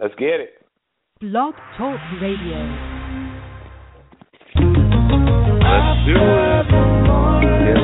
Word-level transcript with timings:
Let's 0.00 0.14
get 0.14 0.38
it. 0.38 0.50
Blog 1.20 1.54
Talk 1.76 1.98
Radio. 2.22 2.54
Let's 4.54 6.06
do 6.06 6.14
it. 6.14 6.68
Yes, 7.58 7.82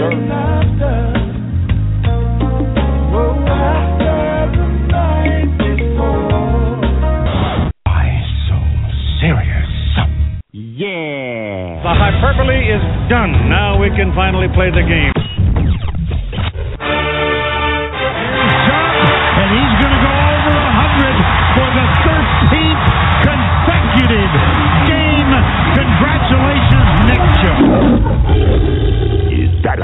Why 7.83 8.07
so 8.47 8.57
serious? 9.19 9.75
Yeah. 10.53 11.83
The 11.83 11.95
hyperbole 11.99 12.63
is 12.63 13.11
done. 13.11 13.51
Now 13.51 13.81
we 13.81 13.89
can 13.91 14.15
finally 14.15 14.47
play 14.55 14.71
the 14.71 14.87
game. 14.87 15.14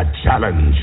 A 0.00 0.04
challenge? 0.24 0.76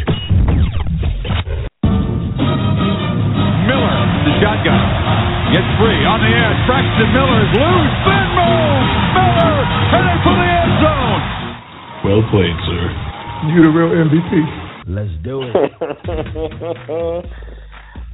Miller, 3.65 3.97
the 4.29 4.33
shotgun. 4.37 4.77
Gets 5.49 5.71
free 5.81 6.05
on 6.05 6.21
the 6.21 6.29
edge. 6.29 6.59
Braxton 6.69 7.09
Miller 7.17 7.41
is 7.41 7.51
loose. 7.57 7.93
Spin 8.05 8.29
move. 8.37 8.85
Miller 9.17 9.57
headed 9.89 10.21
for 10.21 10.35
the 10.37 10.45
end 10.45 10.73
zone. 10.85 11.21
Well 12.05 12.21
played, 12.29 12.57
sir. 12.69 12.93
You're 13.49 13.65
the 13.65 13.73
real 13.73 13.89
MVP. 14.05 14.29
Let's 14.85 15.09
do 15.25 15.41
it. 15.41 15.51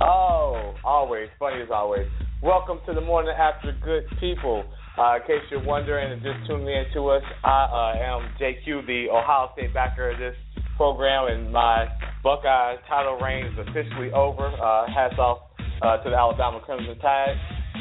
oh, 0.01 0.73
always 0.85 1.27
funny 1.37 1.61
as 1.63 1.69
always. 1.69 2.07
Welcome 2.41 2.79
to 2.87 2.93
the 2.93 3.01
morning 3.01 3.33
after 3.37 3.75
good 3.83 4.05
people. 4.21 4.63
Uh, 4.97 5.15
in 5.15 5.21
case 5.23 5.43
you're 5.51 5.63
wondering 5.65 6.13
and 6.13 6.21
just 6.21 6.47
tuning 6.47 6.67
in 6.67 6.85
to 6.93 7.09
us, 7.09 7.23
I 7.43 7.93
uh, 7.97 7.97
am 7.99 8.35
JQ, 8.39 8.85
the 8.87 9.07
Ohio 9.11 9.49
State 9.53 9.73
backer 9.73 10.11
of 10.11 10.19
this 10.19 10.35
program, 10.77 11.31
and 11.31 11.51
my 11.51 11.87
Buckeye 12.23 12.75
title 12.87 13.17
reign 13.17 13.45
is 13.45 13.57
officially 13.59 14.11
over. 14.11 14.47
Uh, 14.47 14.87
hats 14.87 15.15
off 15.17 15.39
uh, 15.81 15.97
to 16.03 16.09
the 16.09 16.15
Alabama 16.15 16.59
Crimson 16.65 16.97
Tide. 16.99 17.35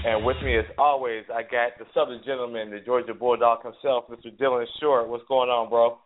And 0.05 0.25
with 0.25 0.37
me, 0.43 0.59
as 0.59 0.65
always, 0.79 1.25
I 1.33 1.43
got 1.43 1.79
the 1.79 1.85
Southern 1.95 2.23
gentleman, 2.25 2.71
the 2.71 2.81
Georgia 2.81 3.15
Bulldog 3.15 3.63
himself, 3.63 4.05
Mr. 4.11 4.37
Dylan 4.37 4.65
Short. 4.81 5.09
What's 5.09 5.25
going 5.29 5.49
on, 5.49 5.69
bro? 5.69 5.99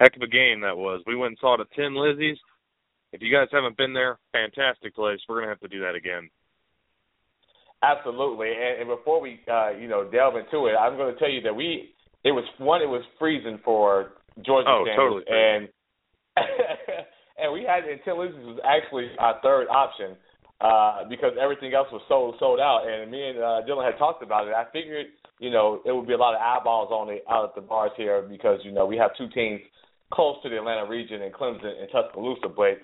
heck 0.00 0.16
of 0.16 0.22
a 0.22 0.26
game 0.26 0.60
that 0.60 0.76
was. 0.76 1.02
We 1.06 1.16
went 1.16 1.30
and 1.30 1.38
saw 1.40 1.60
at 1.60 1.66
Tin 1.76 1.94
Lizzie's. 1.94 2.38
If 3.12 3.22
you 3.22 3.32
guys 3.32 3.46
haven't 3.52 3.76
been 3.76 3.92
there, 3.92 4.18
fantastic 4.32 4.94
place. 4.94 5.20
We're 5.28 5.40
gonna 5.40 5.52
have 5.52 5.60
to 5.60 5.68
do 5.68 5.80
that 5.80 5.94
again. 5.94 6.28
Absolutely. 7.84 8.48
And, 8.48 8.80
and 8.80 8.88
before 8.88 9.20
we, 9.20 9.40
uh, 9.50 9.70
you 9.70 9.88
know, 9.88 10.08
delve 10.10 10.36
into 10.36 10.66
it, 10.66 10.74
I'm 10.74 10.96
going 10.96 11.12
to 11.12 11.18
tell 11.18 11.28
you 11.28 11.42
that 11.42 11.54
we, 11.54 11.90
it 12.24 12.32
was 12.32 12.44
one, 12.58 12.80
it 12.80 12.88
was 12.88 13.02
freezing 13.18 13.60
for 13.62 14.12
Georgia 14.42 14.68
Oh, 14.68 14.84
fans, 14.86 14.96
totally 14.96 15.24
and 15.28 15.68
and 17.38 17.52
we 17.52 17.62
had 17.62 17.84
until 17.84 18.22
this 18.22 18.34
was 18.42 18.58
actually 18.64 19.10
our 19.18 19.38
third 19.42 19.68
option 19.68 20.16
uh, 20.60 21.04
because 21.08 21.32
everything 21.40 21.74
else 21.74 21.88
was 21.92 22.02
sold 22.08 22.36
sold 22.38 22.60
out. 22.60 22.86
And 22.86 23.10
me 23.10 23.30
and 23.30 23.38
uh, 23.38 23.60
Dylan 23.68 23.84
had 23.84 23.98
talked 23.98 24.22
about 24.22 24.48
it. 24.48 24.54
I 24.54 24.64
figured, 24.72 25.06
you 25.38 25.50
know, 25.50 25.80
it 25.84 25.92
would 25.92 26.06
be 26.06 26.14
a 26.14 26.18
lot 26.18 26.34
of 26.34 26.40
eyeballs 26.40 26.90
on 26.90 27.06
the 27.06 27.18
out 27.30 27.44
at 27.44 27.54
the 27.54 27.60
bars 27.60 27.92
here 27.96 28.22
because 28.22 28.60
you 28.64 28.72
know 28.72 28.86
we 28.86 28.96
have 28.96 29.10
two 29.16 29.28
teams 29.30 29.60
close 30.12 30.36
to 30.42 30.48
the 30.48 30.58
Atlanta 30.58 30.88
region 30.88 31.22
and 31.22 31.32
Clemson 31.32 31.80
and 31.80 31.88
Tuscaloosa, 31.90 32.48
but 32.48 32.78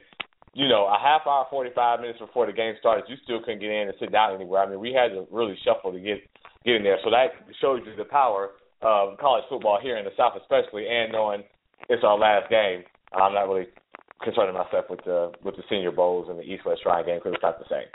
you 0.52 0.66
know, 0.66 0.86
a 0.86 0.98
half 0.98 1.22
hour, 1.26 1.46
45 1.48 2.00
minutes 2.00 2.18
before 2.18 2.46
the 2.46 2.52
game 2.52 2.74
started, 2.80 3.04
you 3.08 3.14
still 3.22 3.38
couldn't 3.38 3.60
get 3.60 3.70
in 3.70 3.86
and 3.86 3.94
sit 4.00 4.10
down 4.10 4.34
anywhere. 4.34 4.62
I 4.62 4.68
mean, 4.68 4.80
we 4.80 4.92
had 4.92 5.14
to 5.14 5.26
really 5.30 5.56
shuffle 5.64 5.92
to 5.92 6.00
get 6.00 6.18
get 6.64 6.74
in 6.76 6.82
there. 6.82 6.98
So 7.04 7.10
that 7.10 7.32
shows 7.60 7.80
you 7.86 7.94
the 7.96 8.04
power 8.04 8.50
of 8.82 9.18
college 9.18 9.44
football 9.48 9.78
here 9.82 9.96
in 9.96 10.04
the 10.04 10.10
South, 10.16 10.34
especially, 10.40 10.86
and 10.88 11.12
knowing 11.12 11.42
it's 11.88 12.04
our 12.04 12.18
last 12.18 12.50
game. 12.50 12.84
I'm 13.12 13.34
not 13.34 13.48
really 13.48 13.66
concerning 14.22 14.54
myself 14.54 14.86
with 14.88 15.00
the 15.04 15.32
with 15.42 15.56
the 15.56 15.62
Senior 15.68 15.92
Bowls 15.92 16.28
and 16.28 16.38
the 16.38 16.42
East 16.42 16.64
West 16.64 16.82
Shrine 16.82 17.06
game 17.06 17.18
because 17.18 17.34
it's 17.34 17.42
not 17.42 17.58
the 17.58 17.68
same. 17.68 17.88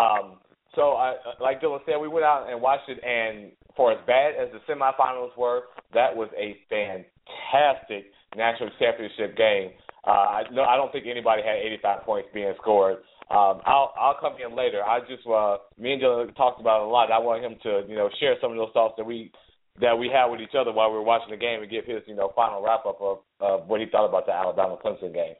Um, 0.00 0.38
so, 0.74 0.94
I, 0.94 1.14
like 1.40 1.60
Dylan 1.60 1.78
said, 1.86 2.00
we 2.00 2.08
went 2.08 2.24
out 2.24 2.50
and 2.50 2.60
watched 2.60 2.88
it, 2.88 2.98
and 3.04 3.52
for 3.76 3.92
as 3.92 3.98
bad 4.06 4.34
as 4.34 4.48
the 4.50 4.60
semifinals 4.72 5.36
were, 5.36 5.62
that 5.92 6.14
was 6.14 6.28
a 6.36 6.56
fantastic 6.68 8.10
national 8.36 8.70
championship 8.78 9.36
game. 9.36 9.70
Uh, 10.06 10.10
I 10.10 10.42
no, 10.52 10.62
I 10.62 10.76
don't 10.76 10.92
think 10.92 11.06
anybody 11.06 11.42
had 11.42 11.56
85 11.56 12.02
points 12.02 12.28
being 12.34 12.52
scored. 12.60 12.98
Um, 13.30 13.60
I'll 13.64 13.94
I'll 13.98 14.18
come 14.20 14.34
in 14.44 14.54
later. 14.56 14.82
I 14.84 15.00
just 15.00 15.26
uh, 15.26 15.56
me 15.78 15.94
and 15.94 16.02
Dylan 16.02 16.36
talked 16.36 16.60
about 16.60 16.82
it 16.82 16.88
a 16.88 16.90
lot. 16.90 17.10
I 17.10 17.18
want 17.18 17.42
him 17.42 17.56
to 17.62 17.82
you 17.88 17.96
know 17.96 18.10
share 18.20 18.34
some 18.40 18.50
of 18.50 18.58
those 18.58 18.72
thoughts 18.74 18.94
that 18.98 19.06
we 19.06 19.32
that 19.80 19.98
we 19.98 20.08
had 20.08 20.26
with 20.26 20.40
each 20.40 20.54
other 20.58 20.72
while 20.72 20.90
we 20.90 20.96
were 20.96 21.02
watching 21.02 21.30
the 21.30 21.36
game 21.36 21.62
and 21.62 21.70
give 21.70 21.84
his 21.84 22.02
you 22.06 22.14
know 22.14 22.32
final 22.34 22.62
wrap 22.62 22.86
up 22.86 23.00
of 23.00 23.18
uh, 23.40 23.56
what 23.64 23.80
he 23.80 23.86
thought 23.86 24.08
about 24.08 24.26
the 24.26 24.32
Alabama 24.32 24.76
Clemson 24.82 25.12
game. 25.12 25.34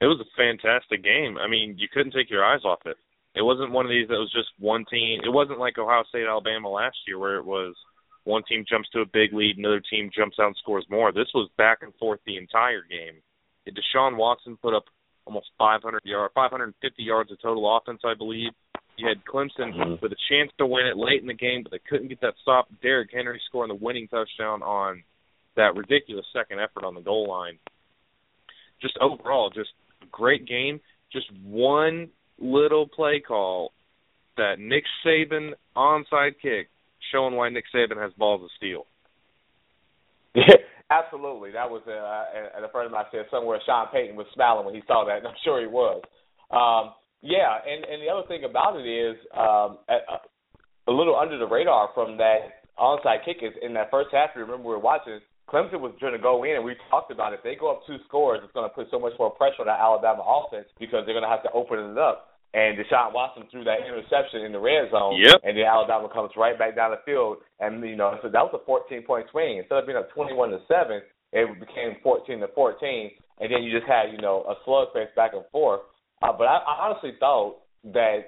It 0.00 0.06
was 0.06 0.20
a 0.20 0.36
fantastic 0.36 1.02
game. 1.02 1.38
I 1.38 1.48
mean, 1.48 1.74
you 1.78 1.88
couldn't 1.92 2.12
take 2.12 2.30
your 2.30 2.44
eyes 2.44 2.60
off 2.64 2.80
it. 2.86 2.96
It 3.34 3.42
wasn't 3.42 3.72
one 3.72 3.84
of 3.84 3.90
these 3.90 4.08
that 4.08 4.14
was 4.14 4.32
just 4.32 4.48
one 4.58 4.84
team. 4.90 5.20
It 5.24 5.30
wasn't 5.30 5.58
like 5.58 5.78
Ohio 5.78 6.04
State 6.08 6.26
Alabama 6.26 6.68
last 6.68 6.96
year 7.06 7.18
where 7.18 7.36
it 7.36 7.44
was 7.44 7.74
one 8.24 8.42
team 8.48 8.64
jumps 8.68 8.88
to 8.90 9.00
a 9.00 9.06
big 9.06 9.32
lead, 9.32 9.58
another 9.58 9.82
team 9.90 10.10
jumps 10.14 10.38
out 10.38 10.48
and 10.48 10.56
scores 10.56 10.84
more. 10.90 11.12
This 11.12 11.28
was 11.34 11.50
back 11.56 11.78
and 11.82 11.94
forth 11.96 12.20
the 12.26 12.36
entire 12.36 12.82
game. 12.82 13.22
Deshaun 13.68 14.16
Watson 14.16 14.56
put 14.60 14.74
up 14.74 14.84
almost 15.26 15.48
500 15.58 16.02
yards, 16.04 16.32
550 16.34 17.02
yards 17.02 17.30
of 17.30 17.40
total 17.40 17.76
offense, 17.76 18.00
I 18.04 18.14
believe. 18.14 18.52
You 18.98 19.08
had 19.08 19.24
Clemson 19.24 19.72
Mhm. 19.74 20.00
with 20.02 20.12
a 20.12 20.16
chance 20.28 20.52
to 20.58 20.66
win 20.66 20.86
it 20.86 20.96
late 20.96 21.20
in 21.20 21.28
the 21.28 21.34
game, 21.34 21.62
but 21.62 21.70
they 21.70 21.78
couldn't 21.78 22.08
get 22.08 22.20
that 22.20 22.36
stop. 22.42 22.68
Derrick 22.82 23.12
Henry 23.12 23.40
scoring 23.46 23.68
the 23.68 23.74
winning 23.76 24.08
touchdown 24.08 24.60
on 24.62 25.04
that 25.54 25.76
ridiculous 25.76 26.26
second 26.32 26.60
effort 26.60 26.84
on 26.84 26.94
the 26.94 27.00
goal 27.00 27.26
line. 27.26 27.58
Just 28.80 28.98
overall, 28.98 29.50
just 29.50 29.72
a 30.02 30.06
great 30.06 30.46
game. 30.46 30.80
Just 31.10 31.30
one 31.42 32.10
little 32.38 32.86
play 32.88 33.20
call 33.20 33.72
that 34.36 34.58
Nick 34.58 34.84
Saban 35.04 35.54
onside 35.76 36.38
kick, 36.40 36.68
showing 37.12 37.34
why 37.34 37.48
Nick 37.48 37.64
Saban 37.72 37.96
has 37.96 38.12
balls 38.14 38.42
of 38.42 38.50
steel. 38.52 38.86
Yeah, 40.34 40.44
absolutely. 40.90 41.52
That 41.52 41.70
was 41.70 41.82
uh, 41.86 42.56
and 42.56 42.64
a 42.64 42.68
friend 42.68 42.86
of 42.86 42.92
mine 42.92 43.06
said 43.10 43.26
somewhere 43.30 43.60
Sean 43.64 43.88
Payton 43.92 44.16
was 44.16 44.26
smiling 44.34 44.66
when 44.66 44.74
he 44.74 44.82
saw 44.86 45.04
that, 45.04 45.18
and 45.18 45.28
I'm 45.28 45.34
sure 45.44 45.60
he 45.60 45.66
was. 45.66 46.02
Um, 46.50 46.94
yeah, 47.22 47.58
and 47.66 47.84
and 47.84 48.02
the 48.02 48.08
other 48.12 48.26
thing 48.28 48.44
about 48.44 48.76
it 48.78 48.86
is 48.86 49.16
um, 49.36 49.78
a, 49.88 50.22
a 50.88 50.92
little 50.92 51.16
under 51.16 51.38
the 51.38 51.46
radar 51.46 51.90
from 51.94 52.16
that 52.18 52.62
onside 52.78 53.24
kick 53.24 53.38
is 53.42 53.52
in 53.62 53.74
that 53.74 53.90
first 53.90 54.08
half. 54.12 54.30
You 54.34 54.42
remember 54.42 54.68
we 54.68 54.74
were 54.74 54.78
watching. 54.80 55.20
Clemson 55.48 55.80
was 55.80 55.96
going 55.98 56.12
to 56.12 56.20
go 56.20 56.44
in, 56.44 56.60
and 56.60 56.64
we 56.64 56.76
talked 56.92 57.10
about 57.10 57.32
it. 57.32 57.40
If 57.40 57.42
they 57.42 57.56
go 57.56 57.72
up 57.72 57.80
two 57.88 57.96
scores, 58.06 58.40
it's 58.44 58.52
going 58.52 58.68
to 58.68 58.74
put 58.74 58.88
so 58.92 59.00
much 59.00 59.14
more 59.18 59.30
pressure 59.32 59.64
on 59.64 59.66
that 59.72 59.80
Alabama 59.80 60.20
offense 60.20 60.68
because 60.78 61.08
they're 61.08 61.16
going 61.16 61.24
to 61.24 61.32
have 61.32 61.42
to 61.48 61.52
open 61.56 61.80
it 61.80 61.96
up. 61.96 62.36
And 62.52 62.76
Deshaun 62.76 63.12
Watson 63.16 63.44
threw 63.50 63.64
that 63.64 63.80
interception 63.88 64.44
in 64.44 64.52
the 64.52 64.60
red 64.60 64.90
zone, 64.92 65.16
Yep. 65.20 65.40
and 65.44 65.56
then 65.56 65.64
Alabama 65.64 66.08
comes 66.12 66.32
right 66.36 66.58
back 66.58 66.76
down 66.76 66.92
the 66.92 67.00
field, 67.04 67.38
and 67.60 67.80
you 67.84 67.96
know, 67.96 68.16
so 68.20 68.28
that 68.28 68.44
was 68.44 68.52
a 68.60 68.64
14 68.64 69.02
point 69.08 69.24
swing. 69.32 69.56
Instead 69.56 69.78
of 69.80 69.86
being 69.86 69.96
a 69.96 70.04
21 70.12 70.50
to 70.52 70.60
seven, 70.68 71.00
it 71.32 71.44
became 71.60 71.96
14 72.02 72.40
to 72.40 72.48
14, 72.52 73.10
and 73.40 73.52
then 73.52 73.62
you 73.64 73.72
just 73.72 73.88
had 73.88 74.12
you 74.12 74.20
know 74.20 74.44
a 74.48 74.56
slugfest 74.68 75.14
back 75.16 75.32
and 75.32 75.44
forth. 75.52 75.80
Uh, 76.22 76.32
but 76.36 76.44
I, 76.44 76.56
I 76.58 76.88
honestly 76.88 77.12
thought 77.20 77.58
that 77.92 78.18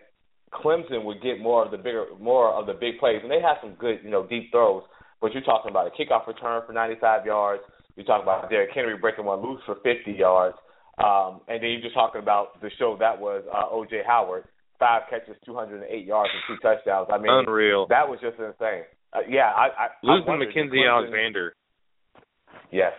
Clemson 0.53 1.05
would 1.05 1.23
get 1.23 1.41
more 1.41 1.65
of 1.65 1.71
the 1.71 1.77
bigger, 1.77 2.06
more 2.21 2.51
of 2.53 2.67
the 2.67 2.73
big 2.75 2.99
plays, 2.99 3.21
and 3.23 3.31
they 3.31 3.41
had 3.41 3.56
some 3.62 3.75
good, 3.78 3.99
you 4.03 4.11
know, 4.11 4.27
deep 4.27 4.51
throws. 4.51 4.83
But 5.21 5.33
you're 5.33 5.43
talking 5.43 5.71
about 5.71 5.87
a 5.87 5.91
kickoff 5.91 6.27
return 6.27 6.62
for 6.67 6.73
95 6.73 7.27
yards. 7.27 7.62
You're 7.97 8.06
talking 8.06 8.23
about 8.23 8.49
Derrick 8.51 8.71
Henry 8.75 8.97
breaking 8.97 9.25
one 9.25 9.43
loose 9.43 9.61
for 9.67 9.77
50 9.84 10.12
yards, 10.12 10.56
um, 10.99 11.41
and 11.49 11.62
then 11.62 11.71
you're 11.71 11.83
just 11.83 11.95
talking 11.95 12.23
about 12.23 12.61
the 12.62 12.71
show 12.78 12.97
that 12.99 13.21
was 13.21 13.45
uh, 13.53 13.75
O.J. 13.75 14.03
Howard, 14.07 14.45
five 14.78 15.03
catches, 15.11 15.37
208 15.45 16.07
yards, 16.07 16.31
and 16.33 16.43
two 16.57 16.62
touchdowns. 16.62 17.09
I 17.12 17.19
mean, 17.19 17.31
Unreal. 17.33 17.86
that 17.89 18.09
was 18.09 18.19
just 18.22 18.39
insane. 18.39 18.84
Uh, 19.13 19.19
yeah, 19.28 19.51
I, 19.54 19.66
I 19.66 19.86
I 19.86 19.89
Losing 20.03 20.33
Mackensie 20.34 20.71
Clemson- 20.72 20.89
Alexander, 20.89 21.54
Yes, 22.71 22.93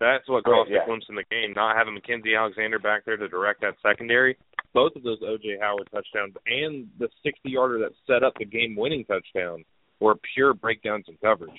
that's 0.00 0.28
what 0.28 0.44
cost 0.44 0.70
yeah. 0.70 0.84
the 0.86 0.92
Clemson 0.92 1.16
the 1.16 1.24
game. 1.30 1.52
Not 1.54 1.76
having 1.76 1.98
Mackensie 1.98 2.38
Alexander 2.38 2.78
back 2.78 3.04
there 3.04 3.16
to 3.16 3.28
direct 3.28 3.60
that 3.62 3.74
secondary. 3.82 4.36
Both 4.74 4.94
of 4.96 5.02
those 5.02 5.18
O.J. 5.22 5.58
Howard 5.60 5.88
touchdowns 5.90 6.34
and 6.46 6.88
the 6.98 7.08
60-yarder 7.26 7.78
that 7.80 7.92
set 8.06 8.22
up 8.22 8.34
the 8.38 8.44
game-winning 8.44 9.04
touchdown 9.06 9.64
were 9.98 10.14
pure 10.34 10.54
breakdowns 10.54 11.06
in 11.08 11.16
coverage. 11.22 11.58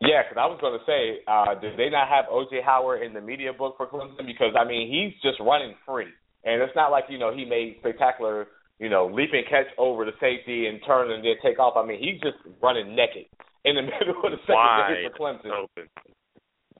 Yeah, 0.00 0.22
because 0.22 0.36
I 0.36 0.46
was 0.46 0.60
going 0.60 0.76
to 0.76 0.84
say, 0.84 1.24
uh, 1.24 1.56
did 1.56 1.78
they 1.78 1.88
not 1.88 2.08
have 2.08 2.26
O.J. 2.30 2.60
Howard 2.64 3.02
in 3.02 3.12
the 3.12 3.20
media 3.20 3.52
book 3.52 3.76
for 3.76 3.86
Clemson? 3.88 4.26
Because 4.26 4.52
I 4.52 4.64
mean, 4.64 4.92
he's 4.92 5.16
just 5.24 5.40
running 5.40 5.74
free, 5.86 6.12
and 6.44 6.60
it's 6.60 6.76
not 6.76 6.92
like 6.92 7.04
you 7.08 7.16
know 7.16 7.32
he 7.34 7.46
made 7.46 7.76
spectacular, 7.80 8.48
you 8.78 8.90
know, 8.90 9.08
leap 9.08 9.30
and 9.32 9.48
catch 9.48 9.72
over 9.78 10.04
the 10.04 10.12
safety 10.20 10.68
and 10.68 10.80
turn 10.86 11.10
and 11.10 11.24
then 11.24 11.40
take 11.42 11.58
off. 11.58 11.80
I 11.80 11.86
mean, 11.86 11.96
he's 11.96 12.20
just 12.20 12.36
running 12.62 12.94
naked 12.94 13.24
in 13.64 13.76
the 13.76 13.82
middle 13.88 14.20
of 14.20 14.36
the 14.36 14.40
secondary 14.44 15.08
for 15.08 15.16
Clemson. 15.16 15.64
open. 15.64 15.88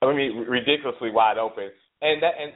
I 0.03 0.13
mean, 0.13 0.45
ridiculously 0.49 1.11
wide 1.11 1.39
open, 1.39 1.71
and 2.03 2.23
that 2.23 2.35
and 2.39 2.53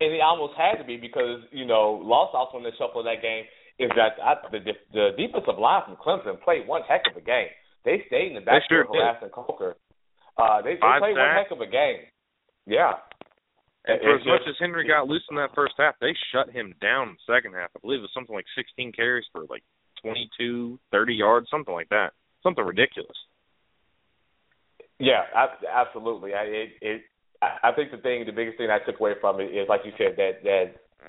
and 0.00 0.14
it 0.14 0.20
almost 0.20 0.54
had 0.56 0.78
to 0.78 0.84
be 0.84 0.96
because 0.96 1.42
you 1.50 1.66
know 1.66 2.00
lost 2.02 2.34
also 2.34 2.58
in 2.58 2.64
the 2.64 2.72
shuffle 2.78 3.00
of 3.00 3.06
that 3.06 3.22
game 3.22 3.44
is 3.78 3.90
that 3.96 4.20
I, 4.22 4.34
the 4.52 4.60
the 4.92 5.10
defensive 5.16 5.58
line 5.58 5.82
from 5.84 5.96
Clemson 5.96 6.40
played 6.42 6.66
one 6.66 6.82
heck 6.88 7.02
of 7.10 7.16
a 7.16 7.24
game. 7.24 7.48
They 7.84 8.04
stayed 8.06 8.28
in 8.28 8.34
the 8.34 8.44
backfield 8.44 8.86
sure 8.86 8.94
harassing 8.94 9.30
Coker. 9.30 9.76
Uh, 10.36 10.62
they, 10.62 10.74
they 10.74 10.92
played 11.00 11.16
one 11.16 11.34
heck 11.36 11.50
of 11.50 11.60
a 11.60 11.66
game. 11.66 12.06
Yeah. 12.66 13.00
And 13.86 14.00
for 14.00 14.14
as 14.14 14.26
much 14.26 14.44
as 14.46 14.54
Henry 14.60 14.86
got 14.86 15.08
loose 15.08 15.24
in 15.30 15.36
that 15.36 15.54
first 15.54 15.72
half, 15.78 15.94
they 16.00 16.12
shut 16.32 16.50
him 16.52 16.74
down 16.82 17.08
in 17.08 17.16
the 17.16 17.34
second 17.34 17.54
half. 17.54 17.70
I 17.74 17.80
believe 17.80 18.00
it 18.00 18.02
was 18.02 18.12
something 18.12 18.34
like 18.34 18.44
16 18.54 18.92
carries 18.92 19.24
for 19.32 19.48
like 19.48 19.64
22, 20.02 20.78
30 20.92 21.14
yards, 21.14 21.48
something 21.50 21.72
like 21.72 21.88
that. 21.88 22.12
Something 22.42 22.64
ridiculous. 22.64 23.16
Yeah, 25.00 25.24
ab- 25.34 25.64
absolutely. 25.64 26.34
I 26.34 26.44
it, 26.44 26.68
it 26.80 27.00
I 27.42 27.70
I 27.70 27.72
think 27.72 27.90
the 27.90 27.98
thing, 27.98 28.24
the 28.26 28.36
biggest 28.36 28.58
thing 28.58 28.68
I 28.70 28.78
took 28.84 29.00
away 29.00 29.14
from 29.20 29.40
it 29.40 29.50
is, 29.50 29.66
like 29.68 29.80
you 29.84 29.92
said, 29.96 30.14
that 30.20 30.44
that 30.44 30.66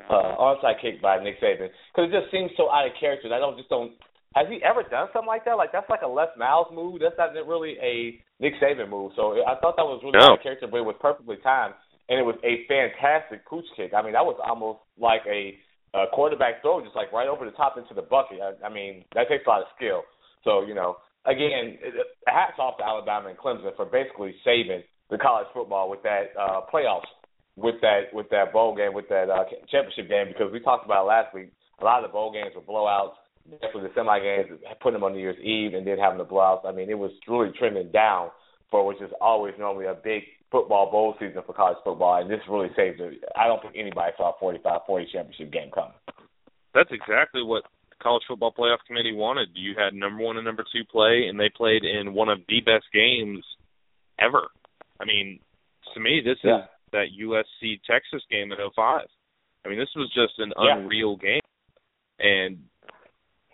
uh, 0.09 0.35
onside 0.39 0.79
kick 0.81 1.01
by 1.01 1.21
Nick 1.21 1.39
Saban 1.43 1.67
because 1.91 2.07
it 2.09 2.15
just 2.15 2.31
seems 2.31 2.51
so 2.55 2.71
out 2.71 2.87
of 2.87 2.95
character. 2.99 3.27
I 3.31 3.37
don't 3.39 3.57
just 3.57 3.69
don't. 3.69 3.91
Has 4.33 4.47
he 4.47 4.63
ever 4.63 4.83
done 4.87 5.11
something 5.11 5.27
like 5.27 5.43
that? 5.43 5.59
Like 5.59 5.75
that's 5.75 5.89
like 5.91 6.01
a 6.03 6.07
Les 6.07 6.31
Miles 6.39 6.71
move. 6.71 7.01
That's 7.03 7.19
not 7.19 7.35
really 7.45 7.75
a 7.83 8.15
Nick 8.39 8.55
Saban 8.63 8.87
move. 8.89 9.11
So 9.19 9.35
I 9.43 9.59
thought 9.59 9.75
that 9.75 9.83
was 9.83 9.99
really 10.03 10.15
No. 10.17 10.31
out 10.31 10.39
of 10.39 10.43
character, 10.43 10.67
but 10.71 10.79
it 10.79 10.87
was 10.87 10.95
perfectly 11.03 11.35
timed, 11.43 11.75
and 12.07 12.15
it 12.17 12.23
was 12.23 12.39
a 12.47 12.63
fantastic 12.71 13.43
pooch 13.45 13.67
kick. 13.75 13.91
I 13.93 14.01
mean, 14.01 14.13
that 14.15 14.23
was 14.23 14.39
almost 14.39 14.79
like 14.97 15.27
a, 15.27 15.59
a 15.93 16.07
quarterback 16.15 16.61
throw, 16.63 16.79
just 16.79 16.95
like 16.95 17.11
right 17.11 17.27
over 17.27 17.43
the 17.43 17.51
top 17.59 17.75
into 17.77 17.93
the 17.93 18.07
bucket. 18.07 18.39
I, 18.39 18.55
I 18.65 18.69
mean, 18.71 19.03
that 19.19 19.27
takes 19.27 19.43
a 19.45 19.49
lot 19.49 19.67
of 19.67 19.67
skill. 19.75 20.03
So 20.47 20.63
you 20.63 20.73
know, 20.73 20.95
again, 21.25 21.77
hats 22.27 22.57
off 22.59 22.77
to 22.77 22.85
Alabama 22.85 23.29
and 23.29 23.37
Clemson 23.37 23.75
for 23.75 23.85
basically 23.85 24.35
saving 24.43 24.83
the 25.09 25.17
college 25.17 25.47
football 25.53 25.89
with 25.89 26.03
that 26.03 26.31
uh, 26.39 26.61
playoffs, 26.73 27.09
with 27.55 27.75
that 27.81 28.13
with 28.13 28.29
that 28.29 28.53
bowl 28.53 28.75
game, 28.75 28.93
with 28.93 29.09
that 29.09 29.29
uh, 29.29 29.43
championship 29.69 30.09
game. 30.09 30.27
Because 30.27 30.51
we 30.51 30.59
talked 30.59 30.85
about 30.85 31.05
last 31.05 31.33
week, 31.33 31.51
a 31.79 31.85
lot 31.85 32.03
of 32.03 32.09
the 32.09 32.13
bowl 32.13 32.31
games 32.31 32.55
were 32.55 32.61
blowouts. 32.61 33.13
Definitely 33.49 33.89
the 33.89 33.95
semi 33.95 34.19
games, 34.19 34.47
putting 34.81 34.93
them 34.93 35.03
on 35.03 35.13
New 35.13 35.19
Year's 35.19 35.39
Eve 35.41 35.73
and 35.73 35.85
then 35.85 35.97
having 35.97 36.19
the 36.19 36.25
blowouts. 36.25 36.65
I 36.65 36.71
mean, 36.71 36.89
it 36.89 36.97
was 36.97 37.11
really 37.27 37.51
trending 37.57 37.91
down 37.91 38.29
for 38.69 38.85
which 38.85 39.01
is 39.01 39.11
always 39.19 39.53
normally 39.59 39.85
a 39.85 39.93
big 39.93 40.23
football 40.51 40.89
bowl 40.91 41.15
season 41.19 41.41
for 41.45 41.53
college 41.53 41.77
football, 41.83 42.21
and 42.21 42.29
this 42.29 42.39
really 42.49 42.69
saved 42.75 43.01
it. 43.01 43.23
I 43.35 43.47
don't 43.47 43.61
think 43.61 43.75
anybody 43.77 44.11
saw 44.15 44.31
a 44.31 44.43
45-40 44.43 45.11
championship 45.11 45.51
game 45.51 45.71
coming. 45.73 45.93
That's 46.73 46.89
exactly 46.91 47.43
what 47.43 47.63
College 48.01 48.23
Football 48.27 48.53
Playoff 48.57 48.83
Committee 48.87 49.13
wanted. 49.13 49.49
You 49.53 49.75
had 49.77 49.93
number 49.93 50.23
one 50.23 50.37
and 50.37 50.45
number 50.45 50.63
two 50.73 50.83
play, 50.91 51.27
and 51.27 51.39
they 51.39 51.49
played 51.49 51.83
in 51.83 52.13
one 52.13 52.29
of 52.29 52.39
the 52.47 52.61
best 52.61 52.85
games 52.93 53.43
ever. 54.19 54.47
I 54.99 55.05
mean, 55.05 55.39
to 55.93 55.99
me, 55.99 56.21
this 56.21 56.37
Yeah. 56.43 56.65
is 56.65 56.69
that 56.91 57.11
USC 57.13 57.79
Texas 57.85 58.23
game 58.29 58.51
in 58.51 58.59
'05. 58.59 59.07
I 59.65 59.69
mean, 59.69 59.77
this 59.77 59.93
was 59.95 60.09
just 60.11 60.39
an 60.39 60.53
Yeah. 60.57 60.77
unreal 60.77 61.15
game. 61.15 61.41
And 62.19 62.69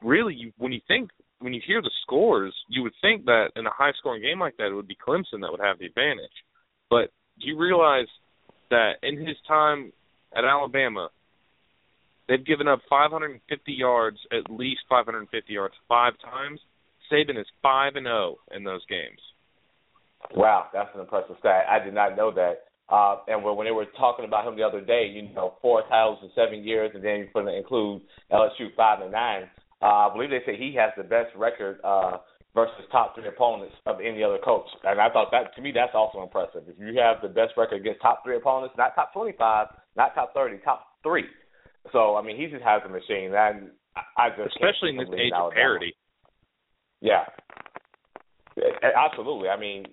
really, 0.01 0.33
you, 0.35 0.53
when 0.57 0.71
you 0.71 0.81
think, 0.87 1.11
when 1.39 1.53
you 1.53 1.61
hear 1.61 1.81
the 1.81 1.91
scores, 2.01 2.53
you 2.67 2.83
would 2.83 2.95
think 3.01 3.25
that 3.25 3.51
in 3.55 3.65
a 3.65 3.71
high-scoring 3.71 4.21
game 4.21 4.39
like 4.39 4.57
that, 4.57 4.67
it 4.67 4.73
would 4.73 4.87
be 4.87 4.95
Clemson 4.95 5.41
that 5.41 5.51
would 5.51 5.59
have 5.61 5.79
the 5.79 5.85
advantage. 5.85 6.43
But 6.89 7.11
do 7.39 7.47
you 7.47 7.57
realize 7.57 8.07
that 8.69 8.97
in 9.03 9.17
his 9.17 9.39
time 9.41 9.93
at 10.33 10.43
Alabama, 10.43 11.09
they've 12.27 12.45
given 12.45 12.67
up 12.67 12.79
550 12.89 13.71
yards, 13.71 14.17
at 14.31 14.51
least 14.51 14.81
550 14.89 15.53
yards, 15.53 15.73
five 15.87 16.13
times. 16.23 16.59
Saban 17.11 17.39
is 17.39 17.47
five 17.61 17.95
and 17.95 18.05
zero 18.05 18.35
in 18.55 18.63
those 18.63 18.85
games. 18.87 19.19
Wow, 20.35 20.67
that's 20.73 20.89
an 20.93 21.01
impressive 21.01 21.37
stat. 21.39 21.65
I 21.69 21.83
did 21.83 21.93
not 21.93 22.17
know 22.17 22.31
that. 22.33 22.67
Uh, 22.89 23.17
and 23.27 23.43
when, 23.43 23.65
they 23.65 23.71
were 23.71 23.85
talking 23.97 24.25
about 24.25 24.47
him 24.47 24.55
the 24.55 24.63
other 24.63 24.81
day, 24.81 25.07
you 25.11 25.33
know, 25.33 25.55
four 25.61 25.83
titles 25.89 26.19
in 26.23 26.29
seven 26.35 26.63
years, 26.63 26.91
and 26.93 27.03
then 27.03 27.27
going 27.33 27.45
to 27.45 27.55
include 27.55 28.01
LSU 28.31 28.73
five 28.75 29.01
and 29.01 29.11
nine. 29.11 29.43
Uh, 29.81 30.07
I 30.07 30.13
believe 30.13 30.29
they 30.29 30.41
say 30.45 30.57
he 30.57 30.73
has 30.75 30.91
the 30.97 31.03
best 31.03 31.35
record 31.35 31.79
uh, 31.83 32.17
versus 32.55 32.85
top 32.91 33.13
three 33.13 33.27
opponents 33.27 33.75
of 33.85 33.97
any 33.99 34.23
other 34.23 34.39
coach. 34.43 34.65
And 34.83 34.99
I 34.99 35.09
thought 35.09 35.29
that 35.31 35.53
to 35.55 35.61
me 35.61 35.71
that's 35.75 35.93
also 35.93 36.23
impressive. 36.23 36.63
If 36.67 36.79
you 36.79 36.99
have 36.99 37.17
the 37.21 37.27
best 37.27 37.53
record 37.57 37.81
against 37.81 38.01
top 38.01 38.23
three 38.23 38.37
opponents, 38.37 38.73
not 38.77 38.95
top 38.95 39.13
twenty-five, 39.13 39.67
not 39.95 40.15
top 40.15 40.33
thirty, 40.33 40.57
top 40.63 40.87
three. 41.03 41.25
So 41.91 42.15
I 42.15 42.21
mean, 42.21 42.37
he 42.37 42.47
just 42.47 42.63
has 42.63 42.81
a 42.85 42.89
machine. 42.89 43.33
And 43.33 43.71
I, 43.95 44.01
I 44.17 44.29
just 44.29 44.55
Especially 44.55 44.89
in 44.91 44.97
this 44.97 45.09
age 45.13 45.31
of 45.35 45.51
parity. 45.53 45.95
Yeah. 47.01 47.23
Absolutely. 48.81 49.49
I 49.49 49.59
mean, 49.59 49.85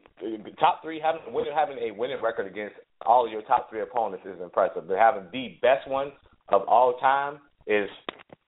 top 0.58 0.82
three 0.82 1.00
having 1.00 1.20
winning 1.34 1.52
having 1.54 1.78
a 1.78 1.90
winning 1.92 2.22
record 2.22 2.46
against 2.46 2.74
all 3.04 3.26
of 3.26 3.32
your 3.32 3.42
top 3.42 3.68
three 3.68 3.82
opponents 3.82 4.24
is 4.24 4.40
impressive. 4.40 4.88
But 4.88 4.96
having 4.96 5.24
the 5.32 5.58
best 5.60 5.86
one 5.88 6.12
of 6.48 6.62
all 6.66 6.96
time 6.98 7.40
is, 7.66 7.88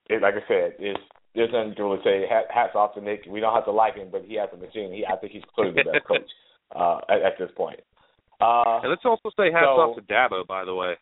is 0.09 0.23
like 0.23 0.35
I 0.35 0.49
said, 0.49 0.73
is 0.79 0.97
there's 1.35 1.51
nothing 1.53 1.75
to 1.77 1.85
really 1.85 2.01
say. 2.03 2.25
Hats 2.31 2.73
off 2.75 2.95
to 2.95 3.01
Nick. 3.03 3.27
We 3.29 3.41
don't 3.41 3.55
have 3.55 3.67
to 3.67 3.73
like 3.73 3.97
him, 3.97 4.09
but 4.11 4.25
he 4.25 4.37
has 4.37 4.49
a 4.55 4.57
machine. 4.57 4.93
He, 4.93 5.05
I 5.05 5.17
think 5.17 5.33
he's 5.33 5.43
clearly 5.55 5.75
the 5.85 5.91
best 5.93 6.07
coach 6.07 6.31
uh, 6.75 7.01
at, 7.11 7.21
at 7.23 7.33
this 7.39 7.51
point. 7.55 7.81
Uh, 8.41 8.81
And 8.83 8.91
let's 8.91 9.05
also 9.05 9.31
say 9.37 9.53
hats 9.53 9.65
So- 9.65 9.81
off 9.93 9.97
to 9.97 10.03
Dabo, 10.03 10.47
by 10.47 10.65
the 10.65 10.75
way. 10.75 10.95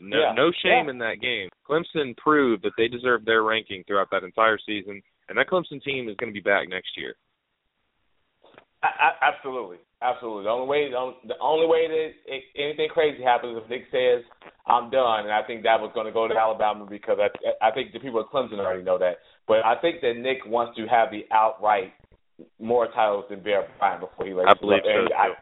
No, 0.00 0.18
Yeah, 0.18 0.32
no 0.34 0.50
shame 0.62 0.86
yeah. 0.86 0.90
in 0.90 0.98
that 0.98 1.20
game. 1.20 1.48
Clemson 1.68 2.16
proved 2.16 2.62
that 2.64 2.72
they 2.76 2.88
deserved 2.88 3.26
their 3.26 3.42
ranking 3.42 3.84
throughout 3.86 4.08
that 4.10 4.24
entire 4.24 4.58
season, 4.64 5.02
and 5.28 5.38
that 5.38 5.48
Clemson 5.48 5.82
team 5.82 6.08
is 6.08 6.16
going 6.16 6.32
to 6.32 6.34
be 6.34 6.40
back 6.40 6.68
next 6.68 6.96
year. 6.96 7.14
I, 8.82 8.86
I, 8.86 9.34
absolutely, 9.34 9.78
absolutely. 10.02 10.44
The 10.44 10.50
only 10.50 10.68
way, 10.68 10.90
the 10.90 11.34
only, 11.40 11.66
way 11.66 11.88
that 11.88 12.10
it, 12.32 12.42
anything 12.56 12.88
crazy 12.88 13.22
happens 13.24 13.56
is 13.56 13.62
if 13.64 13.70
Nick 13.70 13.84
says 13.90 14.22
I'm 14.66 14.88
done, 14.90 15.24
and 15.26 15.32
I 15.32 15.42
think 15.42 15.64
that 15.64 15.80
was 15.80 15.90
going 15.94 16.06
to 16.06 16.12
go 16.12 16.28
to 16.28 16.34
Alabama 16.34 16.86
because 16.88 17.18
I, 17.18 17.28
I 17.66 17.72
think 17.72 17.92
the 17.92 17.98
people 17.98 18.20
at 18.20 18.30
Clemson 18.30 18.60
already 18.60 18.84
know 18.84 18.98
that. 18.98 19.18
But 19.48 19.64
I 19.64 19.74
think 19.80 20.00
that 20.02 20.14
Nick 20.16 20.46
wants 20.46 20.76
to 20.76 20.86
have 20.86 21.10
the 21.10 21.26
outright 21.32 21.92
more 22.60 22.86
titles 22.94 23.24
than 23.30 23.42
Bear 23.42 23.66
Bryant 23.78 24.00
before 24.00 24.26
he 24.26 24.32
lets 24.32 24.48
I 24.48 24.54
believe 24.60 24.80
so, 24.84 24.90
and 24.90 25.08
I, 25.12 25.26
too. 25.28 25.34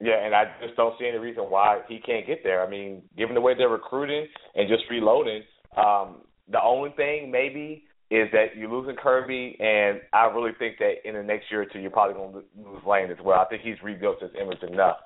Yeah, 0.00 0.24
and 0.24 0.34
I 0.34 0.44
just 0.64 0.76
don't 0.76 0.98
see 0.98 1.06
any 1.06 1.18
reason 1.18 1.44
why 1.44 1.80
he 1.88 1.98
can't 1.98 2.26
get 2.26 2.42
there. 2.42 2.64
I 2.64 2.70
mean, 2.70 3.02
given 3.16 3.34
the 3.34 3.40
way 3.40 3.54
they're 3.56 3.68
recruiting 3.68 4.26
and 4.54 4.68
just 4.68 4.84
reloading, 4.90 5.42
um, 5.76 6.22
the 6.50 6.60
only 6.62 6.90
thing 6.96 7.30
maybe 7.30 7.84
is 8.10 8.28
that 8.32 8.56
you're 8.56 8.70
losing 8.70 8.96
Kirby, 8.96 9.56
and 9.60 10.00
I 10.12 10.24
really 10.24 10.52
think 10.58 10.78
that 10.78 11.06
in 11.06 11.14
the 11.14 11.22
next 11.22 11.50
year 11.50 11.62
or 11.62 11.66
two 11.66 11.78
you're 11.78 11.90
probably 11.90 12.14
going 12.14 12.32
to 12.32 12.70
lose 12.70 12.82
Lane 12.84 13.10
as 13.10 13.18
well. 13.24 13.38
I 13.38 13.44
think 13.44 13.62
he's 13.62 13.80
rebuilt 13.84 14.20
his 14.20 14.32
image 14.40 14.62
enough 14.62 14.96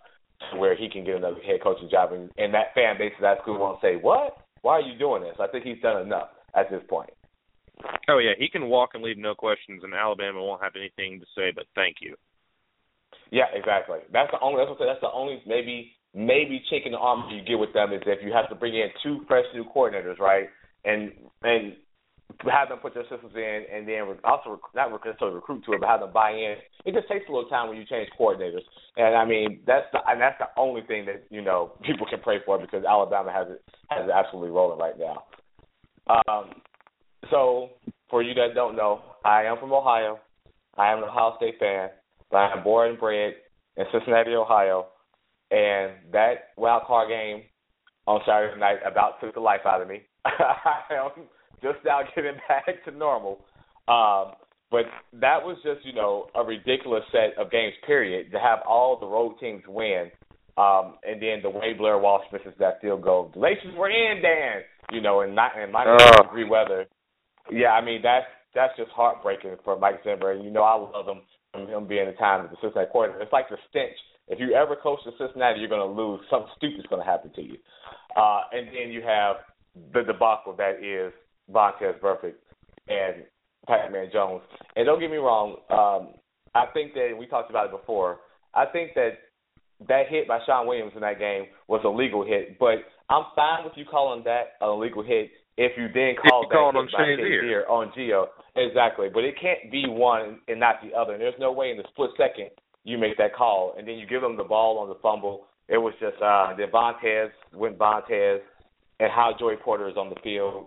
to 0.50 0.58
where 0.58 0.76
he 0.76 0.88
can 0.88 1.04
get 1.04 1.16
another 1.16 1.40
head 1.44 1.60
coaching 1.62 1.88
job, 1.90 2.12
and, 2.12 2.30
and 2.38 2.54
that 2.54 2.72
fan 2.74 2.96
base 2.96 3.12
of 3.16 3.22
that 3.22 3.42
school 3.42 3.58
won't 3.58 3.80
say, 3.82 3.96
"What? 3.96 4.38
Why 4.62 4.74
are 4.74 4.80
you 4.80 4.98
doing 4.98 5.22
this?" 5.22 5.36
I 5.38 5.48
think 5.48 5.64
he's 5.64 5.82
done 5.82 6.00
enough 6.00 6.28
at 6.54 6.70
this 6.70 6.82
point. 6.88 7.10
Oh 8.08 8.18
yeah, 8.18 8.32
he 8.38 8.48
can 8.48 8.68
walk 8.68 8.90
and 8.94 9.02
leave 9.02 9.18
no 9.18 9.34
questions, 9.34 9.82
and 9.84 9.92
Alabama 9.92 10.42
won't 10.42 10.62
have 10.62 10.76
anything 10.76 11.20
to 11.20 11.26
say 11.36 11.52
but 11.54 11.66
thank 11.74 11.96
you. 12.00 12.16
Yeah, 13.30 13.46
exactly. 13.52 13.98
That's 14.12 14.30
the 14.30 14.40
only. 14.40 14.58
That's 14.60 14.70
what 14.70 14.80
I 14.80 14.84
said. 14.84 14.88
That's 14.94 15.06
the 15.06 15.12
only 15.12 15.42
maybe 15.46 15.92
maybe 16.14 16.62
chicken 16.70 16.92
the 16.92 16.98
arm 16.98 17.28
you 17.30 17.42
get 17.42 17.58
with 17.58 17.72
them 17.72 17.92
is 17.92 18.02
if 18.06 18.24
you 18.24 18.32
have 18.32 18.48
to 18.48 18.54
bring 18.54 18.74
in 18.74 18.88
two 19.02 19.24
fresh 19.26 19.44
new 19.54 19.64
coordinators, 19.64 20.18
right? 20.18 20.48
And 20.84 21.12
and 21.42 21.74
have 22.50 22.68
them 22.68 22.78
put 22.78 22.94
their 22.94 23.04
systems 23.04 23.34
in, 23.34 23.64
and 23.72 23.86
then 23.88 24.02
also 24.24 24.60
not 24.74 24.90
necessarily 24.90 25.36
recruit 25.36 25.64
to 25.64 25.72
it, 25.72 25.80
but 25.80 25.88
have 25.88 26.00
them 26.00 26.12
buy 26.12 26.30
in. 26.30 26.56
It 26.84 26.94
just 26.94 27.08
takes 27.08 27.28
a 27.28 27.32
little 27.32 27.48
time 27.48 27.68
when 27.68 27.78
you 27.78 27.84
change 27.84 28.08
coordinators, 28.18 28.64
and 28.96 29.14
I 29.14 29.24
mean 29.24 29.60
that's 29.66 29.86
the 29.92 30.00
and 30.06 30.20
that's 30.20 30.38
the 30.38 30.48
only 30.60 30.82
thing 30.82 31.06
that 31.06 31.24
you 31.30 31.42
know 31.42 31.72
people 31.82 32.06
can 32.08 32.20
pray 32.20 32.38
for 32.44 32.58
because 32.58 32.84
Alabama 32.84 33.32
has 33.32 33.48
it 33.50 33.62
has 33.90 34.06
it 34.06 34.12
absolutely 34.12 34.50
rolling 34.50 34.78
right 34.78 34.98
now. 34.98 35.24
Um, 36.06 36.50
so 37.30 37.70
for 38.10 38.22
you 38.22 38.34
that 38.34 38.54
don't 38.54 38.76
know, 38.76 39.00
I 39.24 39.44
am 39.44 39.58
from 39.58 39.72
Ohio. 39.72 40.18
I 40.76 40.92
am 40.92 40.98
an 40.98 41.04
Ohio 41.04 41.34
State 41.36 41.58
fan, 41.58 41.88
but 42.34 42.40
I 42.40 42.56
am 42.56 42.64
born 42.64 42.90
and 42.90 42.98
bred 42.98 43.34
in 43.76 43.84
Cincinnati, 43.92 44.32
Ohio, 44.34 44.88
and 45.52 45.92
that 46.10 46.50
wild 46.56 46.82
card 46.84 47.08
game 47.08 47.42
on 48.08 48.22
Saturday 48.26 48.58
night 48.58 48.78
about 48.84 49.20
took 49.20 49.34
the 49.34 49.40
life 49.40 49.60
out 49.64 49.80
of 49.80 49.86
me. 49.86 50.02
I 50.24 50.94
am 50.94 51.26
just 51.62 51.78
now 51.84 52.00
getting 52.12 52.32
back 52.48 52.84
to 52.86 52.90
normal. 52.90 53.44
Um, 53.86 54.34
but 54.68 54.86
that 55.20 55.44
was 55.44 55.58
just, 55.62 55.86
you 55.86 55.92
know, 55.92 56.26
a 56.34 56.42
ridiculous 56.42 57.04
set 57.12 57.38
of 57.38 57.52
games, 57.52 57.74
period, 57.86 58.32
to 58.32 58.40
have 58.40 58.58
all 58.68 58.98
the 58.98 59.06
road 59.06 59.36
teams 59.38 59.62
win. 59.68 60.10
Um, 60.56 60.96
and 61.04 61.22
then 61.22 61.38
the 61.40 61.50
way 61.50 61.72
Blair 61.72 61.98
Walsh 61.98 62.24
misses 62.32 62.54
that 62.58 62.80
field 62.80 63.02
goal. 63.02 63.30
The 63.32 63.38
laces 63.38 63.76
were 63.76 63.90
in, 63.90 64.22
Dan, 64.22 64.62
you 64.90 65.00
know, 65.00 65.20
in, 65.20 65.36
not, 65.36 65.52
in 65.56 65.70
minus 65.70 66.02
degree 66.20 66.48
weather. 66.48 66.86
Yeah, 67.52 67.68
I 67.68 67.84
mean, 67.84 68.00
that's 68.02 68.26
that's 68.56 68.76
just 68.76 68.90
heartbreaking 68.90 69.56
for 69.64 69.78
Mike 69.78 70.00
Zimmer. 70.02 70.32
And, 70.32 70.44
you 70.44 70.50
know, 70.50 70.62
I 70.62 70.74
love 70.74 71.06
him 71.06 71.22
from 71.54 71.68
him 71.68 71.86
being 71.86 72.06
the 72.06 72.12
time 72.12 72.44
at 72.44 72.50
the 72.50 72.56
Cincinnati 72.60 72.90
quarterback. 72.90 73.22
It's 73.22 73.32
like 73.32 73.48
the 73.48 73.56
stench. 73.70 73.96
If 74.28 74.40
you 74.40 74.54
ever 74.54 74.74
coach 74.76 74.98
the 75.04 75.12
Cincinnati, 75.16 75.60
you're 75.60 75.68
going 75.68 75.86
to 75.86 76.02
lose. 76.02 76.20
Something 76.28 76.50
stupid's 76.56 76.86
going 76.88 77.00
to 77.00 77.08
happen 77.08 77.30
to 77.34 77.42
you. 77.42 77.56
Uh, 78.16 78.40
and 78.52 78.68
then 78.68 78.90
you 78.90 79.02
have 79.02 79.36
the 79.92 80.02
debacle 80.02 80.54
that 80.56 80.82
is 80.82 81.12
Vontaze 81.50 82.00
Burfict 82.00 82.40
and 82.88 83.24
Pac-Man 83.66 84.08
Jones. 84.12 84.42
And 84.76 84.86
don't 84.86 85.00
get 85.00 85.10
me 85.10 85.16
wrong, 85.16 85.56
um, 85.70 86.14
I 86.54 86.66
think 86.72 86.94
that 86.94 87.14
we 87.18 87.26
talked 87.26 87.50
about 87.50 87.66
it 87.66 87.72
before. 87.72 88.18
I 88.54 88.66
think 88.66 88.94
that 88.94 89.18
that 89.88 90.04
hit 90.08 90.28
by 90.28 90.38
Sean 90.46 90.66
Williams 90.66 90.92
in 90.94 91.00
that 91.00 91.18
game 91.18 91.46
was 91.68 91.82
a 91.84 91.88
legal 91.88 92.24
hit, 92.24 92.58
but 92.58 92.76
I'm 93.10 93.24
fine 93.34 93.64
with 93.64 93.74
you 93.76 93.84
calling 93.84 94.24
that 94.24 94.54
a 94.60 94.70
legal 94.70 95.02
hit 95.02 95.30
if 95.56 95.72
you 95.76 95.88
then 95.94 96.14
call 96.16 96.46
that 96.48 96.54
call 96.54 96.70
it 96.70 96.74
hit 96.74 96.80
on 96.80 96.88
Shazier. 96.88 97.68
On 97.68 97.92
Gio. 97.96 98.26
Exactly. 98.56 99.08
But 99.12 99.24
it 99.24 99.34
can't 99.40 99.70
be 99.70 99.84
one 99.86 100.40
and 100.48 100.60
not 100.60 100.76
the 100.82 100.96
other. 100.96 101.12
And 101.12 101.20
there's 101.20 101.34
no 101.38 101.52
way 101.52 101.70
in 101.70 101.76
the 101.76 101.84
split 101.90 102.10
second 102.16 102.50
you 102.84 102.98
make 102.98 103.16
that 103.18 103.34
call 103.34 103.74
and 103.78 103.88
then 103.88 103.96
you 103.96 104.06
give 104.06 104.20
them 104.20 104.36
the 104.36 104.44
ball 104.44 104.78
on 104.78 104.88
the 104.88 104.96
fumble. 105.02 105.46
It 105.68 105.78
was 105.78 105.94
just 106.00 106.20
uh 106.22 106.54
then 106.56 106.70
Vontaze 106.70 107.30
went 107.52 107.78
Vontaze 107.78 108.40
and 109.00 109.10
how 109.10 109.34
Joey 109.38 109.56
Porter 109.56 109.88
is 109.88 109.96
on 109.96 110.10
the 110.10 110.20
field 110.22 110.66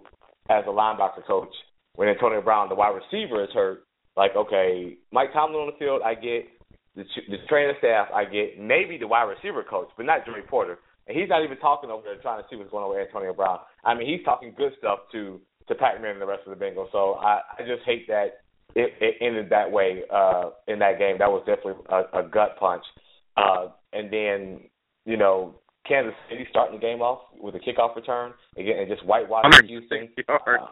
as 0.49 0.63
a 0.65 0.69
linebacker 0.69 1.25
coach 1.25 1.53
when 1.95 2.07
Antonio 2.07 2.41
Brown, 2.41 2.69
the 2.69 2.75
wide 2.75 2.95
receiver, 2.95 3.43
is 3.43 3.49
hurt. 3.53 3.83
Like, 4.15 4.35
okay, 4.35 4.97
Mike 5.11 5.33
Tomlin 5.33 5.61
on 5.61 5.67
the 5.67 5.77
field, 5.77 6.01
I 6.03 6.15
get 6.15 6.45
the, 6.95 7.03
the 7.29 7.37
training 7.47 7.75
staff, 7.79 8.07
I 8.13 8.23
get 8.25 8.59
maybe 8.59 8.97
the 8.97 9.07
wide 9.07 9.23
receiver 9.23 9.63
coach, 9.63 9.89
but 9.97 10.05
not 10.05 10.25
Joey 10.25 10.41
Porter. 10.47 10.79
And 11.07 11.17
he's 11.17 11.29
not 11.29 11.43
even 11.43 11.57
talking 11.57 11.89
over 11.89 12.03
there 12.03 12.21
trying 12.21 12.41
to 12.41 12.47
see 12.49 12.55
what's 12.55 12.71
going 12.71 12.83
on 12.83 12.91
with 12.91 13.07
Antonio 13.07 13.33
Brown. 13.33 13.59
I 13.83 13.95
mean, 13.95 14.07
he's 14.07 14.25
talking 14.25 14.53
good 14.57 14.73
stuff 14.77 14.99
to 15.13 15.39
to 15.67 15.75
Pac-Man 15.75 16.11
and 16.11 16.21
the 16.21 16.25
rest 16.25 16.43
of 16.47 16.57
the 16.57 16.63
Bengals. 16.63 16.91
So 16.91 17.15
I, 17.15 17.41
I 17.57 17.61
just 17.67 17.83
hate 17.85 18.07
that 18.07 18.39
it, 18.75 18.93
it 19.01 19.15
ended 19.19 19.49
that 19.49 19.69
way 19.69 20.03
uh, 20.13 20.51
in 20.67 20.79
that 20.79 20.97
game. 20.97 21.17
That 21.19 21.29
was 21.29 21.43
definitely 21.45 21.83
a, 21.89 22.19
a 22.19 22.23
gut 22.23 22.55
punch. 22.57 22.83
Uh, 23.35 23.67
and 23.91 24.11
then, 24.11 24.61
you 25.05 25.17
know, 25.17 25.55
Kansas 25.87 26.13
City 26.29 26.45
starting 26.49 26.75
the 26.75 26.81
game 26.81 27.01
off 27.01 27.19
with 27.39 27.55
a 27.55 27.59
kickoff 27.59 27.95
return 27.95 28.33
again 28.57 28.79
and 28.79 28.87
just 28.87 29.03
whitewashing 29.03 29.67
Houston. 29.67 30.09
yards. 30.27 30.43
Uh, 30.47 30.67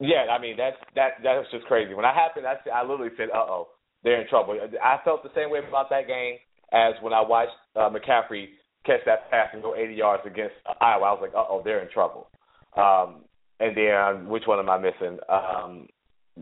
yeah, 0.00 0.26
I 0.30 0.40
mean 0.40 0.56
that's 0.56 0.76
that 0.96 1.22
that 1.22 1.38
was 1.38 1.46
just 1.52 1.64
crazy. 1.66 1.94
When 1.94 2.02
that 2.02 2.14
happened, 2.14 2.46
I 2.46 2.56
I 2.68 2.82
literally 2.82 3.12
said, 3.16 3.28
"Uh 3.32 3.46
oh, 3.46 3.68
they're 4.02 4.20
in 4.20 4.28
trouble." 4.28 4.58
I 4.82 4.98
felt 5.04 5.22
the 5.22 5.30
same 5.34 5.50
way 5.50 5.60
about 5.66 5.88
that 5.90 6.06
game 6.06 6.36
as 6.72 6.94
when 7.00 7.12
I 7.12 7.22
watched 7.22 7.54
uh, 7.76 7.88
McCaffrey 7.88 8.48
catch 8.84 9.00
that 9.06 9.30
pass 9.30 9.48
and 9.52 9.62
go 9.62 9.74
80 9.74 9.94
yards 9.94 10.22
against 10.26 10.54
Iowa. 10.80 11.04
I 11.04 11.12
was 11.12 11.20
like, 11.22 11.34
"Uh 11.34 11.44
oh, 11.48 11.62
they're 11.64 11.80
in 11.80 11.90
trouble." 11.90 12.28
Um, 12.76 13.24
and 13.60 13.76
then 13.76 14.28
which 14.28 14.44
one 14.46 14.58
am 14.58 14.70
I 14.70 14.78
missing? 14.78 15.18
Um, 15.28 15.88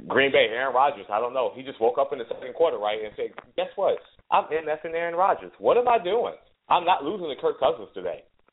Green 0.08 0.32
Bay, 0.32 0.48
Aaron 0.50 0.74
Rodgers. 0.74 1.06
I 1.12 1.20
don't 1.20 1.34
know. 1.34 1.52
He 1.54 1.62
just 1.62 1.80
woke 1.80 1.98
up 1.98 2.12
in 2.12 2.18
the 2.18 2.24
second 2.28 2.54
quarter, 2.54 2.78
right, 2.78 3.02
and 3.02 3.12
said, 3.16 3.30
"Guess 3.56 3.68
what? 3.76 3.98
I'm 4.30 4.44
MFing 4.44 4.94
Aaron 4.94 5.14
Rodgers. 5.14 5.52
What 5.58 5.76
am 5.76 5.88
I 5.88 5.98
doing? 6.02 6.34
I'm 6.68 6.84
not 6.84 7.04
losing 7.04 7.28
to 7.28 7.36
Kirk 7.40 7.60
Cousins 7.60 7.88
today." 7.94 8.24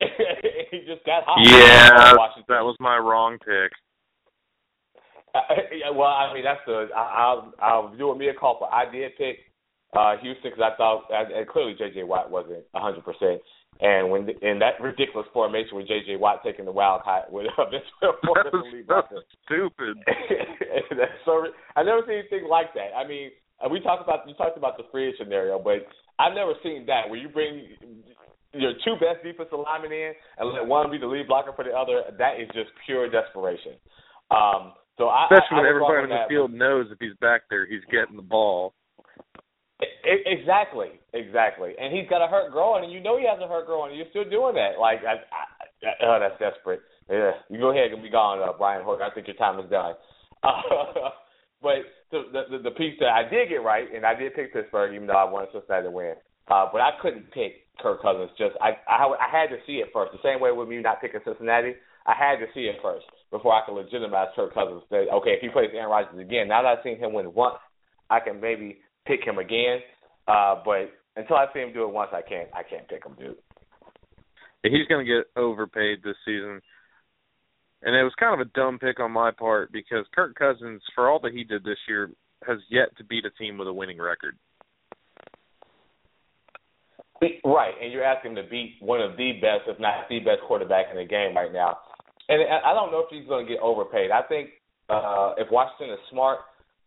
he 0.70 0.80
just 0.86 1.04
got 1.04 1.24
hot. 1.24 1.38
Yeah, 1.44 2.14
that 2.48 2.64
was 2.64 2.76
my 2.80 2.96
wrong 2.96 3.38
pick. 3.38 3.72
Uh, 5.32 5.92
well, 5.94 6.08
I 6.08 6.34
mean 6.34 6.42
that's 6.42 6.58
the 6.66 6.88
I, 6.94 7.00
I'll 7.00 7.54
I'll 7.62 7.96
do 7.96 8.10
a 8.10 8.18
mea 8.18 8.32
culpa. 8.38 8.64
I 8.64 8.90
did 8.90 9.12
pick 9.16 9.38
uh 9.96 10.16
Houston 10.20 10.50
because 10.50 10.58
I 10.60 10.76
thought 10.76 11.04
and 11.08 11.30
and 11.30 11.46
clearly 11.46 11.76
J.J. 11.78 12.02
Watt 12.02 12.32
wasn't 12.32 12.64
a 12.74 12.80
hundred 12.80 13.04
percent. 13.04 13.40
And 13.80 14.10
when 14.10 14.28
in 14.42 14.58
that 14.60 14.76
ridiculous 14.80 15.26
formation 15.32 15.76
with 15.76 15.88
J.J. 15.88 16.16
Watt 16.16 16.42
taking 16.44 16.66
the 16.66 16.72
Wildcat 16.72 17.32
with 17.32 17.46
uh, 17.56 17.64
Vince 17.70 17.84
Wilfork 18.02 18.44
That 18.44 18.46
as 18.46 18.52
the 18.52 18.58
was 18.58 18.72
lead 18.72 18.84
so 18.84 18.92
blocker. 18.92 19.22
stupid. 19.48 19.96
That's 21.00 21.16
so. 21.24 21.46
I 21.76 21.82
never 21.82 22.02
seen 22.06 22.20
anything 22.20 22.48
like 22.48 22.74
that. 22.74 22.92
I 22.96 23.08
mean, 23.08 23.30
uh, 23.64 23.68
we 23.68 23.80
talked 23.80 24.02
about 24.04 24.28
you 24.28 24.34
talked 24.34 24.58
about 24.58 24.76
the 24.76 24.84
free 24.92 25.14
scenario, 25.18 25.58
but 25.58 25.88
I've 26.18 26.34
never 26.34 26.52
seen 26.62 26.84
that 26.86 27.08
where 27.08 27.18
you 27.18 27.28
bring 27.30 27.68
your 28.52 28.72
two 28.84 28.94
best 29.00 29.24
defensive 29.24 29.58
linemen 29.64 29.92
in 29.92 30.12
and 30.38 30.52
let 30.52 30.66
one 30.66 30.90
be 30.90 30.98
the 30.98 31.06
lead 31.06 31.26
blocker 31.28 31.52
for 31.56 31.64
the 31.64 31.70
other. 31.72 32.02
That 32.18 32.40
is 32.40 32.48
just 32.52 32.68
pure 32.84 33.08
desperation. 33.08 33.80
Um, 34.30 34.74
so 34.98 35.08
I, 35.08 35.24
Especially 35.32 35.56
I, 35.56 35.58
I 35.58 35.60
when 35.62 35.68
everybody 35.70 36.02
on 36.04 36.08
the 36.10 36.14
that. 36.16 36.28
field 36.28 36.52
knows 36.52 36.86
if 36.92 36.98
he's 37.00 37.16
back 37.20 37.42
there, 37.48 37.64
he's 37.64 37.84
getting 37.90 38.16
the 38.16 38.22
ball. 38.22 38.74
Exactly, 40.04 41.00
exactly. 41.12 41.72
And 41.80 41.94
he's 41.94 42.08
got 42.08 42.24
a 42.24 42.28
hurt 42.28 42.52
growing, 42.52 42.84
and 42.84 42.92
you 42.92 43.00
know 43.00 43.16
he 43.18 43.26
has 43.26 43.38
a 43.42 43.48
hurt 43.48 43.66
growing, 43.66 43.90
and 43.90 43.98
you're 43.98 44.10
still 44.10 44.28
doing 44.28 44.54
that. 44.54 44.78
Like, 44.80 45.00
I, 45.04 45.20
I, 45.32 45.42
I, 45.88 45.92
oh, 46.04 46.18
that's 46.20 46.38
desperate. 46.38 46.80
Yeah, 47.08 47.32
you 47.48 47.58
go 47.58 47.70
ahead 47.70 47.92
and 47.92 48.02
be 48.02 48.10
gone, 48.10 48.40
uh, 48.40 48.52
Brian 48.56 48.84
Hook. 48.84 49.00
I 49.02 49.12
think 49.14 49.26
your 49.26 49.36
time 49.36 49.58
is 49.58 49.70
done. 49.70 49.94
Uh, 50.42 51.10
but 51.62 51.84
the, 52.10 52.24
the 52.32 52.58
the 52.64 52.70
piece 52.72 52.98
that 53.00 53.08
I 53.08 53.28
did 53.28 53.48
get 53.48 53.64
right, 53.64 53.86
and 53.94 54.04
I 54.04 54.14
did 54.14 54.34
pick 54.34 54.52
Pittsburgh, 54.52 54.94
even 54.94 55.06
though 55.06 55.18
I 55.18 55.24
wanted 55.24 55.50
Cincinnati 55.52 55.84
to 55.84 55.90
win. 55.90 56.14
Uh, 56.48 56.66
but 56.72 56.80
I 56.80 56.90
couldn't 57.00 57.30
pick 57.32 57.66
Kirk 57.80 58.02
Cousins. 58.02 58.30
Just 58.38 58.54
I, 58.60 58.78
I 58.88 59.06
I 59.06 59.28
had 59.30 59.48
to 59.50 59.58
see 59.66 59.82
it 59.82 59.88
first. 59.92 60.12
The 60.12 60.22
same 60.22 60.40
way 60.40 60.52
with 60.52 60.68
me 60.68 60.78
not 60.78 61.00
picking 61.00 61.20
Cincinnati, 61.24 61.74
I 62.06 62.14
had 62.14 62.38
to 62.38 62.46
see 62.54 62.66
it 62.66 62.76
first 62.82 63.06
before 63.30 63.54
I 63.54 63.64
could 63.66 63.74
legitimize 63.74 64.28
Kirk 64.36 64.54
Cousins. 64.54 64.82
That 64.90 65.06
okay, 65.20 65.38
if 65.38 65.40
he 65.40 65.48
plays 65.48 65.70
Aaron 65.74 65.90
Rodgers 65.90 66.18
again, 66.18 66.48
now 66.48 66.62
that 66.62 66.78
I've 66.78 66.84
seen 66.84 66.98
him 66.98 67.12
win 67.12 67.32
once, 67.34 67.58
I 68.10 68.20
can 68.20 68.40
maybe 68.40 68.78
pick 69.06 69.24
him 69.24 69.38
again. 69.38 69.78
Uh, 70.28 70.56
but 70.64 70.92
until 71.16 71.36
I 71.36 71.46
see 71.52 71.60
him 71.60 71.72
do 71.72 71.84
it 71.84 71.92
once, 71.92 72.10
I 72.12 72.22
can't. 72.22 72.48
I 72.54 72.62
can't 72.62 72.88
pick 72.88 73.04
him, 73.04 73.16
dude. 73.18 73.36
He's 74.62 74.86
going 74.88 75.06
to 75.06 75.12
get 75.12 75.40
overpaid 75.40 76.02
this 76.02 76.16
season. 76.24 76.60
And 77.82 77.96
it 77.96 78.02
was 78.02 78.12
kind 78.20 78.38
of 78.38 78.46
a 78.46 78.50
dumb 78.50 78.78
pick 78.78 79.00
on 79.00 79.10
my 79.10 79.30
part 79.30 79.72
because 79.72 80.04
Kirk 80.14 80.34
Cousins, 80.34 80.82
for 80.94 81.08
all 81.08 81.18
that 81.20 81.32
he 81.32 81.44
did 81.44 81.64
this 81.64 81.78
year, 81.88 82.10
has 82.46 82.58
yet 82.70 82.96
to 82.98 83.04
beat 83.04 83.24
a 83.24 83.30
team 83.30 83.56
with 83.56 83.68
a 83.68 83.72
winning 83.72 83.98
record. 83.98 84.36
Right, 87.44 87.74
and 87.82 87.92
you're 87.92 88.04
asking 88.04 88.34
to 88.36 88.42
beat 88.44 88.76
one 88.80 89.00
of 89.00 89.16
the 89.18 89.32
best, 89.42 89.68
if 89.68 89.78
not 89.78 90.08
the 90.08 90.20
best 90.20 90.40
quarterback 90.46 90.86
in 90.90 90.96
the 90.96 91.04
game 91.04 91.36
right 91.36 91.52
now. 91.52 91.78
And 92.28 92.40
I 92.64 92.72
don't 92.72 92.92
know 92.92 93.00
if 93.00 93.10
he's 93.10 93.28
going 93.28 93.46
to 93.46 93.52
get 93.52 93.60
overpaid. 93.60 94.10
I 94.10 94.22
think 94.22 94.50
uh, 94.88 95.34
if 95.36 95.50
Washington 95.50 95.94
is 95.94 96.00
smart, 96.10 96.38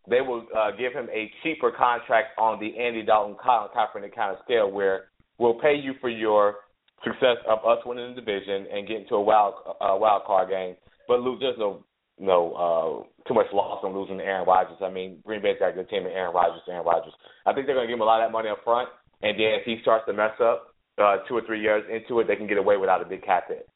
they 0.08 0.20
will 0.20 0.46
uh, 0.56 0.70
give 0.72 0.92
him 0.92 1.08
a 1.12 1.30
cheaper 1.42 1.70
contract 1.70 2.38
on 2.38 2.60
the 2.60 2.78
Andy 2.78 3.02
Dalton 3.02 3.36
Colin 3.42 3.68
Kaepernick 3.74 4.14
kind 4.14 4.36
of 4.36 4.42
scale, 4.44 4.70
where 4.70 5.04
we'll 5.38 5.58
pay 5.60 5.74
you 5.74 5.92
for 6.00 6.10
your 6.10 6.56
success 7.02 7.36
of 7.48 7.58
us 7.64 7.78
winning 7.84 8.14
the 8.14 8.20
division 8.20 8.66
and 8.72 8.86
getting 8.88 9.06
to 9.08 9.14
a 9.16 9.22
wild 9.22 9.54
uh, 9.66 9.96
wild 9.96 10.24
card 10.24 10.48
game, 10.50 10.76
but 11.08 11.20
lose. 11.20 11.38
There's 11.40 11.58
no 11.58 11.84
no 12.18 12.52
uh, 12.52 13.28
too 13.28 13.34
much 13.34 13.46
loss 13.52 13.80
on 13.82 13.94
losing 13.94 14.18
to 14.18 14.24
Aaron 14.24 14.46
Rodgers. 14.46 14.78
I 14.82 14.90
mean, 14.90 15.18
Green 15.24 15.42
Bay's 15.42 15.58
got 15.58 15.70
a 15.70 15.72
good 15.72 15.88
team, 15.88 16.04
and 16.04 16.14
Aaron 16.14 16.34
Rodgers, 16.34 16.62
Aaron 16.68 16.84
Rodgers. 16.86 17.12
I 17.46 17.52
think 17.52 17.66
they're 17.66 17.74
going 17.74 17.86
to 17.86 17.92
give 17.92 17.98
him 17.98 18.02
a 18.02 18.04
lot 18.04 18.22
of 18.22 18.28
that 18.28 18.32
money 18.32 18.48
up 18.48 18.58
front, 18.64 18.88
and 19.22 19.38
then 19.38 19.58
if 19.60 19.64
he 19.64 19.78
starts 19.82 20.04
to 20.06 20.12
mess 20.12 20.36
up 20.40 20.74
uh, 20.98 21.16
two 21.28 21.36
or 21.36 21.42
three 21.46 21.60
years 21.60 21.84
into 21.90 22.20
it, 22.20 22.28
they 22.28 22.36
can 22.36 22.46
get 22.46 22.58
away 22.58 22.76
without 22.76 23.02
a 23.02 23.04
big 23.04 23.24
cap 23.24 23.44
hit. 23.48 23.68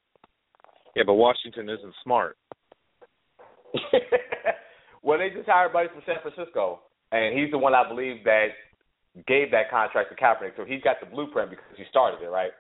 Yeah, 0.95 1.03
but 1.07 1.15
Washington 1.15 1.69
isn't 1.69 1.95
smart. 2.03 2.37
well, 5.09 5.17
they 5.17 5.33
just 5.33 5.49
hired 5.49 5.73
buddy 5.73 5.89
from 5.89 6.05
San 6.05 6.21
Francisco, 6.21 6.85
and 7.17 7.33
he's 7.33 7.51
the 7.51 7.57
one 7.57 7.73
I 7.73 7.89
believe 7.89 8.29
that 8.29 8.53
gave 9.25 9.51
that 9.57 9.73
contract 9.73 10.13
to 10.13 10.17
Kaepernick. 10.21 10.53
So 10.61 10.69
he's 10.69 10.85
got 10.85 11.01
the 11.01 11.09
blueprint 11.09 11.49
because 11.49 11.65
he 11.81 11.85
started 11.89 12.21
it, 12.21 12.29
right? 12.29 12.53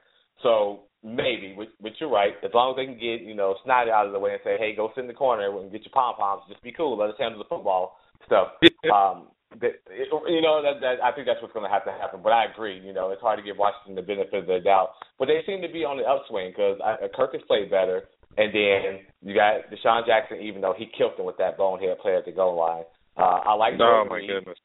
So 0.42 0.88
maybe, 1.04 1.52
but, 1.52 1.68
but 1.82 1.92
you're 2.00 2.08
right. 2.08 2.32
As 2.40 2.48
long 2.56 2.72
as 2.72 2.80
they 2.80 2.88
can 2.88 2.96
get 2.96 3.20
you 3.20 3.36
know 3.36 3.60
Snyder 3.68 3.92
out 3.92 4.06
of 4.06 4.16
the 4.16 4.18
way 4.18 4.32
and 4.32 4.40
say, 4.40 4.56
hey, 4.56 4.72
go 4.74 4.88
sit 4.96 5.04
in 5.04 5.12
the 5.12 5.12
corner 5.12 5.52
and 5.60 5.70
get 5.70 5.84
your 5.84 5.92
pom 5.92 6.16
poms, 6.16 6.48
just 6.48 6.62
be 6.62 6.72
cool. 6.72 6.96
Let 6.96 7.10
us 7.10 7.20
handle 7.20 7.36
the 7.36 7.52
football 7.52 8.00
stuff. 8.24 8.56
um, 8.96 9.28
that, 9.60 9.84
it, 9.92 10.08
you 10.08 10.40
know, 10.40 10.64
that, 10.64 10.80
that 10.80 11.04
I 11.04 11.12
think 11.12 11.28
that's 11.28 11.44
what's 11.44 11.52
going 11.52 11.68
to 11.68 11.72
have 11.72 11.84
to 11.84 11.92
happen. 11.92 12.20
But 12.24 12.32
I 12.32 12.48
agree. 12.48 12.80
You 12.80 12.96
know, 12.96 13.12
it's 13.12 13.20
hard 13.20 13.36
to 13.36 13.44
give 13.44 13.60
Washington 13.60 13.92
the 13.92 14.08
benefit 14.08 14.40
of 14.40 14.46
the 14.48 14.64
doubt, 14.64 14.96
but 15.20 15.28
they 15.28 15.44
seem 15.44 15.60
to 15.60 15.68
be 15.68 15.84
on 15.84 16.00
the 16.00 16.08
upswing 16.08 16.56
because 16.56 16.80
Kirk 17.12 17.36
has 17.36 17.44
played 17.44 17.68
better. 17.68 18.08
And 18.38 18.54
then 18.54 19.00
you 19.20 19.34
got 19.34 19.66
DeSean 19.68 20.06
Jackson, 20.06 20.38
even 20.40 20.62
though 20.62 20.74
he 20.76 20.86
killed 20.96 21.18
him 21.18 21.26
with 21.26 21.38
that 21.38 21.58
bonehead 21.58 21.98
play 21.98 22.16
at 22.16 22.24
the 22.24 22.30
goal 22.30 22.56
line. 22.56 22.84
Uh, 23.16 23.42
I 23.42 23.54
like. 23.54 23.74
Oh 23.74 24.06
Jordan 24.06 24.08
my 24.08 24.20
goodness. 24.20 24.58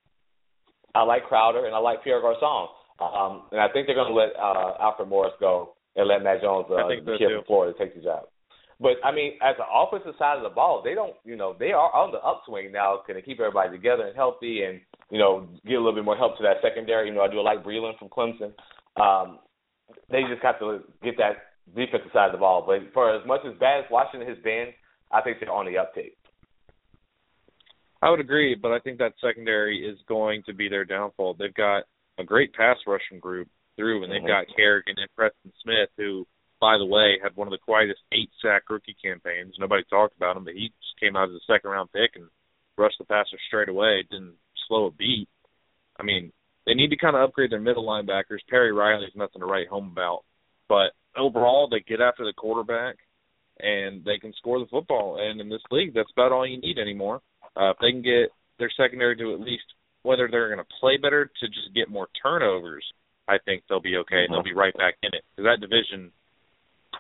I 0.94 1.02
like 1.02 1.26
Crowder 1.26 1.66
and 1.66 1.74
I 1.74 1.80
like 1.80 2.04
Pierre 2.04 2.22
Garcon. 2.22 2.68
Um, 3.02 3.50
and 3.52 3.60
I 3.60 3.68
think 3.74 3.88
they're 3.88 3.96
going 3.96 4.14
to 4.14 4.14
let 4.14 4.30
uh, 4.38 4.78
Alfred 4.80 5.10
Morris 5.10 5.34
go 5.40 5.74
and 5.96 6.08
let 6.08 6.24
Matt 6.24 6.42
Jones, 6.42 6.68
uh, 6.70 6.76
I 6.76 6.88
think 6.88 7.06
the 7.06 7.14
so, 7.14 7.18
kid 7.18 7.34
from 7.34 7.46
Florida, 7.46 7.74
take 7.78 7.96
the 7.96 8.02
job. 8.02 8.26
But 8.80 8.98
I 9.04 9.12
mean, 9.12 9.34
as 9.42 9.56
the 9.58 9.66
offensive 9.66 10.14
side 10.18 10.38
of 10.38 10.44
the 10.44 10.54
ball, 10.54 10.82
they 10.84 10.94
don't, 10.94 11.14
you 11.24 11.36
know, 11.36 11.56
they 11.58 11.72
are 11.72 11.94
on 11.94 12.12
the 12.12 12.20
upswing 12.20 12.72
now. 12.72 13.02
Can 13.06 13.16
they 13.16 13.22
keep 13.22 13.40
everybody 13.40 13.72
together 13.72 14.06
and 14.06 14.16
healthy, 14.16 14.64
and 14.64 14.82
you 15.10 15.18
know, 15.18 15.48
get 15.66 15.76
a 15.76 15.78
little 15.78 15.94
bit 15.94 16.06
more 16.06 16.18
help 16.18 16.38
to 16.38 16.44
that 16.44 16.62
secondary? 16.62 17.08
You 17.08 17.16
know, 17.16 17.22
I 17.22 17.30
do 17.30 17.42
like 17.42 17.64
Breeland 17.64 17.98
from 17.98 18.10
Clemson. 18.10 18.54
Um, 19.00 19.40
they 20.10 20.22
just 20.30 20.42
have 20.44 20.60
to 20.60 20.82
get 21.04 21.18
that 21.18 21.53
defensive 21.72 22.12
side 22.12 22.28
of 22.28 22.32
the 22.34 22.38
ball. 22.38 22.64
But 22.66 22.94
for 22.94 23.16
as 23.16 23.26
much 23.26 23.42
as 23.46 23.58
bad 23.60 23.86
as 23.86 23.92
Washington 23.92 24.28
has 24.28 24.38
been, 24.44 24.74
I 25.12 25.22
think 25.22 25.40
they're 25.40 25.52
on 25.52 25.66
the 25.66 25.76
uptick. 25.76 26.14
I 28.02 28.10
would 28.10 28.20
agree, 28.20 28.56
but 28.56 28.72
I 28.72 28.80
think 28.80 28.98
that 28.98 29.14
secondary 29.22 29.88
is 29.88 29.98
going 30.08 30.44
to 30.44 30.54
be 30.54 30.68
their 30.68 30.84
downfall. 30.84 31.36
They've 31.36 31.54
got 31.54 31.84
a 32.18 32.24
great 32.24 32.54
pass 32.54 32.78
rushing 32.86 33.20
group 33.20 33.48
through, 33.78 34.04
and 34.04 34.12
they've 34.12 34.22
Mhm. 34.22 34.28
got 34.28 34.56
Kerrigan 34.56 35.00
and 35.00 35.16
Preston 35.16 35.54
Smith, 35.62 35.90
who, 35.96 36.28
by 36.60 36.78
the 36.78 36.86
way, 36.86 37.18
had 37.20 37.36
one 37.36 37.48
of 37.48 37.52
the 37.52 37.58
quietest 37.58 38.02
eight 38.12 38.30
sack 38.42 38.70
rookie 38.70 38.96
campaigns. 38.96 39.58
Nobody 39.58 39.84
talked 39.86 40.16
about 40.18 40.36
him, 40.36 40.44
but 40.44 40.54
he 40.54 40.70
just 40.82 41.00
came 41.00 41.16
out 41.16 41.30
as 41.30 41.36
a 41.36 41.40
second 41.42 41.70
round 41.72 41.92
pick 41.92 42.16
and 42.16 42.30
rushed 42.78 42.98
the 42.98 43.06
passer 43.06 43.38
straight 43.48 43.70
away. 43.70 44.04
Didn't 44.04 44.38
slow 44.68 44.88
a 44.88 44.92
beat. 44.92 45.30
I 45.98 46.04
mean, 46.04 46.34
they 46.66 46.74
need 46.74 46.90
to 46.90 46.98
kind 46.98 47.16
of 47.16 47.22
upgrade 47.22 47.52
their 47.52 47.60
middle 47.60 47.86
linebackers. 47.86 48.46
Perry 48.48 48.72
Riley's 48.72 49.16
nothing 49.16 49.40
to 49.40 49.46
write 49.46 49.68
home 49.68 49.92
about, 49.92 50.26
but 50.68 50.94
overall, 51.18 51.68
they 51.70 51.80
get 51.82 52.02
after 52.02 52.26
the 52.26 52.34
quarterback 52.34 52.96
and 53.60 54.04
they 54.04 54.18
can 54.18 54.34
score 54.38 54.60
the 54.60 54.66
football. 54.72 55.18
And 55.20 55.40
in 55.40 55.50
this 55.50 55.62
league, 55.72 55.94
that's 55.94 56.12
about 56.16 56.32
all 56.32 56.48
you 56.48 56.60
need 56.60 56.78
anymore. 56.80 57.22
Uh, 57.56 57.72
if 57.72 57.78
they 57.82 57.92
can 57.92 58.02
get 58.02 58.30
their 58.60 58.72
secondary 58.76 59.16
to 59.18 59.34
at 59.34 59.40
least 59.40 59.64
whether 60.02 60.28
they're 60.30 60.54
going 60.54 60.60
to 60.66 60.74
play 60.80 60.98
better 60.98 61.26
to 61.40 61.48
just 61.48 61.74
get 61.76 61.90
more 61.90 62.08
turnovers, 62.22 62.84
I 63.28 63.38
think 63.46 63.64
they'll 63.70 63.80
be 63.80 63.98
okay. 63.98 64.26
and 64.26 64.34
They'll 64.34 64.44
be 64.44 64.54
right 64.54 64.74
back 64.74 64.96
in 65.04 65.10
it 65.14 65.24
because 65.36 65.46
that 65.48 65.62
division, 65.62 66.12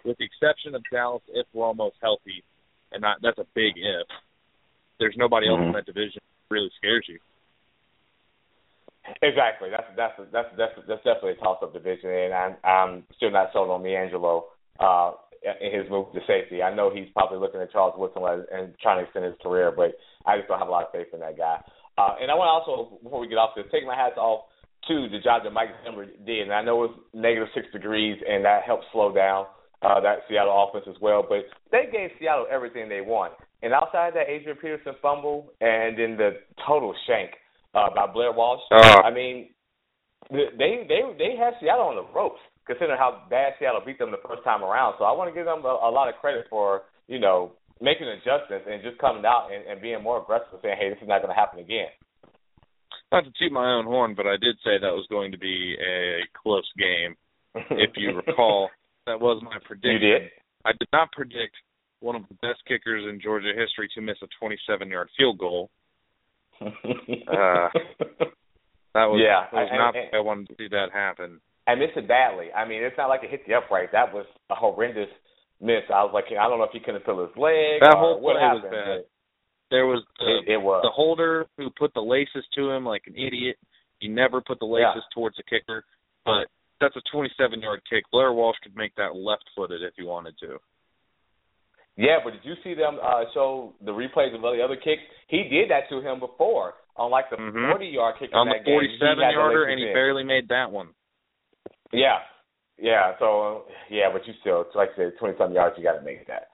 with 0.05 0.17
the 0.17 0.25
exception 0.25 0.75
of 0.75 0.83
Dallas, 0.91 1.21
if 1.33 1.45
Romo's 1.53 1.93
healthy, 2.01 2.43
and 2.91 3.03
that, 3.03 3.17
that's 3.21 3.39
a 3.39 3.47
big 3.55 3.73
if. 3.75 4.07
There's 4.99 5.15
nobody 5.17 5.47
else 5.49 5.59
Mm-hmm. 5.59 5.67
in 5.69 5.73
that 5.73 5.85
division 5.85 6.21
that 6.21 6.53
really 6.53 6.71
scares 6.77 7.05
you. 7.09 7.19
Exactly. 9.21 9.69
That's 9.69 9.87
that's 9.97 10.13
that's 10.31 10.47
that's 10.57 10.73
that's 10.87 11.03
definitely 11.03 11.31
a 11.31 11.43
toss-up 11.43 11.73
division, 11.73 12.09
and 12.09 12.33
I'm 12.33 12.55
I'm 12.63 13.03
still 13.17 13.31
not 13.31 13.49
sold 13.51 13.69
on 13.69 13.83
Miangelo 13.83 14.43
uh, 14.79 15.11
in 15.59 15.77
his 15.77 15.89
move 15.89 16.07
to 16.13 16.19
safety. 16.25 16.63
I 16.63 16.73
know 16.73 16.89
he's 16.93 17.11
probably 17.13 17.37
looking 17.37 17.59
at 17.59 17.71
Charles 17.71 17.95
Woodson 17.97 18.23
and 18.23 18.73
trying 18.81 18.99
to 18.99 19.03
extend 19.03 19.25
his 19.25 19.35
career, 19.43 19.73
but 19.75 19.95
I 20.25 20.37
just 20.37 20.47
don't 20.47 20.59
have 20.59 20.69
a 20.69 20.71
lot 20.71 20.85
of 20.85 20.91
faith 20.91 21.07
in 21.13 21.19
that 21.19 21.37
guy. 21.37 21.59
Uh, 21.97 22.15
and 22.21 22.31
I 22.31 22.35
want 22.35 22.47
to 22.47 22.71
also, 22.71 22.97
before 23.03 23.19
we 23.19 23.27
get 23.27 23.37
off 23.37 23.51
this, 23.55 23.65
take 23.71 23.85
my 23.85 23.95
hats 23.95 24.17
off 24.17 24.45
to 24.87 25.07
the 25.09 25.19
job 25.19 25.43
that 25.43 25.51
Mike 25.51 25.69
Zimmer 25.83 26.05
did. 26.05 26.43
And 26.43 26.53
I 26.53 26.63
know 26.63 26.83
it 26.83 26.89
was 26.89 26.99
negative 27.13 27.49
six 27.53 27.67
degrees, 27.71 28.17
and 28.27 28.43
that 28.45 28.63
helped 28.63 28.85
slow 28.91 29.13
down 29.13 29.45
uh, 29.81 29.99
that 29.99 30.19
Seattle 30.29 30.67
offense 30.67 30.85
as 30.87 30.99
well. 31.01 31.25
But 31.27 31.45
they 31.71 31.91
gave 31.91 32.09
Seattle 32.19 32.47
everything 32.49 32.89
they 32.89 33.01
want. 33.01 33.33
And 33.61 33.73
outside 33.73 34.13
that 34.15 34.27
Adrian 34.27 34.57
Peterson 34.57 34.95
fumble, 35.01 35.51
and 35.61 35.97
then 35.97 36.17
the 36.17 36.39
total 36.65 36.95
shank 37.07 37.31
uh, 37.73 37.89
by 37.93 38.07
Blair 38.07 38.31
Walsh. 38.31 38.61
Oh. 38.71 39.01
I 39.03 39.11
mean, 39.11 39.49
they 40.29 40.85
they 40.87 41.01
they 41.17 41.35
had 41.37 41.53
Seattle 41.59 41.87
on 41.87 41.95
the 41.95 42.07
ropes, 42.13 42.39
considering 42.65 42.97
how 42.97 43.23
bad 43.29 43.53
Seattle 43.59 43.81
beat 43.85 43.99
them 43.99 44.11
the 44.11 44.23
first 44.27 44.43
time 44.43 44.63
around. 44.63 44.95
So 44.97 45.05
I 45.05 45.11
want 45.11 45.29
to 45.29 45.35
give 45.35 45.45
them 45.45 45.65
a, 45.65 45.75
a 45.87 45.91
lot 45.91 46.09
of 46.09 46.15
credit 46.21 46.45
for 46.49 46.83
you 47.07 47.19
know 47.19 47.53
making 47.81 48.07
adjustments 48.07 48.65
and 48.69 48.81
just 48.81 48.97
coming 48.99 49.25
out 49.25 49.49
and, 49.51 49.65
and 49.67 49.81
being 49.81 50.01
more 50.01 50.21
aggressive, 50.21 50.59
saying, 50.61 50.77
"Hey, 50.79 50.89
this 50.89 51.01
is 51.01 51.07
not 51.07 51.21
going 51.21 51.33
to 51.33 51.39
happen 51.39 51.59
again." 51.59 51.91
Not 53.11 53.25
to 53.25 53.31
toot 53.37 53.51
my 53.51 53.73
own 53.73 53.85
horn, 53.85 54.15
but 54.15 54.25
I 54.25 54.37
did 54.41 54.57
say 54.63 54.81
that 54.81 54.93
was 54.93 55.05
going 55.09 55.31
to 55.31 55.37
be 55.37 55.75
a 55.77 56.25
close 56.41 56.69
game. 56.77 57.15
If 57.77 57.91
you 57.95 58.19
recall, 58.25 58.69
that 59.05 59.19
was 59.19 59.41
my 59.43 59.57
prediction. 59.63 59.91
you 59.91 59.99
did. 59.99 60.21
I 60.65 60.71
did 60.71 60.87
not 60.91 61.11
predict 61.11 61.53
one 61.99 62.15
of 62.15 62.23
the 62.27 62.33
best 62.35 62.65
kickers 62.67 63.05
in 63.07 63.21
Georgia 63.21 63.51
history 63.55 63.87
to 63.93 64.01
miss 64.01 64.17
a 64.23 64.43
27-yard 64.43 65.09
field 65.17 65.37
goal. 65.37 65.69
Uh, 66.61 67.69
That 68.93 69.09
was, 69.09 69.17
Yeah, 69.25 69.47
that 69.51 69.53
was 69.53 69.69
and- 69.71 69.79
not 69.79 69.95
and- 69.95 70.13
I 70.13 70.19
wanted 70.19 70.49
to 70.49 70.55
see 70.55 70.67
that 70.69 70.91
happen. 70.93 71.41
I 71.65 71.73
missed 71.75 71.97
it 71.97 72.07
badly. 72.07 72.51
I 72.53 72.65
mean, 72.65 72.83
it's 72.83 72.97
not 72.97 73.07
like 73.09 73.23
it 73.23 73.31
hit 73.31 73.45
the 73.47 73.55
upright. 73.55 73.91
That 73.91 74.13
was 74.13 74.25
a 74.51 74.55
horrendous 74.55 75.09
miss. 75.61 75.81
I 75.89 76.03
was 76.03 76.11
like, 76.13 76.25
I 76.29 76.47
don't 76.47 76.59
know 76.59 76.65
if 76.65 76.71
he 76.73 76.79
couldn't 76.79 77.03
feel 77.05 77.25
his 77.25 77.35
leg. 77.37 77.79
That 77.81 77.95
whole 77.97 78.19
play 78.19 78.33
was 78.35 78.61
bad. 78.69 79.05
There 79.71 79.87
was 79.87 80.03
the, 80.19 80.37
It, 80.45 80.53
it 80.53 80.61
was. 80.61 80.83
the 80.83 80.91
holder 80.91 81.47
who 81.57 81.69
put 81.71 81.93
the 81.95 82.01
laces 82.03 82.45
to 82.53 82.69
him 82.69 82.85
like 82.85 83.07
an 83.07 83.15
idiot. 83.15 83.57
He 83.99 84.07
never 84.09 84.41
put 84.41 84.59
the 84.59 84.65
laces 84.67 85.01
Yeah. 85.07 85.13
towards 85.15 85.37
the 85.37 85.43
kicker, 85.43 85.85
but 86.25 86.45
that's 86.79 86.95
a 86.95 87.01
27-yard 87.15 87.81
kick. 87.89 88.03
Blair 88.11 88.33
Walsh 88.33 88.57
could 88.61 88.75
make 88.75 88.93
that 88.95 89.15
left-footed 89.15 89.81
if 89.81 89.93
he 89.97 90.03
wanted 90.03 90.37
to. 90.41 90.59
Yeah, 91.95 92.17
but 92.23 92.31
did 92.33 92.41
you 92.43 92.55
see 92.63 92.73
them 92.73 92.97
uh, 93.01 93.25
show 93.33 93.73
the 93.85 93.91
replays 93.91 94.33
of 94.35 94.43
all 94.43 94.53
the 94.55 94.63
other 94.63 94.75
kicks? 94.75 95.01
He 95.27 95.43
did 95.49 95.69
that 95.69 95.89
to 95.89 96.01
him 96.01 96.19
before 96.19 96.73
on 96.97 97.11
like 97.11 97.29
the 97.29 97.37
Mhm. 97.37 97.69
40 97.69 97.85
yard 97.87 98.15
kick 98.19 98.29
On 98.33 98.47
the 98.47 98.53
that 98.53 98.65
game. 98.65 98.81
He 98.81 98.97
had 98.97 99.17
47-yarder, 99.17 99.65
and 99.65 99.79
he 99.79 99.87
in. 99.87 99.93
barely 99.93 100.23
made 100.23 100.47
that 100.49 100.71
one. 100.71 100.89
Yeah, 101.91 102.19
yeah. 102.77 103.13
So 103.19 103.65
yeah, 103.89 104.09
but 104.11 104.25
you 104.27 104.33
still, 104.41 104.65
like 104.75 104.89
I 104.93 104.95
said, 104.95 105.13
20 105.19 105.37
some 105.37 105.53
yards, 105.53 105.77
you 105.77 105.83
got 105.83 105.93
to 105.93 106.01
make 106.01 106.25
that. 106.27 106.49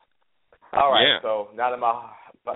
All 0.73 0.91
right. 0.91 1.07
Yeah. 1.07 1.19
So 1.21 1.49
now 1.55 1.71
that 1.71 1.79
my 1.79 2.09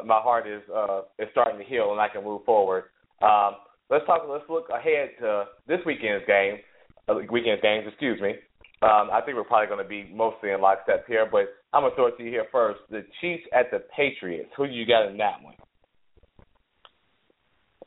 my 0.03 0.19
heart 0.19 0.47
is 0.47 0.61
uh 0.69 1.01
is 1.19 1.29
starting 1.31 1.57
to 1.59 1.63
heal 1.65 1.91
and 1.91 2.01
I 2.01 2.09
can 2.09 2.23
move 2.23 2.43
forward, 2.45 2.85
um, 3.21 3.55
let's 3.89 4.05
talk. 4.05 4.23
Let's 4.27 4.47
look 4.49 4.67
ahead 4.69 5.11
to 5.21 5.45
this 5.67 5.79
weekend's 5.85 6.25
game. 6.27 6.59
Uh, 7.07 7.15
weekend's 7.31 7.61
games, 7.61 7.85
excuse 7.87 8.19
me. 8.21 8.35
Um, 8.81 9.09
I 9.11 9.21
think 9.23 9.37
we're 9.37 9.43
probably 9.45 9.67
going 9.67 9.83
to 9.83 9.87
be 9.87 10.09
mostly 10.13 10.51
in 10.51 10.59
lockstep 10.61 11.07
here, 11.07 11.25
but 11.29 11.47
I'm 11.73 11.81
gonna 11.81 11.95
throw 11.95 12.07
it 12.07 12.17
to 12.17 12.23
you 12.23 12.29
here 12.29 12.45
first. 12.51 12.79
The 12.91 13.03
Chiefs 13.19 13.43
at 13.53 13.71
the 13.71 13.83
Patriots. 13.95 14.49
Who 14.55 14.65
you 14.65 14.85
got 14.85 15.07
in 15.09 15.17
that 15.17 15.41
one? 15.41 15.55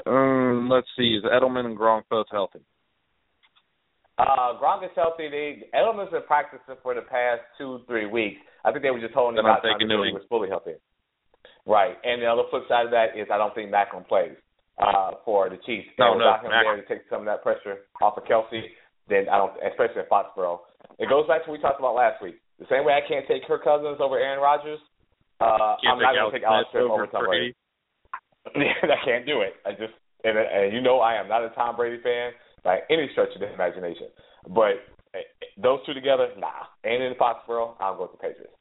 Um, 0.07 0.69
let's 0.69 0.89
see. 0.97 1.17
Is 1.17 1.25
Edelman 1.25 1.67
and 1.67 1.79
Gronk 1.79 2.03
both 2.11 2.27
healthy? 2.31 2.61
Uh, 4.19 4.59
Gronk 4.61 4.85
is 4.85 4.91
healthy. 4.97 5.29
They 5.29 5.63
Edelman's 5.75 6.11
been 6.11 6.27
practicing 6.27 6.75
for 6.83 6.95
the 6.95 7.03
past 7.03 7.43
two, 7.59 7.81
three 7.87 8.07
weeks. 8.07 8.41
I 8.65 8.73
think 8.73 8.83
they 8.83 8.91
were 8.91 9.01
just 9.01 9.15
holding 9.15 9.39
him 9.39 9.47
out 9.47 9.61
until 9.63 10.03
he 10.03 10.13
was 10.13 10.27
fully 10.29 10.49
healthy. 10.49 10.75
Right, 11.67 11.95
and 12.03 12.23
the 12.23 12.27
other 12.27 12.43
flip 12.51 12.63
side 12.69 12.87
of 12.87 12.93
that 12.93 13.19
is 13.19 13.27
I 13.31 13.39
don't 13.39 13.55
think 13.55 13.71
Maclin 13.71 14.07
plays 14.07 14.35
uh, 14.79 15.23
for 15.25 15.51
the 15.51 15.59
Chiefs. 15.67 15.89
No, 15.99 16.13
and 16.13 16.21
no, 16.21 16.27
without 16.27 16.45
him 16.45 16.51
Mac- 16.51 16.65
there 16.65 16.77
to 16.83 16.87
take 16.89 17.07
some 17.11 17.21
of 17.21 17.27
that 17.27 17.43
pressure 17.43 17.87
off 18.01 18.19
of 18.19 18.25
Kelce, 18.25 18.63
then 19.09 19.29
I 19.29 19.39
don't, 19.39 19.53
especially 19.63 20.03
in 20.03 20.11
Foxborough. 20.11 20.61
It 20.99 21.09
goes 21.09 21.27
back 21.27 21.45
to 21.45 21.51
what 21.51 21.59
we 21.59 21.63
talked 21.63 21.79
about 21.79 21.95
last 21.95 22.23
week. 22.23 22.39
The 22.59 22.67
same 22.71 22.85
way 22.85 22.95
I 22.95 23.07
can't 23.07 23.27
take 23.29 23.45
Kirk 23.47 23.65
Cousins 23.65 23.99
over 24.01 24.19
Aaron 24.19 24.41
Rodgers, 24.41 24.81
uh, 25.41 25.77
I'm 25.85 26.01
not 26.01 26.15
going 26.15 26.33
to 26.33 26.39
take 26.39 26.47
Alex 26.47 26.69
Smith 26.73 26.89
over 26.89 27.07
Tom 27.07 27.27
Brady. 27.27 27.55
Brady. 28.55 28.71
I 28.83 29.05
can't 29.05 29.27
do 29.27 29.43
it. 29.43 29.55
I 29.67 29.73
just 29.73 29.93
and, 30.25 30.39
and 30.39 30.73
you 30.73 30.81
know 30.81 31.01
I 31.01 31.21
am 31.21 31.29
not 31.29 31.45
a 31.45 31.51
Tom 31.51 31.77
Brady 31.77 32.03
fan 32.03 32.33
by 32.65 32.81
any 32.91 33.09
stretch 33.13 33.35
of 33.35 33.41
the 33.41 33.53
imagination. 33.53 34.09
But 34.49 34.81
eh, 35.15 35.27
those 35.61 35.81
two 35.85 35.95
together, 35.95 36.29
nah. 36.39 36.67
And 36.85 37.03
in 37.03 37.15
Foxborough, 37.15 37.75
I'm 37.81 37.97
going 37.97 38.11
to 38.11 38.17
Patriots. 38.17 38.57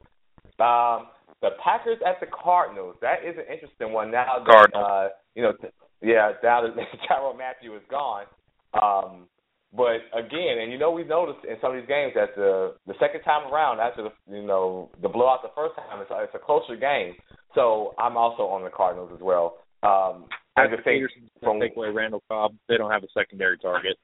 Um, 0.60 1.08
the 1.41 1.51
Packers 1.63 1.97
at 2.05 2.19
the 2.19 2.27
Cardinals. 2.27 2.95
That 3.01 3.25
is 3.25 3.36
an 3.38 3.45
interesting 3.51 3.93
one. 3.93 4.12
Now 4.12 4.43
that 4.45 4.75
uh, 4.75 5.10
you 5.36 5.43
know, 5.43 5.53
yeah, 6.01 6.31
now 6.43 6.62
that 6.62 6.75
Tyrann 7.10 7.38
Mathieu 7.38 7.75
is 7.75 7.84
gone. 7.89 8.25
Um, 8.73 9.27
but 9.75 9.97
again, 10.17 10.59
and 10.61 10.71
you 10.71 10.77
know 10.77 10.91
we've 10.91 11.07
noticed 11.07 11.45
in 11.45 11.55
some 11.61 11.71
of 11.75 11.77
these 11.81 11.88
games 11.88 12.13
that 12.15 12.35
the 12.35 12.75
the 12.88 12.93
second 12.99 13.21
time 13.21 13.51
around 13.51 13.79
after 13.79 14.03
the 14.03 14.11
you 14.35 14.45
know 14.45 14.89
the 15.01 15.09
blowout 15.09 15.41
the 15.43 15.51
first 15.55 15.75
time 15.75 15.99
it's 16.01 16.11
a, 16.11 16.23
it's 16.23 16.35
a 16.35 16.39
closer 16.39 16.75
game. 16.75 17.13
So 17.53 17.93
I'm 17.97 18.17
also 18.17 18.43
on 18.43 18.63
the 18.63 18.69
Cardinals 18.69 19.11
as 19.13 19.21
well. 19.21 19.57
Um, 19.83 20.25
I 20.57 20.67
just 20.67 20.83
think 20.83 21.03
from 21.43 21.59
take 21.59 21.75
away 21.75 21.89
Randall 21.89 22.23
Cobb. 22.29 22.53
They 22.67 22.77
don't 22.77 22.91
have 22.91 23.03
a 23.03 23.07
secondary 23.13 23.57
target. 23.57 23.97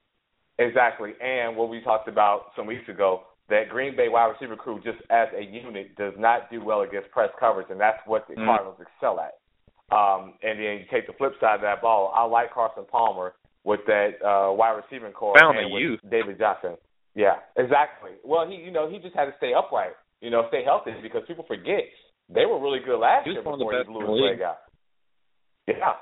exactly, 0.59 1.13
and 1.21 1.55
what 1.55 1.69
we 1.69 1.81
talked 1.81 2.07
about 2.07 2.51
some 2.55 2.67
weeks 2.67 2.87
ago 2.89 3.23
that 3.49 3.67
Green 3.69 3.95
Bay 3.95 4.07
wide 4.07 4.31
receiver 4.31 4.55
crew 4.55 4.79
just 4.83 4.99
as 5.09 5.27
a 5.37 5.43
unit 5.43 5.95
does 5.97 6.13
not 6.17 6.49
do 6.49 6.63
well 6.63 6.81
against 6.81 7.11
press 7.11 7.29
coverage, 7.39 7.67
and 7.69 7.79
that's 7.79 7.99
what 8.05 8.25
the 8.27 8.35
Mm. 8.35 8.45
Cardinals 8.45 8.79
excel 8.79 9.19
at. 9.19 9.35
Um, 9.95 10.35
and 10.41 10.57
then 10.57 10.79
you 10.79 10.85
take 10.89 11.05
the 11.05 11.13
flip 11.13 11.33
side 11.41 11.55
of 11.55 11.61
that 11.61 11.81
ball. 11.81 12.13
I 12.15 12.23
like 12.23 12.53
Carson 12.53 12.85
Palmer 12.89 13.33
with 13.63 13.81
that 13.87 14.17
uh, 14.25 14.51
wide 14.53 14.81
receiving 14.81 15.11
core 15.11 15.35
Found 15.39 15.57
and 15.57 15.69
the 15.69 15.73
with 15.73 15.81
youth. 15.81 15.99
David 16.09 16.39
Johnson. 16.39 16.77
Yeah, 17.15 17.43
exactly. 17.57 18.11
Well, 18.23 18.47
he 18.47 18.55
you 18.55 18.71
know 18.71 18.89
he 18.89 18.99
just 18.99 19.15
had 19.15 19.25
to 19.25 19.33
stay 19.37 19.51
upright, 19.53 19.93
you 20.21 20.29
know, 20.29 20.45
stay 20.47 20.63
healthy 20.63 20.91
because 21.01 21.21
people 21.27 21.45
forget 21.47 21.85
they 22.29 22.45
were 22.45 22.59
really 22.59 22.79
good 22.79 22.97
last 22.97 23.27
year 23.27 23.43
one 23.43 23.55
of 23.55 23.59
the 23.59 23.65
before 23.65 23.77
he 23.77 23.83
blew 23.83 24.01
his 24.01 24.31
leg 24.31 24.41
out. 24.41 24.63
Yeah, 25.67 25.99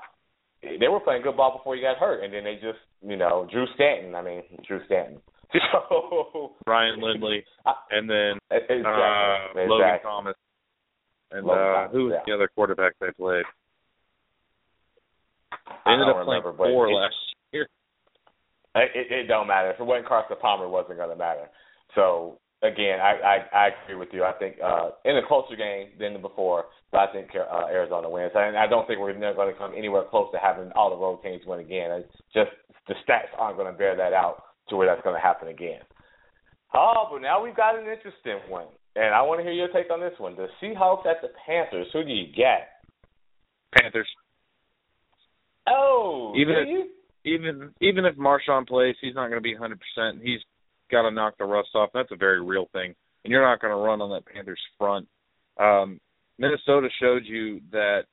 they 0.62 0.88
were 0.88 1.00
playing 1.00 1.22
good 1.22 1.36
ball 1.36 1.56
before 1.56 1.74
he 1.74 1.82
got 1.82 1.98
hurt, 1.98 2.22
and 2.24 2.32
then 2.32 2.44
they 2.44 2.54
just 2.54 2.78
you 3.02 3.16
know 3.16 3.46
Drew 3.50 3.66
Stanton. 3.74 4.14
I 4.14 4.22
mean 4.22 4.42
Drew 4.66 4.80
Stanton. 4.86 5.20
So 5.72 6.52
Ryan 6.64 7.00
Lindley, 7.00 7.42
and 7.90 8.08
then 8.08 8.38
exactly, 8.52 8.86
uh, 8.86 9.66
Logan 9.66 9.82
exactly. 9.82 10.08
Thomas, 10.08 10.34
and 11.32 11.44
Logan 11.44 11.58
uh, 11.58 11.74
Thomas, 11.74 11.90
who 11.90 12.04
was 12.04 12.12
yeah. 12.14 12.22
the 12.24 12.34
other 12.34 12.48
quarterback 12.54 12.92
they 13.00 13.10
played? 13.18 13.42
They 15.84 15.90
ended 15.90 16.06
up 16.06 16.22
playing 16.22 16.46
remember, 16.46 16.56
four 16.56 16.92
last 16.92 17.14
year. 17.52 17.68
It, 18.74 18.90
it, 18.94 19.12
it 19.12 19.26
don't 19.26 19.48
matter. 19.48 19.70
If 19.70 19.80
it 19.80 19.84
wasn't 19.84 20.08
Carson 20.08 20.36
Palmer, 20.40 20.64
it 20.64 20.70
wasn't 20.70 20.98
going 20.98 21.10
to 21.10 21.16
matter. 21.16 21.48
So 21.94 22.38
again, 22.62 23.00
I, 23.00 23.18
I 23.20 23.56
I 23.56 23.68
agree 23.84 23.96
with 23.96 24.10
you. 24.12 24.24
I 24.24 24.32
think 24.32 24.56
uh, 24.62 24.90
in 25.04 25.16
a 25.16 25.26
closer 25.26 25.56
game 25.56 25.88
than 25.98 26.20
before, 26.20 26.66
but 26.92 26.98
I 26.98 27.12
think 27.12 27.30
uh, 27.34 27.66
Arizona 27.66 28.08
wins. 28.08 28.32
And 28.34 28.56
I 28.56 28.66
don't 28.66 28.86
think 28.86 29.00
we're 29.00 29.16
never 29.16 29.34
going 29.34 29.52
to 29.52 29.58
come 29.58 29.72
anywhere 29.76 30.04
close 30.10 30.30
to 30.32 30.38
having 30.38 30.70
all 30.72 30.90
the 30.90 30.96
road 30.96 31.22
teams 31.22 31.42
win 31.46 31.60
again. 31.60 31.90
It's 31.90 32.12
just 32.34 32.50
the 32.88 32.94
stats 33.06 33.34
aren't 33.38 33.56
going 33.56 33.72
to 33.72 33.78
bear 33.78 33.96
that 33.96 34.12
out 34.12 34.42
to 34.68 34.76
where 34.76 34.86
that's 34.86 35.02
going 35.02 35.16
to 35.16 35.22
happen 35.22 35.48
again. 35.48 35.80
Oh, 36.74 37.08
but 37.10 37.22
now 37.22 37.42
we've 37.42 37.56
got 37.56 37.76
an 37.76 37.88
interesting 37.88 38.38
one, 38.48 38.66
and 38.94 39.12
I 39.14 39.22
want 39.22 39.40
to 39.40 39.44
hear 39.44 39.52
your 39.52 39.68
take 39.68 39.90
on 39.90 40.00
this 40.00 40.14
one. 40.18 40.36
The 40.36 40.46
Seahawks 40.62 41.06
at 41.06 41.20
the 41.22 41.28
Panthers. 41.46 41.88
Who 41.92 42.04
do 42.04 42.12
you 42.12 42.26
get? 42.26 42.68
Panthers. 43.76 44.08
Oh, 45.68 46.32
Even 46.36 46.54
do 46.64 46.70
you? 46.70 46.84
Even 47.24 47.74
even 47.80 48.04
if 48.04 48.16
Marshawn 48.16 48.66
plays, 48.66 48.96
he's 49.00 49.14
not 49.14 49.28
going 49.28 49.40
to 49.40 49.40
be 49.40 49.54
100%. 49.54 50.22
He's 50.22 50.40
got 50.90 51.02
to 51.02 51.10
knock 51.10 51.34
the 51.38 51.44
rust 51.44 51.68
off. 51.74 51.90
That's 51.92 52.12
a 52.12 52.16
very 52.16 52.42
real 52.42 52.68
thing, 52.72 52.94
and 53.24 53.30
you're 53.30 53.42
not 53.46 53.60
going 53.60 53.72
to 53.72 53.76
run 53.76 54.00
on 54.00 54.10
that 54.10 54.26
Panthers 54.26 54.60
front. 54.78 55.06
Um, 55.58 56.00
Minnesota 56.38 56.88
showed 57.00 57.24
you 57.26 57.60
that 57.72 58.04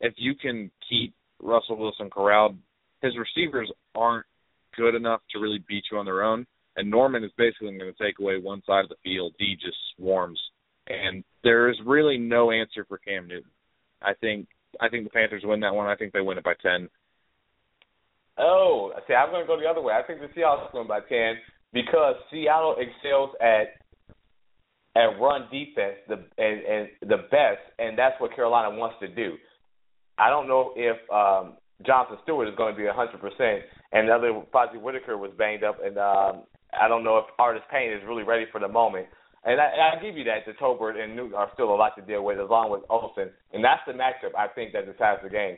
if 0.00 0.14
you 0.16 0.34
can 0.34 0.70
keep 0.88 1.14
Russell 1.40 1.76
Wilson 1.76 2.08
corralled, 2.08 2.56
his 3.02 3.12
receivers 3.16 3.70
aren't 3.94 4.26
good 4.76 4.94
enough 4.94 5.20
to 5.30 5.40
really 5.40 5.62
beat 5.68 5.84
you 5.90 5.98
on 5.98 6.06
their 6.06 6.22
own. 6.22 6.46
And 6.76 6.90
Norman 6.90 7.24
is 7.24 7.32
basically 7.36 7.76
going 7.76 7.92
to 7.92 8.04
take 8.04 8.18
away 8.20 8.38
one 8.38 8.62
side 8.64 8.84
of 8.84 8.88
the 8.88 8.96
field. 9.02 9.34
D 9.38 9.56
just 9.60 9.76
swarms, 9.96 10.40
and 10.86 11.24
there 11.42 11.68
is 11.68 11.76
really 11.84 12.16
no 12.16 12.50
answer 12.50 12.84
for 12.88 12.98
Cam 12.98 13.26
Newton. 13.26 13.50
I 14.00 14.14
think 14.14 14.46
I 14.80 14.88
think 14.88 15.04
the 15.04 15.10
Panthers 15.10 15.42
win 15.44 15.60
that 15.60 15.74
one. 15.74 15.88
I 15.88 15.96
think 15.96 16.12
they 16.12 16.20
win 16.20 16.38
it 16.38 16.44
by 16.44 16.54
ten. 16.62 16.88
Oh, 18.38 18.92
see, 19.06 19.14
I'm 19.14 19.30
going 19.30 19.42
to 19.42 19.46
go 19.46 19.58
the 19.58 19.66
other 19.66 19.82
way. 19.82 19.94
I 19.94 20.06
think 20.06 20.20
the 20.20 20.28
Seahawks 20.28 20.72
win 20.72 20.86
by 20.86 21.00
ten 21.00 21.36
because 21.72 22.14
Seattle 22.30 22.76
excels 22.78 23.30
at 23.40 23.78
and 24.94 25.20
run 25.20 25.42
defense 25.52 25.96
the 26.08 26.14
and, 26.38 26.60
and 26.64 26.88
the 27.02 27.18
best, 27.30 27.62
and 27.78 27.98
that's 27.98 28.20
what 28.20 28.34
Carolina 28.34 28.76
wants 28.76 28.96
to 29.00 29.08
do. 29.08 29.36
I 30.18 30.30
don't 30.30 30.48
know 30.48 30.72
if 30.76 30.96
um, 31.10 31.54
Jonathan 31.86 32.18
Stewart 32.24 32.48
is 32.48 32.54
going 32.56 32.74
to 32.74 32.80
be 32.80 32.86
hundred 32.88 33.20
percent, 33.20 33.62
and 33.92 34.08
the 34.08 34.12
other 34.12 34.32
Fozzy 34.52 34.80
Whittaker 34.80 35.16
was 35.16 35.30
banged 35.38 35.62
up, 35.62 35.78
and 35.84 35.98
um, 35.98 36.42
I 36.72 36.88
don't 36.88 37.04
know 37.04 37.18
if 37.18 37.24
Artis 37.38 37.62
Payne 37.70 37.92
is 37.92 38.02
really 38.06 38.24
ready 38.24 38.46
for 38.50 38.60
the 38.60 38.68
moment. 38.68 39.06
And 39.44 39.60
I, 39.60 39.96
I 39.96 40.02
give 40.02 40.16
you 40.16 40.24
that. 40.24 40.44
The 40.46 40.52
Tolbert 40.52 41.00
and 41.00 41.14
Newton 41.14 41.34
are 41.34 41.48
still 41.54 41.72
a 41.72 41.76
lot 41.76 41.94
to 41.96 42.02
deal 42.02 42.24
with, 42.24 42.38
along 42.38 42.72
with 42.72 42.82
Olsen, 42.90 43.30
and 43.52 43.64
that's 43.64 43.82
the 43.86 43.92
matchup 43.92 44.34
I 44.36 44.48
think 44.48 44.72
that 44.72 44.90
decides 44.90 45.22
the 45.22 45.30
game. 45.30 45.56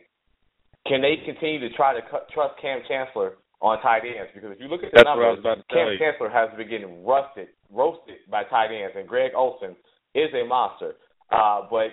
Can 0.87 1.03
they 1.03 1.17
continue 1.25 1.61
to 1.61 1.71
try 1.77 1.95
to 1.95 2.01
cut, 2.11 2.29
trust 2.33 2.55
Kam 2.61 2.81
Chancellor 2.89 3.35
on 3.61 3.81
tight 3.83 4.03
ends? 4.05 4.31
Because 4.35 4.53
if 4.53 4.61
you 4.61 4.69
look 4.69 4.83
at 4.83 4.93
the 4.93 4.97
That's 4.97 5.05
numbers, 5.05 5.25
what 5.25 5.29
I 5.29 5.37
was 5.37 5.41
about 5.41 5.59
to 5.61 5.75
Kam 5.75 5.87
tell 5.87 5.93
you. 5.93 5.99
Chancellor 5.99 6.31
has 6.31 6.49
been 6.57 6.69
getting 6.69 7.05
rusted, 7.05 7.49
roasted 7.71 8.25
by 8.31 8.45
tight 8.45 8.73
ends, 8.73 8.95
and 8.97 9.07
Greg 9.07 9.33
Olsen 9.37 9.77
is 10.15 10.31
a 10.35 10.47
monster. 10.47 10.95
Uh, 11.31 11.63
but 11.71 11.93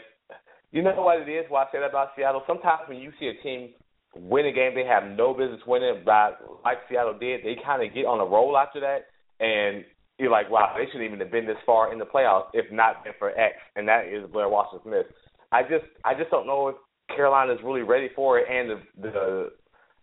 you 0.72 0.82
know 0.82 0.96
what 0.96 1.22
it 1.22 1.30
is? 1.30 1.46
Why 1.50 1.64
I 1.64 1.66
say 1.72 1.80
that 1.80 1.90
about 1.90 2.10
Seattle? 2.16 2.44
Sometimes 2.48 2.88
when 2.88 2.98
you 2.98 3.12
see 3.20 3.28
a 3.28 3.44
team 3.44 3.74
win 4.16 4.48
a 4.48 4.52
game 4.52 4.74
they 4.74 4.86
have 4.86 5.04
no 5.16 5.34
business 5.34 5.62
winning, 5.68 6.02
by 6.06 6.32
like 6.64 6.78
Seattle 6.90 7.18
did, 7.20 7.42
they 7.44 7.56
kind 7.64 7.86
of 7.86 7.94
get 7.94 8.06
on 8.06 8.20
a 8.20 8.26
roll 8.26 8.58
after 8.58 8.80
that, 8.80 9.08
and 9.44 9.86
you're 10.18 10.32
like, 10.32 10.50
wow, 10.50 10.74
they 10.76 10.86
shouldn't 10.86 11.04
even 11.04 11.20
have 11.20 11.32
been 11.32 11.46
this 11.46 11.58
far 11.66 11.94
in 11.94 12.00
the 12.00 12.06
playoffs 12.06 12.48
if 12.54 12.72
not 12.72 13.04
been 13.04 13.14
for 13.20 13.38
X, 13.38 13.56
and 13.76 13.88
that 13.88 14.08
is 14.08 14.26
Blair 14.32 14.50
Washington 14.50 14.90
Smith. 14.90 15.06
I 15.52 15.62
just, 15.62 15.86
I 16.04 16.14
just 16.16 16.32
don't 16.32 16.48
know 16.48 16.70
if 16.70 16.76
Carolina 17.16 17.54
is 17.54 17.60
really 17.64 17.82
ready 17.82 18.10
for 18.16 18.40
it, 18.40 18.46
and 18.50 18.70
the 18.70 19.10
the 19.10 19.52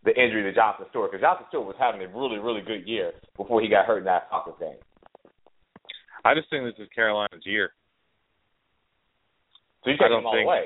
the 0.05 0.11
injury 0.11 0.43
to 0.43 0.53
Jonathan 0.53 0.87
Stewart 0.91 1.11
because 1.11 1.23
Jonathan 1.23 1.47
Stewart 1.49 1.67
was 1.67 1.77
having 1.79 2.03
a 2.03 2.09
really, 2.09 2.39
really 2.39 2.61
good 2.61 2.87
year 2.87 3.13
before 3.37 3.61
he 3.63 3.69
got 3.69 3.87
hurt 3.87 3.99
in 3.99 4.05
that 4.05 4.29
Falcons 4.31 4.57
game. 4.61 4.77
I 6.25 6.35
just 6.35 6.49
think 6.51 6.65
this 6.65 6.83
is 6.83 6.89
Carolina's 6.95 7.45
year. 7.45 7.73
So 9.85 9.91
you 9.91 9.97
take 9.97 10.09
don't 10.09 10.25
all 10.25 10.33
think- 10.33 10.45
the 10.45 10.49
way. 10.49 10.65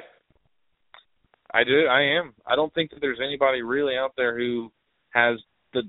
I 1.53 1.65
do. 1.65 1.87
I 1.87 2.03
am. 2.19 2.35
I 2.47 2.57
don't 2.57 2.73
think 2.75 2.91
that 2.91 3.01
there's 3.01 3.21
anybody 3.25 3.63
really 3.63 3.97
out 3.97 4.13
there 4.17 4.37
who 4.37 4.71
has 5.11 5.39
the. 5.73 5.83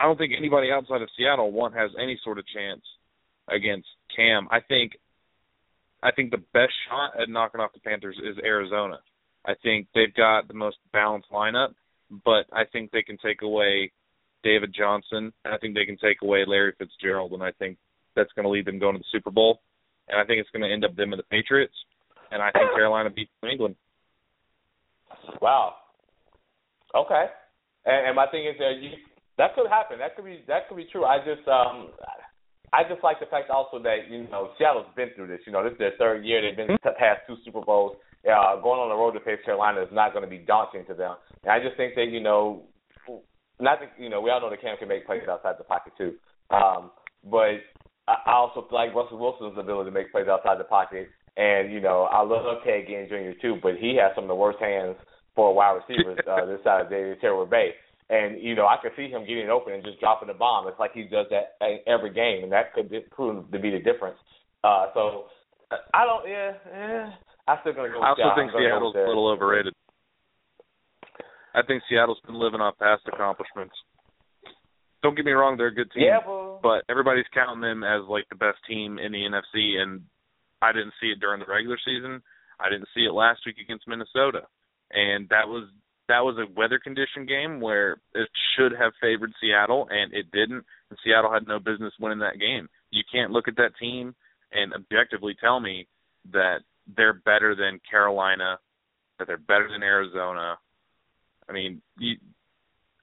I 0.00 0.04
don't 0.04 0.18
think 0.18 0.32
anybody 0.36 0.72
outside 0.72 1.02
of 1.02 1.08
Seattle 1.16 1.52
one 1.52 1.72
has 1.72 1.90
any 2.00 2.18
sort 2.24 2.38
of 2.38 2.44
chance 2.48 2.82
against 3.48 3.86
Cam. 4.14 4.48
I 4.50 4.60
think. 4.60 4.98
I 6.02 6.10
think 6.12 6.30
the 6.30 6.42
best 6.52 6.72
shot 6.88 7.20
at 7.20 7.28
knocking 7.28 7.60
off 7.60 7.72
the 7.72 7.80
Panthers 7.80 8.18
is 8.22 8.38
Arizona. 8.44 8.98
I 9.46 9.54
think 9.62 9.88
they've 9.94 10.14
got 10.14 10.48
the 10.48 10.54
most 10.54 10.76
balanced 10.92 11.30
lineup, 11.30 11.74
but 12.24 12.46
I 12.52 12.64
think 12.70 12.90
they 12.90 13.02
can 13.02 13.18
take 13.18 13.42
away 13.42 13.92
David 14.42 14.74
Johnson, 14.76 15.32
and 15.44 15.54
I 15.54 15.58
think 15.58 15.74
they 15.74 15.86
can 15.86 15.98
take 15.98 16.22
away 16.22 16.44
Larry 16.46 16.72
Fitzgerald, 16.78 17.32
and 17.32 17.42
I 17.42 17.52
think 17.52 17.78
that's 18.14 18.32
going 18.34 18.44
to 18.44 18.50
lead 18.50 18.66
them 18.66 18.78
going 18.78 18.94
to 18.94 18.98
the 18.98 19.04
Super 19.12 19.30
Bowl, 19.30 19.60
and 20.08 20.20
I 20.20 20.24
think 20.24 20.40
it's 20.40 20.50
going 20.50 20.62
to 20.62 20.72
end 20.72 20.84
up 20.84 20.96
them 20.96 21.12
and 21.12 21.18
the 21.18 21.24
Patriots, 21.24 21.74
and 22.30 22.42
I 22.42 22.50
think 22.50 22.70
Carolina 22.74 23.10
beats 23.10 23.30
New 23.42 23.50
England. 23.50 23.76
Wow. 25.40 25.74
Okay. 26.94 27.26
And, 27.84 28.08
and 28.08 28.16
my 28.16 28.26
thing 28.30 28.46
is 28.46 28.56
that 28.58 28.74
you, 28.80 28.90
that 29.38 29.54
could 29.54 29.68
happen. 29.68 29.98
That 29.98 30.16
could 30.16 30.24
be 30.24 30.42
that 30.48 30.68
could 30.68 30.76
be 30.76 30.88
true. 30.90 31.04
I 31.04 31.18
just 31.18 31.46
um 31.48 31.88
I 32.72 32.82
just 32.88 33.02
like 33.02 33.20
the 33.20 33.26
fact 33.26 33.50
also 33.50 33.78
that 33.82 34.10
you 34.10 34.28
know 34.28 34.50
Seattle's 34.58 34.86
been 34.96 35.10
through 35.14 35.28
this. 35.28 35.40
You 35.46 35.52
know, 35.52 35.62
this 35.62 35.72
is 35.72 35.78
their 35.78 35.96
third 35.98 36.24
year. 36.24 36.42
They've 36.42 36.56
been 36.56 36.76
past 36.82 37.22
two 37.26 37.36
Super 37.44 37.62
Bowls. 37.62 37.96
Uh, 38.26 38.60
going 38.60 38.80
on 38.80 38.90
the 38.90 38.98
road 38.98 39.12
to 39.12 39.20
face 39.20 39.38
Carolina 39.44 39.82
is 39.82 39.88
not 39.92 40.12
going 40.12 40.24
to 40.24 40.30
be 40.30 40.38
daunting 40.38 40.84
to 40.86 40.94
them. 40.94 41.14
And 41.44 41.52
I 41.52 41.62
just 41.62 41.76
think 41.76 41.94
that 41.94 42.10
you 42.10 42.20
know, 42.20 42.64
not 43.60 43.78
that, 43.80 43.92
you 43.98 44.10
know, 44.10 44.20
we 44.20 44.30
all 44.30 44.40
know 44.40 44.50
that 44.50 44.60
Cam 44.60 44.76
can 44.76 44.88
make 44.88 45.06
plays 45.06 45.22
outside 45.28 45.54
the 45.58 45.64
pocket 45.64 45.92
too. 45.96 46.14
Um, 46.50 46.90
but 47.24 47.62
I 48.06 48.32
also 48.32 48.66
like 48.70 48.94
Russell 48.94 49.18
Wilson's 49.18 49.58
ability 49.58 49.90
to 49.90 49.94
make 49.94 50.12
plays 50.12 50.28
outside 50.28 50.58
the 50.58 50.64
pocket. 50.64 51.08
And 51.36 51.72
you 51.72 51.80
know, 51.80 52.08
I 52.10 52.22
love 52.22 52.42
Ted 52.64 52.86
Ginn 52.88 53.06
Jr. 53.08 53.38
too, 53.40 53.58
but 53.62 53.76
he 53.78 53.98
has 54.02 54.12
some 54.14 54.24
of 54.24 54.28
the 54.28 54.34
worst 54.34 54.58
hands 54.58 54.96
for 55.34 55.54
wide 55.54 55.78
receivers 55.78 56.18
uh, 56.28 56.46
this 56.50 56.58
side 56.64 56.82
of 56.82 56.90
the 56.90 57.14
Terror 57.20 57.46
Bay. 57.46 57.70
And 58.10 58.42
you 58.42 58.54
know, 58.54 58.66
I 58.66 58.76
could 58.82 58.92
see 58.96 59.08
him 59.08 59.26
getting 59.26 59.50
open 59.50 59.74
and 59.74 59.84
just 59.84 60.00
dropping 60.00 60.28
the 60.28 60.34
bomb. 60.34 60.66
It's 60.66 60.78
like 60.80 60.92
he 60.94 61.04
does 61.04 61.26
that 61.30 61.60
every 61.86 62.12
game, 62.12 62.42
and 62.42 62.52
that 62.52 62.72
could 62.74 62.90
prove 63.10 63.50
to 63.50 63.58
be 63.58 63.70
the 63.70 63.78
difference. 63.78 64.16
Uh, 64.64 64.86
so 64.94 65.26
uh, 65.70 65.76
I 65.92 66.04
don't. 66.06 66.28
Yeah, 66.28 66.52
eh, 66.72 67.10
I'm 67.48 67.58
still 67.62 67.72
gonna 67.72 67.88
go. 67.88 68.00
I 68.00 68.10
also 68.10 68.22
think 68.36 68.52
I'm 68.52 68.60
gonna 68.60 68.68
go 68.68 68.92
Seattle's 68.92 68.96
a 68.96 69.08
little 69.08 69.28
overrated. 69.28 69.74
I 71.54 71.62
think 71.66 71.82
Seattle's 71.88 72.20
been 72.26 72.38
living 72.38 72.60
off 72.60 72.78
past 72.78 73.02
accomplishments. 73.08 73.74
Don't 75.02 75.16
get 75.16 75.24
me 75.24 75.32
wrong, 75.32 75.56
they're 75.56 75.68
a 75.68 75.74
good 75.74 75.90
team, 75.92 76.04
Yeah, 76.04 76.18
well, 76.26 76.58
but 76.62 76.82
everybody's 76.90 77.26
counting 77.32 77.62
them 77.62 77.84
as 77.84 78.02
like 78.08 78.28
the 78.28 78.36
best 78.36 78.58
team 78.68 78.98
in 78.98 79.12
the 79.12 79.18
NFC, 79.18 79.78
and 79.80 80.02
I 80.60 80.72
didn't 80.72 80.92
see 81.00 81.08
it 81.08 81.20
during 81.20 81.40
the 81.40 81.46
regular 81.46 81.78
season. 81.84 82.20
I 82.60 82.68
didn't 82.68 82.88
see 82.94 83.02
it 83.06 83.14
last 83.14 83.40
week 83.46 83.56
against 83.62 83.86
Minnesota, 83.86 84.42
and 84.90 85.28
that 85.30 85.46
was 85.46 85.68
that 86.08 86.24
was 86.24 86.36
a 86.38 86.50
weather 86.58 86.78
condition 86.78 87.26
game 87.26 87.60
where 87.60 88.00
it 88.14 88.28
should 88.56 88.72
have 88.72 88.92
favored 89.00 89.32
Seattle, 89.40 89.86
and 89.90 90.12
it 90.12 90.30
didn't. 90.32 90.64
And 90.90 90.98
Seattle 91.04 91.32
had 91.32 91.46
no 91.46 91.58
business 91.58 91.92
winning 92.00 92.18
that 92.20 92.40
game. 92.40 92.68
You 92.90 93.02
can't 93.12 93.30
look 93.30 93.46
at 93.46 93.56
that 93.56 93.76
team 93.78 94.14
and 94.52 94.72
objectively 94.72 95.36
tell 95.38 95.60
me 95.60 95.86
that 96.32 96.60
they're 96.96 97.14
better 97.14 97.54
than 97.54 97.80
Carolina, 97.88 98.58
that 99.18 99.26
they're 99.26 99.38
better 99.38 99.68
than 99.70 99.82
Arizona. 99.82 100.56
I 101.48 101.52
mean, 101.52 101.80
you, 101.98 102.16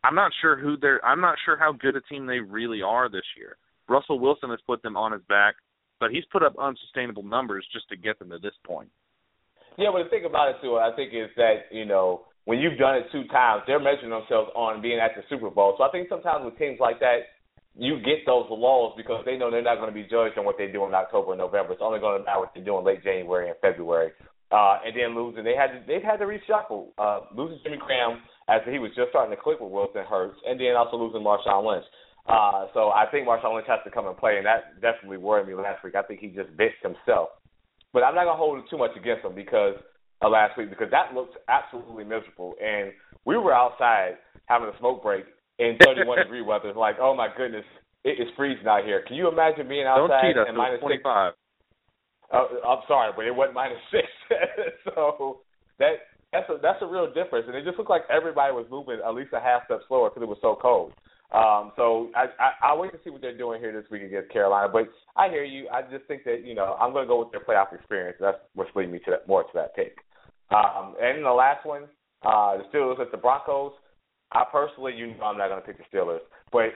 I'm 0.03 0.15
not 0.15 0.31
sure 0.41 0.55
who 0.55 0.77
they're. 0.77 1.03
I'm 1.03 1.21
not 1.21 1.37
sure 1.45 1.57
how 1.57 1.71
good 1.71 1.95
a 1.95 2.01
team 2.01 2.25
they 2.25 2.39
really 2.39 2.81
are 2.81 3.09
this 3.09 3.25
year. 3.37 3.57
Russell 3.89 4.19
Wilson 4.19 4.49
has 4.49 4.59
put 4.65 4.81
them 4.81 4.97
on 4.97 5.11
his 5.11 5.21
back, 5.27 5.55
but 5.99 6.11
he's 6.11 6.25
put 6.31 6.43
up 6.43 6.55
unsustainable 6.59 7.23
numbers 7.23 7.65
just 7.73 7.89
to 7.89 7.95
get 7.95 8.19
them 8.19 8.29
to 8.29 8.39
this 8.39 8.53
point. 8.65 8.89
Yeah, 9.77 9.89
but 9.91 10.03
the 10.03 10.09
thing 10.09 10.25
about 10.25 10.49
it 10.49 10.55
too, 10.61 10.77
I 10.77 10.91
think, 10.95 11.11
is 11.13 11.29
that 11.37 11.67
you 11.71 11.85
know 11.85 12.25
when 12.45 12.59
you've 12.59 12.77
done 12.77 12.95
it 12.95 13.05
two 13.11 13.25
times, 13.27 13.63
they're 13.67 13.79
measuring 13.79 14.11
themselves 14.11 14.49
on 14.55 14.81
being 14.81 14.99
at 14.99 15.11
the 15.15 15.23
Super 15.29 15.49
Bowl. 15.49 15.75
So 15.77 15.83
I 15.83 15.91
think 15.91 16.07
sometimes 16.09 16.45
with 16.45 16.57
teams 16.57 16.79
like 16.79 16.99
that, 16.99 17.34
you 17.77 17.99
get 17.99 18.25
those 18.25 18.47
lulls 18.49 18.93
because 18.95 19.23
they 19.25 19.37
know 19.37 19.51
they're 19.51 19.61
not 19.61 19.77
going 19.77 19.91
to 19.91 19.95
be 19.95 20.07
judged 20.07 20.37
on 20.37 20.45
what 20.45 20.57
they 20.57 20.67
do 20.67 20.85
in 20.85 20.93
October 20.93 21.33
and 21.33 21.39
November. 21.39 21.73
It's 21.73 21.81
only 21.83 21.99
going 21.99 22.19
to 22.19 22.25
matter 22.25 22.39
what 22.39 22.53
they 22.55 22.61
do 22.61 22.77
in 22.77 22.85
late 22.85 23.03
January 23.03 23.49
and 23.49 23.57
February. 23.59 24.11
Uh, 24.51 24.79
and 24.85 24.95
then 24.95 25.15
losing, 25.15 25.43
they 25.43 25.55
had 25.55 25.73
to 25.73 25.81
they've 25.87 26.05
had 26.05 26.17
to 26.17 26.25
reshuffle. 26.25 26.93
Uh, 26.97 27.27
losing 27.35 27.59
Jimmy 27.63 27.77
Graham 27.77 28.21
after 28.47 28.71
he 28.71 28.79
was 28.79 28.91
just 28.95 29.09
starting 29.09 29.35
to 29.35 29.41
click 29.41 29.59
with 29.59 29.71
Wilson 29.71 30.05
hurts, 30.07 30.37
and 30.45 30.59
then 30.59 30.75
also 30.77 30.97
losing 30.97 31.21
Marshawn 31.21 31.65
Lynch. 31.65 31.85
Uh, 32.29 32.67
so 32.73 32.89
I 32.89 33.05
think 33.11 33.27
Marshawn 33.27 33.55
Lynch 33.55 33.67
has 33.67 33.79
to 33.83 33.91
come 33.91 34.07
and 34.07 34.15
play, 34.15 34.37
and 34.37 34.45
that 34.45 34.79
definitely 34.81 35.17
worried 35.17 35.47
me 35.47 35.55
last 35.55 35.83
week. 35.83 35.95
I 35.95 36.03
think 36.03 36.21
he 36.21 36.27
just 36.27 36.55
bitched 36.55 36.81
himself. 36.81 37.29
But 37.91 38.03
I'm 38.03 38.13
not 38.15 38.25
gonna 38.25 38.37
hold 38.37 38.59
it 38.59 38.65
too 38.69 38.77
much 38.77 38.95
against 38.95 39.25
him 39.25 39.35
because 39.35 39.75
of 40.21 40.31
last 40.31 40.57
week 40.57 40.69
because 40.69 40.91
that 40.91 41.13
looked 41.13 41.37
absolutely 41.49 42.03
miserable. 42.03 42.53
And 42.63 42.93
we 43.25 43.37
were 43.37 43.53
outside 43.53 44.17
having 44.45 44.69
a 44.69 44.77
smoke 44.79 45.01
break 45.01 45.25
in 45.59 45.77
31 45.83 46.19
degree 46.19 46.41
weather. 46.41 46.73
Like, 46.73 46.95
oh 46.99 47.15
my 47.15 47.27
goodness, 47.35 47.65
it 48.03 48.21
is 48.21 48.27
freezing 48.35 48.67
out 48.67 48.85
here. 48.85 49.03
Can 49.07 49.15
you 49.15 49.27
imagine 49.27 49.67
being 49.67 49.85
Don't 49.85 50.11
outside 50.11 50.27
cheat 50.29 50.37
us. 50.37 50.45
and 50.47 50.57
minus 50.57 50.79
six? 50.79 51.01
25. 51.01 51.33
Uh, 52.33 52.37
I'm 52.67 52.81
sorry, 52.87 53.11
but 53.15 53.25
it 53.25 53.35
wasn't 53.35 53.55
minus 53.55 53.77
six. 53.91 54.07
so 54.85 55.39
that 55.79 56.09
that's 56.31 56.49
a 56.49 56.57
that's 56.61 56.81
a 56.81 56.87
real 56.87 57.07
difference. 57.13 57.45
And 57.47 57.55
it 57.55 57.63
just 57.63 57.77
looked 57.77 57.89
like 57.89 58.03
everybody 58.09 58.53
was 58.53 58.65
moving 58.69 58.99
at 59.05 59.13
least 59.13 59.33
a 59.33 59.39
half 59.39 59.65
step 59.65 59.79
slower 59.87 60.09
because 60.09 60.23
it 60.23 60.29
was 60.29 60.39
so 60.41 60.57
cold. 60.59 60.91
Um, 61.33 61.71
so 61.75 62.09
I, 62.15 62.25
I 62.39 62.49
I'll 62.61 62.79
wait 62.79 62.91
to 62.91 62.99
see 63.03 63.09
what 63.09 63.21
they're 63.21 63.37
doing 63.37 63.59
here 63.59 63.73
this 63.73 63.89
week 63.89 64.03
against 64.03 64.31
Carolina. 64.31 64.69
But 64.71 64.89
I 65.15 65.29
hear 65.29 65.43
you. 65.43 65.67
I 65.69 65.81
just 65.81 66.05
think 66.05 66.23
that 66.25 66.45
you 66.45 66.55
know 66.55 66.75
I'm 66.79 66.93
going 66.93 67.05
to 67.05 67.07
go 67.07 67.19
with 67.19 67.31
their 67.31 67.41
playoff 67.43 67.73
experience. 67.73 68.17
That's 68.19 68.37
what's 68.53 68.69
leading 68.75 68.91
me 68.91 68.99
to 69.05 69.11
that, 69.11 69.27
more 69.27 69.43
to 69.43 69.49
that 69.55 69.75
pick. 69.75 69.97
Um, 70.51 70.95
and 71.01 71.25
the 71.25 71.31
last 71.31 71.65
one, 71.65 71.83
uh, 72.23 72.57
the 72.57 72.63
Steelers 72.73 72.99
at 72.99 73.11
the 73.11 73.17
Broncos. 73.17 73.73
I 74.31 74.43
personally, 74.51 74.93
you 74.95 75.07
know, 75.07 75.23
I'm 75.23 75.37
not 75.37 75.49
going 75.49 75.61
to 75.61 75.65
pick 75.65 75.77
the 75.77 75.85
Steelers, 75.91 76.19
but 76.51 76.73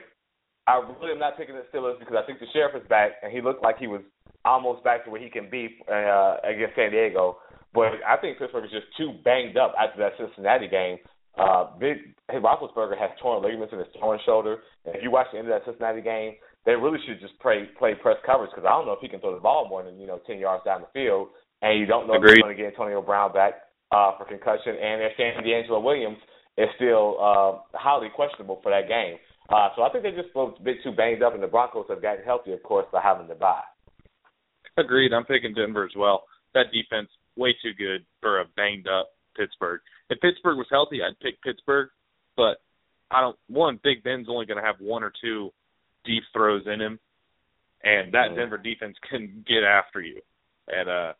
I 0.66 0.78
really 0.78 1.12
am 1.12 1.18
not 1.18 1.36
picking 1.36 1.54
the 1.54 1.66
Steelers 1.72 1.98
because 1.98 2.14
I 2.16 2.26
think 2.26 2.38
the 2.38 2.46
sheriff 2.52 2.80
is 2.80 2.88
back, 2.88 3.12
and 3.22 3.32
he 3.32 3.40
looked 3.40 3.62
like 3.62 3.78
he 3.78 3.86
was 3.86 4.02
almost 4.44 4.84
back 4.84 5.04
to 5.04 5.10
where 5.10 5.20
he 5.20 5.30
can 5.30 5.50
be 5.50 5.76
uh, 5.90 6.36
against 6.44 6.76
San 6.76 6.90
Diego. 6.90 7.38
But 7.74 8.02
I 8.06 8.16
think 8.20 8.38
Pittsburgh 8.38 8.64
is 8.64 8.70
just 8.70 8.86
too 8.96 9.14
banged 9.24 9.56
up 9.56 9.74
after 9.78 9.98
that 10.00 10.18
Cincinnati 10.18 10.68
game. 10.68 10.98
Uh, 11.38 11.76
big 11.78 12.14
hey, 12.30 12.38
Roethlisberger 12.38 12.98
has 12.98 13.10
torn 13.22 13.42
ligaments 13.42 13.72
in 13.72 13.78
his 13.78 13.88
torn 13.98 14.18
shoulder, 14.26 14.58
and 14.84 14.96
if 14.96 15.02
you 15.02 15.10
watch 15.10 15.28
the 15.32 15.38
end 15.38 15.46
of 15.46 15.54
that 15.54 15.64
Cincinnati 15.64 16.02
game, 16.02 16.34
they 16.66 16.72
really 16.72 16.98
should 17.06 17.20
just 17.20 17.38
play 17.38 17.70
play 17.78 17.94
press 17.94 18.18
coverage 18.26 18.50
because 18.50 18.66
I 18.66 18.74
don't 18.74 18.86
know 18.86 18.98
if 18.98 19.00
he 19.00 19.08
can 19.08 19.20
throw 19.20 19.34
the 19.34 19.40
ball 19.40 19.68
more 19.68 19.82
than 19.82 19.98
you 19.98 20.06
know 20.06 20.18
ten 20.26 20.38
yards 20.38 20.64
down 20.64 20.82
the 20.82 20.90
field, 20.92 21.28
and 21.62 21.78
you 21.78 21.86
don't 21.86 22.08
know 22.08 22.14
if 22.14 22.22
you're 22.22 22.42
going 22.42 22.56
to 22.56 22.60
get 22.60 22.74
Antonio 22.74 23.00
Brown 23.00 23.32
back 23.32 23.70
uh, 23.94 24.18
for 24.18 24.26
concussion, 24.26 24.74
and 24.74 25.02
if 25.02 25.12
San 25.16 25.42
D'Angelo 25.42 25.78
Williams 25.78 26.18
is 26.58 26.68
still 26.76 27.16
uh, 27.20 27.58
highly 27.78 28.08
questionable 28.14 28.60
for 28.62 28.70
that 28.70 28.88
game. 28.88 29.16
Uh, 29.48 29.68
so 29.74 29.82
I 29.82 29.90
think 29.90 30.04
they're 30.04 30.14
just 30.22 30.34
a 30.36 30.50
bit 30.62 30.76
too 30.84 30.92
banged 30.92 31.22
up, 31.22 31.34
and 31.34 31.42
the 31.42 31.46
Broncos 31.48 31.86
have 31.88 32.02
gotten 32.02 32.24
healthy, 32.24 32.52
of 32.52 32.62
course, 32.62 32.86
by 32.92 33.00
having 33.02 33.26
to 33.28 33.34
bye. 33.34 33.62
Agreed. 34.76 35.12
I'm 35.12 35.24
picking 35.24 35.54
Denver 35.54 35.84
as 35.84 35.96
well. 35.96 36.24
That 36.54 36.66
defense 36.72 37.08
way 37.36 37.54
too 37.62 37.72
good 37.76 38.04
for 38.20 38.40
a 38.40 38.44
banged 38.56 38.86
up 38.88 39.10
Pittsburgh. 39.36 39.80
If 40.08 40.20
Pittsburgh 40.20 40.58
was 40.58 40.66
healthy, 40.70 41.00
I'd 41.02 41.18
pick 41.20 41.42
Pittsburgh, 41.42 41.88
but 42.36 42.58
I 43.10 43.20
don't. 43.20 43.36
One, 43.48 43.80
Big 43.82 44.02
Ben's 44.04 44.28
only 44.28 44.46
going 44.46 44.58
to 44.60 44.64
have 44.66 44.76
one 44.80 45.02
or 45.02 45.12
two 45.20 45.52
deep 46.04 46.22
throws 46.32 46.62
in 46.66 46.80
him, 46.80 46.98
and 47.82 48.12
that 48.12 48.30
Mhm. 48.30 48.36
Denver 48.36 48.58
defense 48.58 48.96
can 49.08 49.44
get 49.46 49.64
after 49.64 50.00
you. 50.00 50.20
and 50.72 50.88
uh, 50.88 51.12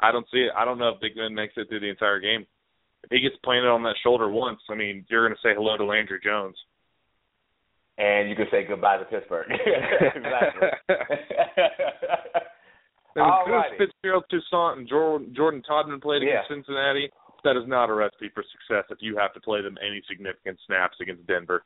I 0.00 0.10
don't 0.10 0.28
see 0.30 0.38
it. 0.38 0.52
I 0.56 0.64
don't 0.64 0.78
know 0.78 0.88
if 0.88 1.00
Big 1.00 1.14
Ben 1.14 1.32
makes 1.32 1.56
it 1.56 1.68
through 1.68 1.78
the 1.80 1.88
entire 1.88 2.18
game. 2.18 2.46
If 3.04 3.10
he 3.10 3.20
gets 3.20 3.36
planted 3.44 3.68
on 3.68 3.82
that 3.84 3.94
shoulder 4.02 4.28
once, 4.28 4.60
I 4.70 4.74
mean, 4.74 5.04
you're 5.08 5.26
going 5.26 5.36
to 5.36 5.40
say 5.42 5.54
hello 5.54 5.76
to 5.76 5.84
Landry 5.84 6.20
Jones. 6.22 6.56
And 7.96 8.28
you 8.30 8.36
can 8.36 8.46
say 8.50 8.64
goodbye 8.66 8.98
to 8.98 9.04
Pittsburgh. 9.04 9.46
exactly. 9.50 10.68
All 13.16 13.46
right. 13.46 13.72
Fitzgerald 13.78 14.24
Toussaint 14.30 14.78
and 14.78 14.88
Jordan, 14.88 15.32
Jordan 15.34 15.62
Todman 15.68 16.00
played 16.00 16.22
against 16.22 16.46
Yeah. 16.50 16.56
Cincinnati. 16.56 17.10
That 17.44 17.56
is 17.56 17.66
not 17.66 17.90
a 17.90 17.94
recipe 17.94 18.30
for 18.34 18.42
success 18.42 18.84
if 18.90 18.98
you 19.00 19.16
have 19.16 19.32
to 19.34 19.40
play 19.40 19.62
them 19.62 19.76
any 19.80 20.02
significant 20.08 20.58
snaps 20.66 20.96
against 21.00 21.26
Denver. 21.26 21.64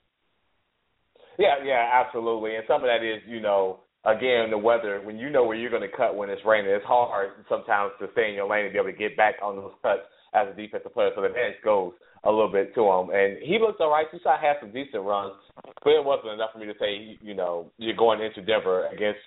Yeah, 1.38 1.56
yeah, 1.64 1.88
absolutely. 1.92 2.56
And 2.56 2.64
some 2.68 2.82
of 2.82 2.88
that 2.88 3.02
is, 3.04 3.22
you 3.26 3.40
know, 3.40 3.80
again, 4.04 4.50
the 4.50 4.58
weather. 4.58 5.00
When 5.02 5.18
you 5.18 5.30
know 5.30 5.44
where 5.44 5.56
you're 5.56 5.70
going 5.70 5.88
to 5.88 5.96
cut 5.96 6.14
when 6.14 6.28
it's 6.30 6.42
raining, 6.44 6.70
it's 6.70 6.84
hard 6.84 7.30
sometimes 7.48 7.92
to 8.00 8.08
stay 8.12 8.28
in 8.28 8.34
your 8.34 8.48
lane 8.48 8.64
and 8.64 8.72
be 8.72 8.78
able 8.78 8.92
to 8.92 8.96
get 8.96 9.16
back 9.16 9.36
on 9.42 9.56
those 9.56 9.72
cuts 9.82 10.02
as 10.34 10.48
a 10.48 10.56
defensive 10.56 10.92
player. 10.92 11.10
So 11.14 11.20
the 11.22 11.28
advantage 11.28 11.62
goes 11.64 11.92
a 12.24 12.30
little 12.30 12.50
bit 12.50 12.74
to 12.74 12.82
him. 12.82 13.10
And 13.10 13.38
he 13.42 13.58
looked 13.58 13.80
all 13.80 13.90
right. 13.90 14.06
Toussaint 14.10 14.40
had 14.40 14.56
some 14.60 14.72
decent 14.72 15.02
runs, 15.02 15.34
but 15.82 15.90
it 15.90 16.04
wasn't 16.04 16.34
enough 16.34 16.50
for 16.52 16.58
me 16.58 16.66
to 16.66 16.78
say, 16.78 17.18
you 17.20 17.34
know, 17.34 17.70
you're 17.78 17.96
going 17.96 18.20
into 18.22 18.42
Denver 18.42 18.86
against. 18.88 19.20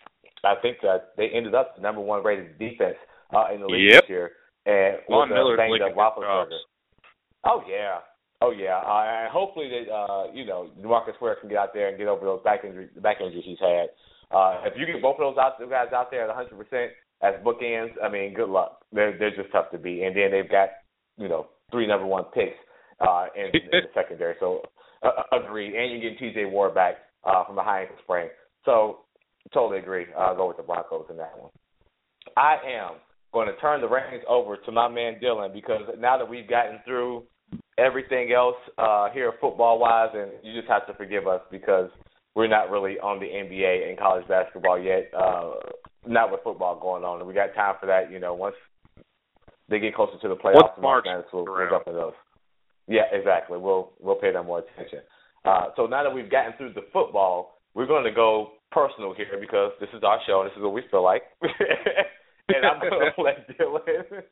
I 0.44 0.56
think 0.62 0.78
that 0.82 1.14
they 1.18 1.30
ended 1.34 1.56
up 1.56 1.76
the 1.76 1.82
number 1.82 2.02
one 2.02 2.24
rated 2.24 2.60
defense 2.60 2.98
uh, 3.34 3.54
in 3.54 3.62
the 3.62 3.68
league 3.68 3.92
Yep. 3.94 4.04
this 4.04 4.10
year. 4.10 4.32
And 4.66 4.98
Von 5.10 5.30
Miller's 5.30 5.58
banged 5.58 5.82
up 5.82 5.96
Roethlisberger. 5.96 6.58
Oh 7.46 7.62
yeah, 7.70 8.00
oh 8.42 8.50
yeah, 8.50 8.82
uh, 8.82 9.06
and 9.06 9.32
hopefully 9.32 9.70
that 9.70 9.92
uh, 9.94 10.32
you 10.34 10.46
know 10.46 10.72
Demarcus 10.82 11.22
Ware 11.22 11.36
can 11.40 11.50
get 11.50 11.60
out 11.60 11.74
there 11.76 11.90
and 11.90 11.98
get 11.98 12.08
over 12.08 12.26
those 12.26 12.42
back 12.44 12.64
injury, 12.66 12.90
back 13.02 13.18
injuries 13.22 13.44
he's 13.46 13.60
had. 13.60 13.90
Uh, 14.32 14.62
if 14.66 14.74
you 14.76 14.88
get 14.88 15.02
both 15.04 15.18
of 15.20 15.36
those 15.36 15.38
out, 15.38 15.60
those 15.60 15.70
guys 15.70 15.94
out 15.94 16.10
there 16.10 16.24
at 16.24 16.36
100 16.36 16.58
percent 16.58 16.92
as 17.22 17.36
bookends, 17.46 17.92
I 18.04 18.10
mean, 18.10 18.34
good 18.34 18.50
luck. 18.50 18.82
They're 18.92 19.16
they're 19.18 19.36
just 19.36 19.52
tough 19.52 19.70
to 19.72 19.78
beat, 19.78 20.02
and 20.02 20.16
then 20.16 20.32
they've 20.32 20.50
got 20.50 20.70
you 21.18 21.28
know 21.28 21.48
three 21.72 21.88
number 21.88 22.06
one 22.06 22.26
picks 22.34 22.58
uh, 23.00 23.26
in, 23.36 23.46
in 23.46 23.70
the 23.72 23.80
secondary. 23.94 24.36
So 24.40 24.62
uh, 25.04 25.38
agreed, 25.38 25.76
and 25.76 25.92
you 25.92 26.10
get 26.10 26.20
T.J. 26.20 26.46
Ward 26.46 26.74
back 26.74 26.96
uh, 27.24 27.44
from 27.46 27.56
the 27.56 27.64
high 27.64 27.82
ankle 27.82 27.98
sprain. 28.04 28.30
So 28.64 29.00
totally 29.54 29.80
agree. 29.80 30.06
I'll 30.18 30.36
go 30.36 30.48
with 30.48 30.58
the 30.58 30.64
Broncos 30.64 31.06
in 31.10 31.18
that 31.18 31.38
one. 31.38 31.52
I 32.38 32.56
am 32.68 32.96
going 33.34 33.48
to 33.48 33.56
turn 33.58 33.82
the 33.82 33.88
reins 33.88 34.24
over 34.28 34.58
to 34.58 34.72
my 34.72 34.88
man 34.88 35.18
Dylan 35.22 35.54
because 35.54 35.82
now 36.00 36.18
that 36.18 36.28
we've 36.28 36.50
gotten 36.50 36.80
through 36.86 37.24
everything 37.78 38.32
else 38.32 38.56
uh, 38.78 39.10
here 39.12 39.34
football 39.40 39.80
wise, 39.80 40.10
and 40.14 40.32
you 40.44 40.60
just 40.60 40.72
have 40.72 40.88
to 40.88 40.94
forgive 40.94 41.28
us 41.28 41.42
because 41.52 41.90
we're 42.34 42.48
not 42.48 42.70
really 42.70 43.00
on 43.00 43.20
the 43.20 43.26
NBA 43.26 43.90
and 43.90 43.98
college 43.98 44.28
basketball 44.28 44.80
yet. 44.80 45.12
Uh, 45.18 45.52
not 46.08 46.32
with 46.32 46.42
football 46.44 46.80
going 46.80 47.04
on, 47.04 47.20
and 47.20 47.28
we 47.28 47.34
got 47.34 47.54
time 47.56 47.76
for 47.80 47.88
that. 47.88 48.12
You 48.12 48.20
know, 48.20 48.34
once 48.34 48.56
they 49.70 49.80
get 49.80 49.96
closer 49.96 50.18
to 50.22 50.28
the 50.28 50.36
playoffs, 50.36 50.78
Once 50.78 50.82
March 50.82 51.06
Madness, 51.08 51.26
we'll 51.34 51.46
around. 51.46 51.70
jump 51.70 51.88
into 51.88 52.00
those. 52.00 52.14
Yeah, 52.88 53.10
exactly. 53.12 53.58
We'll 53.58 53.94
we'll 54.00 54.16
pay 54.16 54.32
them 54.32 54.46
more 54.46 54.60
attention. 54.60 55.00
Uh, 55.44 55.70
so 55.76 55.86
now 55.86 56.04
that 56.04 56.14
we've 56.14 56.30
gotten 56.30 56.54
through 56.58 56.74
the 56.74 56.86
football, 56.94 57.60
we're 57.74 57.88
going 57.88 58.04
to 58.04 58.12
go 58.12 58.52
personal 58.72 59.14
here 59.14 59.38
because 59.40 59.72
this 59.80 59.90
is 59.94 60.04
our 60.04 60.20
show 60.28 60.42
and 60.42 60.50
this 60.50 60.58
is 60.58 60.64
what 60.64 60.74
we 60.74 60.82
feel 60.90 61.04
like. 61.04 61.24
and 61.42 62.66
I'm 62.66 62.80
going 62.80 63.12
to 63.16 63.22
let 63.22 63.48
Dylan 63.58 64.24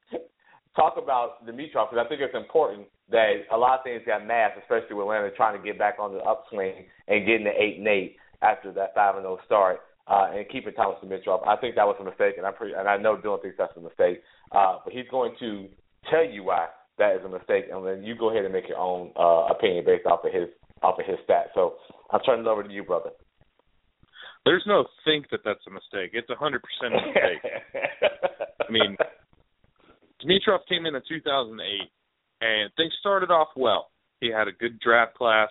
talk 0.76 0.96
about 1.02 1.46
Dimitroff 1.46 1.90
because 1.90 2.04
I 2.04 2.08
think 2.10 2.22
it's 2.22 2.36
important 2.36 2.88
that 3.10 3.46
a 3.52 3.58
lot 3.58 3.80
of 3.80 3.84
things 3.84 4.02
got 4.06 4.26
masked, 4.26 4.58
especially 4.62 4.96
with 4.96 5.06
Atlanta 5.06 5.30
trying 5.32 5.58
to 5.60 5.64
get 5.64 5.78
back 5.78 5.96
on 6.00 6.14
the 6.14 6.20
upswing 6.20 6.86
and 7.08 7.26
getting 7.26 7.44
the 7.46 7.54
eight 7.54 7.78
and 7.78 7.88
eight 7.88 8.18
after 8.42 8.72
that 8.74 8.94
five 8.96 9.16
and 9.16 9.24
zero 9.24 9.40
start. 9.46 9.80
Uh, 10.06 10.36
and 10.36 10.50
keeping 10.50 10.74
Thomas 10.74 10.98
Dimitroff, 11.04 11.48
I 11.48 11.56
think 11.56 11.76
that 11.76 11.88
was 11.88 11.96
a 12.00 12.04
mistake, 12.04 12.36
and 12.38 12.56
pretty, 12.56 12.74
and 12.76 12.90
I 12.90 12.98
know 12.98 13.16
Dylan 13.16 13.42
thinks 13.42 13.56
that's 13.58 13.78
a 13.78 13.80
mistake. 13.80 14.22
Uh, 14.52 14.80
but 14.84 14.92
he's 14.92 15.08
going 15.10 15.34
to 15.40 15.70
tell 16.12 16.26
you 16.26 16.44
why 16.44 16.68
that 16.98 17.16
is 17.16 17.26
a 17.26 17.30
mistake, 17.30 17.66
and 17.72 17.86
then 17.88 18.04
you 18.04 18.16
go 18.16 18.30
ahead 18.30 18.44
and 18.44 18.54
make 18.54 18.68
your 18.68 18.78
own 18.78 19.12
uh, 19.16 19.48
opinion 19.50 19.86
based 19.86 20.06
off 20.06 20.26
of 20.26 20.34
his 20.34 20.50
off 20.82 21.00
of 21.00 21.06
his 21.06 21.18
stats. 21.28 21.56
So 21.56 21.76
I'm 22.12 22.20
turning 22.26 22.46
it 22.46 22.50
over 22.50 22.64
to 22.64 22.70
you, 22.70 22.84
brother. 22.84 23.12
There's 24.46 24.64
no 24.68 24.86
think 25.06 25.30
that 25.32 25.40
that's 25.46 25.64
a 25.68 25.72
mistake. 25.72 26.12
It's 26.14 26.28
hundred 26.38 26.62
percent 26.62 27.00
a 27.00 27.08
mistake. 27.08 27.52
I 28.68 28.72
mean, 28.72 28.98
Dimitroff 30.22 30.68
came 30.68 30.86
in 30.86 30.96
in 30.96 31.02
2008, 31.08 31.90
and 32.42 32.70
things 32.76 32.94
started 33.00 33.32
off 33.32 33.50
well. 33.56 33.90
He 34.20 34.30
had 34.32 34.48
a 34.48 34.52
good 34.52 34.80
draft 34.80 35.16
class. 35.16 35.50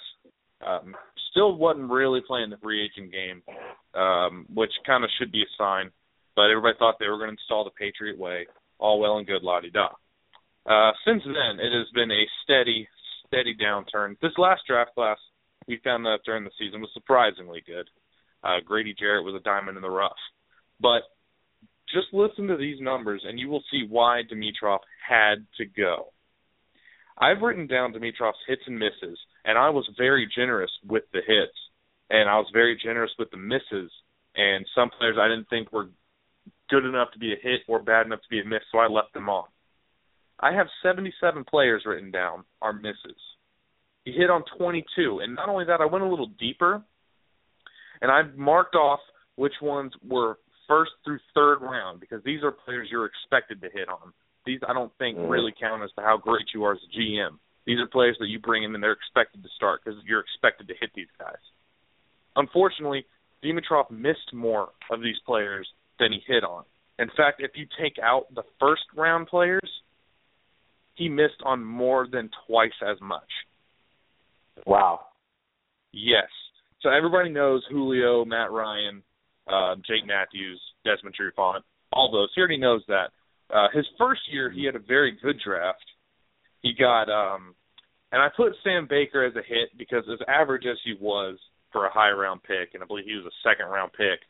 Um, 0.65 0.95
still 1.33 1.57
wasn't 1.57 1.91
really 1.91 2.21
playing 2.27 2.51
the 2.51 2.57
free 2.59 2.85
agent 2.85 3.11
game, 3.11 3.43
um, 4.01 4.47
which 4.55 4.71
kind 4.87 5.03
of 5.03 5.11
should 5.19 5.33
be 5.33 5.43
a 5.43 5.57
sign. 5.59 5.91
But 6.37 6.51
everybody 6.51 6.77
thought 6.79 6.97
they 6.99 7.09
were 7.09 7.19
going 7.19 7.29
to 7.29 7.37
install 7.41 7.65
the 7.65 7.71
Patriot 7.71 8.17
way. 8.19 8.47
All 8.79 9.01
well 9.01 9.19
and 9.19 9.27
good, 9.27 9.43
la 9.43 9.61
di 9.61 9.71
da. 9.71 9.89
Uh, 10.65 10.93
since 11.05 11.23
then, 11.25 11.59
it 11.59 11.73
has 11.77 11.89
been 11.95 12.11
a 12.11 12.25
steady, 12.45 12.89
steady 13.27 13.55
downturn. 13.55 14.17
This 14.21 14.33
last 14.39 14.63
draft 14.67 14.95
class, 14.95 15.19
we 15.67 15.81
found 15.83 16.07
out 16.07 16.21
during 16.25 16.45
the 16.45 16.51
season, 16.59 16.81
was 16.81 16.91
surprisingly 16.95 17.63
good. 17.67 17.89
Uh, 18.45 18.59
Grady 18.65 18.95
Jarrett 18.99 19.25
was 19.25 19.35
a 19.35 19.45
diamond 19.45 19.77
in 19.77 19.83
the 19.83 19.91
rough. 19.91 20.17
But 20.81 21.03
just 21.93 22.09
listen 22.13 22.47
to 22.49 22.57
these 22.57 22.81
numbers 22.81 23.23
and 23.27 23.39
you 23.39 23.49
will 23.49 23.63
see 23.71 23.87
why 23.89 24.23
Dimitroff 24.31 24.81
had 25.07 25.47
to 25.59 25.67
go. 25.67 26.13
I've 27.19 27.43
written 27.43 27.67
down 27.67 27.93
Dimitroff's 27.93 28.39
hits 28.49 28.63
and 28.67 28.79
misses, 28.79 29.19
and 29.45 29.59
I 29.59 29.71
was 29.71 29.89
very 29.97 30.27
generous 30.35 30.71
with 30.87 31.05
the 31.13 31.21
hits, 31.27 31.59
and 32.11 32.29
I 32.29 32.39
was 32.39 32.49
very 32.53 32.77
generous 32.77 33.13
with 33.19 33.31
the 33.31 33.37
misses. 33.37 33.91
And 34.35 34.67
some 34.75 34.91
players 34.91 35.17
I 35.19 35.29
didn't 35.29 35.49
think 35.51 35.73
were 35.73 35.89
good 36.71 36.85
enough 36.85 37.13
to 37.13 37.19
be 37.19 37.33
a 37.33 37.37
hit 37.37 37.61
or 37.69 37.83
bad 37.83 38.07
enough 38.07 38.23
to 38.23 38.29
be 38.29 38.41
a 38.41 38.45
miss, 38.45 38.63
so 38.71 38.79
I 38.79 38.87
left 38.87 39.13
them 39.13 39.29
on. 39.29 39.45
I 40.41 40.53
have 40.53 40.67
77 40.83 41.45
players 41.45 41.83
written 41.85 42.11
down 42.11 42.45
are 42.61 42.73
misses. 42.73 43.21
He 44.05 44.13
hit 44.13 44.31
on 44.31 44.43
22, 44.57 45.21
and 45.23 45.35
not 45.35 45.49
only 45.49 45.65
that, 45.67 45.81
I 45.81 45.85
went 45.85 46.05
a 46.05 46.09
little 46.09 46.27
deeper, 46.27 46.83
and 48.01 48.11
I 48.11 48.23
marked 48.37 48.75
off 48.75 49.01
which 49.37 49.55
ones 49.61 49.93
were 50.07 50.39
first 50.67 50.93
through 51.05 51.19
third 51.35 51.61
round 51.61 52.01
because 52.01 52.23
these 52.25 52.43
are 52.43 52.51
players 52.51 52.89
you're 52.91 53.07
expected 53.07 53.61
to 53.61 53.69
hit 53.71 53.89
on. 53.89 54.13
These 54.45 54.61
I 54.67 54.73
don't 54.73 54.93
think 54.99 55.19
Mhm. 55.19 55.31
really 55.31 55.53
count 55.53 55.83
as 55.83 55.93
to 55.93 56.03
how 56.03 56.17
great 56.17 56.53
you 56.53 56.65
are 56.65 56.73
as 56.73 56.83
a 56.83 56.89
GM. 56.89 57.39
These 57.67 57.79
are 57.79 57.87
players 57.87 58.17
that 58.21 58.29
you 58.29 58.39
bring 58.39 58.65
in 58.65 58.75
and 58.75 58.83
they're 58.83 58.93
expected 58.93 59.43
to 59.43 59.49
start 59.57 59.81
because 59.85 60.01
you're 60.07 60.21
expected 60.21 60.69
to 60.69 60.75
hit 60.81 60.91
these 60.95 61.13
guys. 61.19 61.37
Unfortunately, 62.37 63.05
Dimitroff 63.45 63.91
missed 63.91 64.33
more 64.33 64.71
of 64.91 65.01
these 65.01 65.17
players 65.27 65.69
than 65.99 66.13
he 66.13 66.21
hit 66.27 66.45
on. 66.45 66.65
In 66.99 67.09
fact, 67.17 67.41
if 67.41 67.53
you 67.55 67.67
take 67.81 67.97
out 68.03 68.33
the 68.35 68.43
first 68.61 68.83
round 68.97 69.27
players, 69.27 69.69
he 70.95 71.09
missed 71.09 71.43
on 71.45 71.65
more 71.65 72.07
than 72.11 72.31
twice 72.47 72.71
as 72.87 73.01
much. 73.01 73.29
Wow. 74.67 75.01
Yes. 75.93 76.29
So 76.81 76.91
everybody 76.91 77.31
knows 77.31 77.63
Julio, 77.71 78.25
Matt 78.25 78.51
Ryan, 78.51 79.03
uh, 79.47 79.77
Jake 79.77 80.07
Matthews, 80.07 80.61
Desmond 80.85 81.15
Trufant, 81.19 81.61
all 81.93 82.11
those. 82.11 82.29
He 82.35 82.41
already 82.41 82.59
knows 82.59 82.83
that. 82.89 83.11
Uh, 83.53 83.69
his 83.73 83.87
first 83.99 84.21
year, 84.31 84.51
he 84.51 84.65
had 84.65 84.77
a 84.77 84.81
very 84.81 85.17
good 85.23 85.37
draft. 85.45 85.85
He 86.63 86.73
got, 86.79 87.11
um, 87.11 87.55
and 88.13 88.23
I 88.23 88.29
put 88.37 88.53
Sam 88.63 88.87
Baker 88.89 89.25
as 89.25 89.35
a 89.35 89.43
hit 89.43 89.77
because 89.77 90.05
as 90.13 90.19
average 90.29 90.65
as 90.67 90.79
he 90.85 90.95
was 91.01 91.39
for 91.73 91.87
a 91.87 91.93
high 91.93 92.11
round 92.11 92.43
pick, 92.43 92.75
and 92.75 92.83
I 92.83 92.87
believe 92.87 93.05
he 93.05 93.15
was 93.15 93.27
a 93.27 93.49
second 93.49 93.67
round 93.67 93.93
pick, 93.93 94.21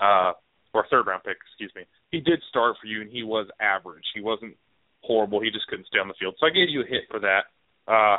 uh, 0.00 0.32
or 0.74 0.86
third 0.90 1.06
round 1.06 1.22
pick, 1.22 1.36
excuse 1.46 1.72
me. 1.76 1.82
He 2.10 2.20
did 2.20 2.42
start 2.48 2.76
for 2.80 2.86
you, 2.86 3.00
and 3.00 3.10
he 3.10 3.22
was 3.22 3.46
average. 3.60 4.04
He 4.14 4.20
wasn't 4.20 4.56
horrible. 5.02 5.40
He 5.40 5.50
just 5.50 5.66
couldn't 5.68 5.86
stay 5.86 5.98
on 5.98 6.08
the 6.08 6.18
field. 6.18 6.34
So 6.40 6.46
I 6.46 6.50
gave 6.50 6.68
you 6.68 6.82
a 6.82 6.86
hit 6.86 7.02
for 7.10 7.20
that. 7.20 7.44
Uh, 7.86 8.18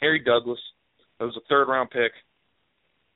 Harry 0.00 0.22
Douglas, 0.24 0.60
that 1.18 1.24
was 1.24 1.36
a 1.36 1.46
third 1.48 1.68
round 1.68 1.90
pick. 1.90 2.12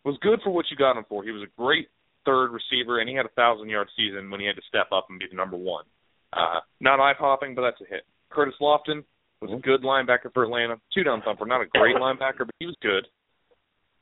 Was 0.04 0.18
good 0.20 0.40
for 0.42 0.50
what 0.50 0.66
you 0.70 0.76
got 0.76 0.96
him 0.96 1.04
for. 1.08 1.22
He 1.22 1.30
was 1.30 1.42
a 1.42 1.60
great 1.60 1.88
third 2.24 2.50
receiver, 2.50 2.98
and 2.98 3.08
he 3.08 3.14
had 3.14 3.26
a 3.26 3.36
thousand 3.36 3.68
yard 3.68 3.88
season 3.96 4.30
when 4.30 4.40
he 4.40 4.46
had 4.46 4.56
to 4.56 4.62
step 4.68 4.90
up 4.92 5.06
and 5.10 5.18
be 5.18 5.26
the 5.30 5.36
number 5.36 5.56
one. 5.56 5.84
Uh, 6.32 6.60
not 6.80 6.98
eye 6.98 7.14
popping, 7.18 7.54
but 7.54 7.62
that's 7.62 7.80
a 7.80 7.88
hit. 7.88 8.02
Curtis 8.30 8.54
Lofton 8.60 9.04
was 9.42 9.50
a 9.52 9.60
good 9.60 9.82
linebacker 9.82 10.32
for 10.32 10.44
Atlanta. 10.44 10.76
Two 10.94 11.02
down 11.04 11.20
thumper, 11.22 11.44
not 11.46 11.60
a 11.60 11.66
great 11.66 11.96
linebacker, 11.96 12.46
but 12.46 12.54
he 12.58 12.66
was 12.66 12.76
good. 12.80 13.06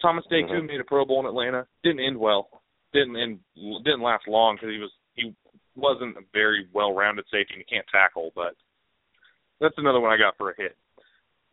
Thomas 0.01 0.25
DeCoud 0.31 0.51
Mhm. 0.51 0.67
made 0.69 0.81
a 0.81 0.85
Pro 0.85 1.05
Bowl 1.05 1.21
in 1.21 1.27
Atlanta. 1.27 1.67
Didn't 1.83 2.01
end 2.01 2.19
well. 2.19 2.63
Didn't 2.93 3.17
end. 3.17 3.41
Didn't 3.55 4.01
last 4.03 4.27
long 4.29 4.57
because 4.57 4.71
he 4.71 4.79
was 4.79 4.91
he 5.15 5.35
wasn't 5.77 6.17
a 6.17 6.23
very 6.33 6.69
well 6.73 6.95
rounded 6.95 7.27
safety 7.31 7.55
and 7.55 7.63
he 7.67 7.75
can't 7.75 7.87
tackle. 7.89 8.33
But 8.35 8.55
that's 9.61 9.77
another 9.79 10.01
one 10.01 10.13
I 10.13 10.17
got 10.17 10.37
for 10.37 10.51
a 10.51 10.57
hit. 10.57 10.77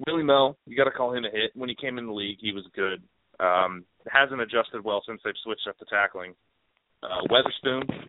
Willie 0.06 0.24
Mel, 0.24 0.58
you 0.66 0.78
got 0.78 0.86
to 0.86 0.92
call 0.92 1.14
him 1.14 1.26
a 1.26 1.30
hit. 1.30 1.52
When 1.56 1.70
he 1.70 1.76
came 1.76 1.98
in 1.98 2.06
the 2.06 2.14
league, 2.14 2.38
he 2.40 2.52
was 2.54 2.66
good. 2.74 3.02
Um, 3.40 3.86
hasn't 4.10 4.42
adjusted 4.42 4.84
well 4.84 5.02
since 5.06 5.22
they've 5.24 5.38
switched 5.44 5.68
up 5.68 5.78
the 5.80 5.86
tackling. 5.86 6.36
Uh, 7.04 7.22
Weatherspoon 7.30 8.08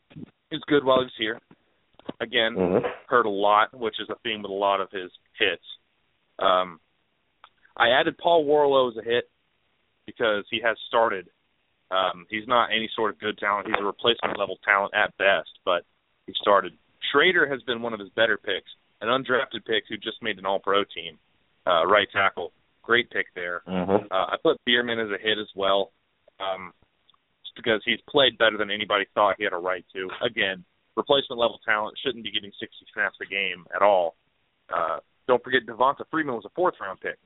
is 0.50 0.62
good 0.66 0.84
while 0.84 0.98
he 1.00 1.04
was 1.04 1.16
here. 1.18 1.40
Again, 2.20 2.56
Mhm. 2.56 2.94
hurt 3.06 3.26
a 3.26 3.30
lot, 3.30 3.72
which 3.72 4.00
is 4.00 4.08
a 4.10 4.16
theme 4.16 4.42
with 4.42 4.50
a 4.50 4.54
lot 4.54 4.80
of 4.80 4.90
his 4.90 5.10
hits. 5.38 5.64
Um, 6.38 6.80
I 7.76 7.90
added 7.90 8.18
Paul 8.18 8.44
Worrilow 8.44 8.90
as 8.90 8.96
a 8.96 9.02
hit 9.02 9.30
because 10.06 10.44
he 10.50 10.60
has 10.60 10.78
started. 10.88 11.30
Um, 11.90 12.26
he's 12.28 12.46
not 12.46 12.70
any 12.70 12.88
sort 12.88 13.12
of 13.12 13.18
good 13.18 13.38
talent. 13.38 13.68
He's 13.68 13.78
a 13.78 13.84
replacement 13.84 14.36
level 14.36 14.58
talent 14.64 14.94
at 14.94 15.16
best, 15.16 15.58
but 15.64 15.84
he 16.26 16.32
started 16.34 16.76
Schraeder 17.10 17.46
has 17.46 17.62
been 17.62 17.82
one 17.82 17.92
of 17.92 18.00
his 18.00 18.08
better 18.10 18.36
picks, 18.36 18.70
an 19.00 19.08
undrafted 19.08 19.64
pick 19.64 19.84
who 19.88 19.96
just 19.96 20.22
made 20.22 20.38
an 20.38 20.46
All-Pro 20.46 20.84
team, 20.84 21.18
uh, 21.66 21.86
right 21.86 22.08
tackle. 22.10 22.52
Great 22.82 23.10
pick 23.10 23.26
there. 23.34 23.62
Mm-hmm. 23.66 24.06
Uh, 24.10 24.26
I 24.26 24.36
put 24.42 24.58
Biermann 24.64 24.98
as 24.98 25.10
a 25.10 25.18
hit 25.18 25.38
as 25.38 25.48
well, 25.54 25.92
um, 26.40 26.72
just 27.44 27.54
because 27.56 27.82
he's 27.84 28.00
played 28.08 28.38
better 28.38 28.56
than 28.56 28.70
anybody 28.70 29.06
thought 29.14 29.36
he 29.38 29.44
had 29.44 29.52
a 29.52 29.58
right 29.58 29.84
to. 29.92 30.10
Again, 30.22 30.64
replacement 30.98 31.40
level 31.40 31.60
talent 31.64 31.96
shouldn't 32.04 32.24
be 32.24 32.30
getting 32.30 32.50
60 32.58 32.66
snaps 32.92 33.16
a 33.22 33.26
game 33.26 33.64
at 33.74 33.82
all. 33.82 34.16
Uh, 34.68 34.98
don't 35.26 35.42
forget 35.42 35.62
Devonta 35.66 36.04
Freeman 36.10 36.34
was 36.34 36.44
a 36.44 36.52
fourth 36.54 36.74
round 36.80 37.00
pick. 37.00 37.16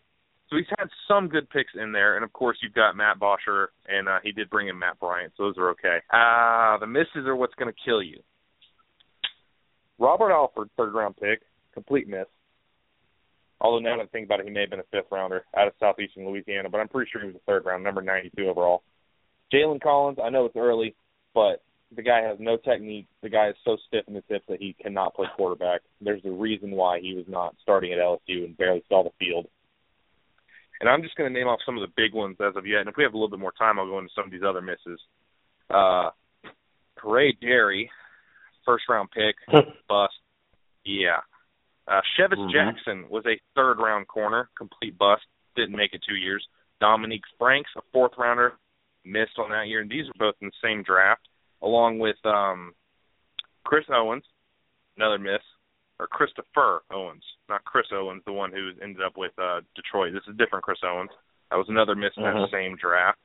So 0.51 0.57
he's 0.59 0.67
had 0.79 0.89
some 1.09 1.29
good 1.29 1.49
picks 1.49 1.73
in 1.75 1.93
there, 1.93 2.17
and 2.17 2.25
of 2.25 2.33
course 2.35 2.59
you've 2.63 2.75
got 2.75 2.95
Matt 2.95 3.19
Bosher, 3.19 3.71
and 3.89 4.07
uh, 4.07 4.19
he 4.23 4.33
did 4.33 4.51
bring 4.51 4.69
in 4.69 4.79
Matt 4.79 5.01
Bryant, 5.01 5.33
so 5.37 5.45
those 5.45 5.57
are 5.57 5.71
okay. 5.71 5.99
Ah, 6.13 6.75
uh, 6.75 6.79
the 6.79 6.87
misses 6.87 7.27
are 7.27 7.35
what's 7.35 7.55
going 7.55 7.73
to 7.73 7.81
kill 7.85 8.03
you. 8.03 8.21
Robert 9.99 10.31
Alford, 10.31 10.69
third 10.77 10.93
round 10.93 11.17
pick, 11.17 11.41
complete 11.73 12.07
miss. 12.07 12.27
Although 13.63 13.79
now 13.79 13.97
that 13.97 14.03
I 14.03 14.07
think 14.07 14.27
about 14.27 14.41
it, 14.41 14.47
he 14.47 14.53
may 14.53 14.63
have 14.63 14.71
been 14.71 14.81
a 14.81 14.91
fifth 14.91 15.11
rounder 15.11 15.45
out 15.57 15.69
of 15.69 15.75
southeastern 15.81 16.27
Louisiana, 16.27 16.69
but 16.69 16.79
I'm 16.79 16.89
pretty 16.89 17.09
sure 17.11 17.23
he 17.23 17.29
was 17.29 17.37
a 17.37 17.47
third 17.47 17.65
round, 17.65 17.83
number 17.83 18.03
92 18.03 18.47
overall. 18.47 18.83
Jalen 19.55 19.81
Collins, 19.81 20.19
I 20.23 20.31
know 20.31 20.45
it's 20.45 20.57
early, 20.57 20.97
but 21.33 21.63
the 21.95 22.03
guy 22.03 22.23
has 22.23 22.39
no 22.41 22.57
technique. 22.57 23.07
The 23.23 23.29
guy 23.29 23.49
is 23.49 23.57
so 23.65 23.77
stiff 23.87 24.05
in 24.09 24.15
his 24.15 24.25
hips 24.29 24.47
that 24.49 24.61
he 24.61 24.75
cannot 24.81 25.15
play 25.15 25.27
quarterback. 25.37 25.81
There's 26.01 26.25
a 26.25 26.31
reason 26.31 26.71
why 26.73 27.01
he 27.01 27.15
was 27.15 27.27
not 27.29 27.55
starting 27.63 27.93
at 27.93 27.99
LSU 27.99 28.45
and 28.45 28.57
barely 28.57 28.83
saw 28.89 29.03
the 29.05 29.11
field. 29.19 29.47
And 30.81 30.89
I'm 30.89 31.03
just 31.03 31.15
going 31.17 31.33
to 31.33 31.39
name 31.39 31.47
off 31.49 31.61
some 31.65 31.77
of 31.77 31.83
the 31.83 31.93
big 31.97 32.13
ones 32.15 32.37
as 32.41 32.57
of 32.57 32.67
yet. 32.67 32.81
And 32.81 32.89
if 32.89 32.97
we 32.97 33.05
have 33.05 33.13
a 33.13 33.17
little 33.17 33.31
bit 33.31 33.39
more 33.39 33.53
time, 33.53 33.79
I'll 33.79 33.87
go 33.87 33.99
into 33.99 34.11
some 34.17 34.25
of 34.25 34.31
these 34.33 34.43
other 34.47 34.61
misses. 34.63 35.01
Uh, 35.71 36.11
Peria 36.97 37.33
Jerry, 37.41 37.91
first 38.67 38.85
round 38.89 39.09
pick, 39.11 39.37
bust. 39.89 40.15
Yeah. 40.85 41.21
Uh, 41.87 42.01
Chevis 42.19 42.39
Mhm. 42.39 42.53
Jackson 42.53 43.09
was 43.09 43.25
a 43.27 43.39
third 43.55 43.79
round 43.79 44.09
corner, 44.09 44.49
complete 44.57 44.97
bust. 44.99 45.23
Didn't 45.57 45.77
make 45.77 45.95
it 45.95 46.03
two 46.09 46.17
years. 46.17 46.45
Dominique 46.81 47.25
Franks, 47.39 47.71
a 47.77 47.83
fourth 47.93 48.13
rounder, 48.19 48.55
missed 49.05 49.39
on 49.39 49.51
that 49.51 49.69
year. 49.69 49.81
And 49.81 49.91
these 49.91 50.07
are 50.09 50.19
both 50.19 50.35
in 50.41 50.49
the 50.49 50.53
same 50.69 50.83
draft, 50.83 51.23
along 51.63 51.99
with 51.99 52.17
um, 52.25 52.73
Chris 53.65 53.85
Owens, 53.93 54.25
another 54.97 55.19
miss, 55.19 55.41
or 56.01 56.07
Christopher 56.07 56.83
Owens, 56.91 57.23
not 57.49 57.65
Chris 57.65 57.87
Owens, 57.93 58.23
the 58.27 58.33
one 58.33 58.51
who 58.53 58.71
ended 58.83 59.03
up 59.03 59.17
with 59.17 59.33
uh, 59.39 59.61
Detroit. 59.77 60.13
This 60.13 60.23
is 60.29 60.37
different 60.37 60.65
Chris 60.65 60.79
Owens. 60.85 61.11
That 61.51 61.57
was 61.57 61.67
another 61.69 61.95
miss 61.95 62.13
in 62.17 62.23
that 62.25 62.35
Mhm. 62.35 62.51
same 62.51 62.77
draft. 62.77 63.21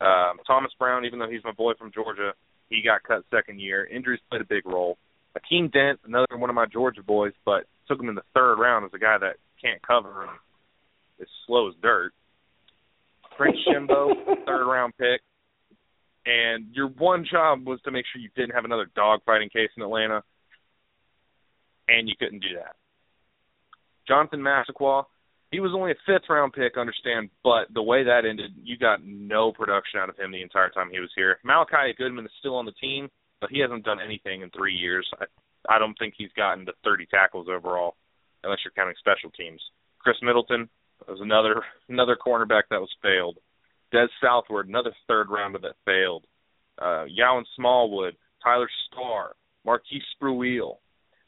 Um, 0.00 0.40
Thomas 0.46 0.72
Brown, 0.78 1.04
even 1.04 1.18
though 1.18 1.28
he's 1.28 1.44
my 1.44 1.52
boy 1.52 1.74
from 1.74 1.92
Georgia, 1.92 2.34
he 2.70 2.82
got 2.82 3.02
cut 3.04 3.24
second 3.30 3.60
year. 3.60 3.84
Injuries 3.86 4.20
played 4.30 4.40
a 4.40 4.44
big 4.44 4.66
role. 4.66 4.98
Akeem 5.38 5.70
Dent, 5.70 6.00
another 6.04 6.36
one 6.36 6.50
of 6.50 6.56
my 6.56 6.66
Georgia 6.66 7.02
boys, 7.02 7.32
but 7.44 7.66
took 7.86 8.00
him 8.00 8.08
in 8.08 8.14
the 8.14 8.24
third 8.34 8.56
round 8.58 8.84
as 8.84 8.92
a 8.94 8.98
guy 8.98 9.16
that 9.18 9.36
can't 9.60 9.80
cover 9.86 10.22
and 10.22 10.30
is 11.20 11.28
slow 11.46 11.68
as 11.68 11.74
dirt. 11.82 12.12
Prince 13.36 13.58
Shembo, 13.66 14.12
third 14.46 14.66
round 14.66 14.96
pick. 14.98 15.20
And 16.24 16.66
your 16.72 16.88
one 16.88 17.26
job 17.28 17.66
was 17.66 17.80
to 17.82 17.90
make 17.90 18.04
sure 18.12 18.20
you 18.20 18.30
didn't 18.36 18.54
have 18.54 18.64
another 18.64 18.88
dogfighting 18.96 19.52
case 19.52 19.70
in 19.76 19.82
Atlanta, 19.82 20.22
and 21.88 22.08
you 22.08 22.14
couldn't 22.18 22.40
do 22.40 22.54
that. 22.54 22.76
Jonathan 24.06 24.40
Massaquoi, 24.40 25.04
he 25.50 25.60
was 25.60 25.72
only 25.74 25.92
a 25.92 25.94
fifth 26.06 26.28
round 26.28 26.52
pick, 26.52 26.76
understand, 26.76 27.28
but 27.42 27.66
the 27.74 27.82
way 27.82 28.04
that 28.04 28.24
ended, 28.28 28.52
you 28.62 28.78
got 28.78 29.04
no 29.04 29.52
production 29.52 30.00
out 30.00 30.08
of 30.08 30.18
him 30.18 30.32
the 30.32 30.42
entire 30.42 30.70
time 30.70 30.88
he 30.90 31.00
was 31.00 31.10
here. 31.14 31.38
Malliciah 31.44 31.96
Goodman 31.96 32.24
is 32.24 32.30
still 32.38 32.56
on 32.56 32.64
the 32.64 32.72
team, 32.72 33.08
but 33.40 33.50
he 33.50 33.60
hasn't 33.60 33.84
done 33.84 33.98
anything 34.04 34.42
in 34.42 34.50
three 34.50 34.74
years. 34.74 35.08
I, 35.20 35.26
I 35.68 35.78
don't 35.78 35.94
think 35.98 36.14
he's 36.16 36.32
gotten 36.36 36.66
to 36.66 36.72
30 36.84 37.06
tackles 37.06 37.48
overall, 37.50 37.96
unless 38.44 38.60
you're 38.64 38.72
counting 38.72 38.96
special 38.98 39.30
teams. 39.30 39.60
Chris 39.98 40.16
Middleton 40.22 40.68
was 41.06 41.20
another 41.20 41.62
another 41.88 42.16
cornerback 42.16 42.62
that 42.70 42.80
was 42.80 42.90
failed. 43.02 43.38
Des 43.92 44.08
Southward, 44.22 44.68
another 44.68 44.92
third 45.06 45.28
rounder 45.30 45.58
that 45.60 45.76
failed. 45.84 46.24
Uh, 46.80 47.04
Yawin 47.06 47.44
Smallwood, 47.56 48.16
Tyler 48.42 48.68
Starr, 48.86 49.34
Marquis 49.64 50.02
Spruill. 50.16 50.78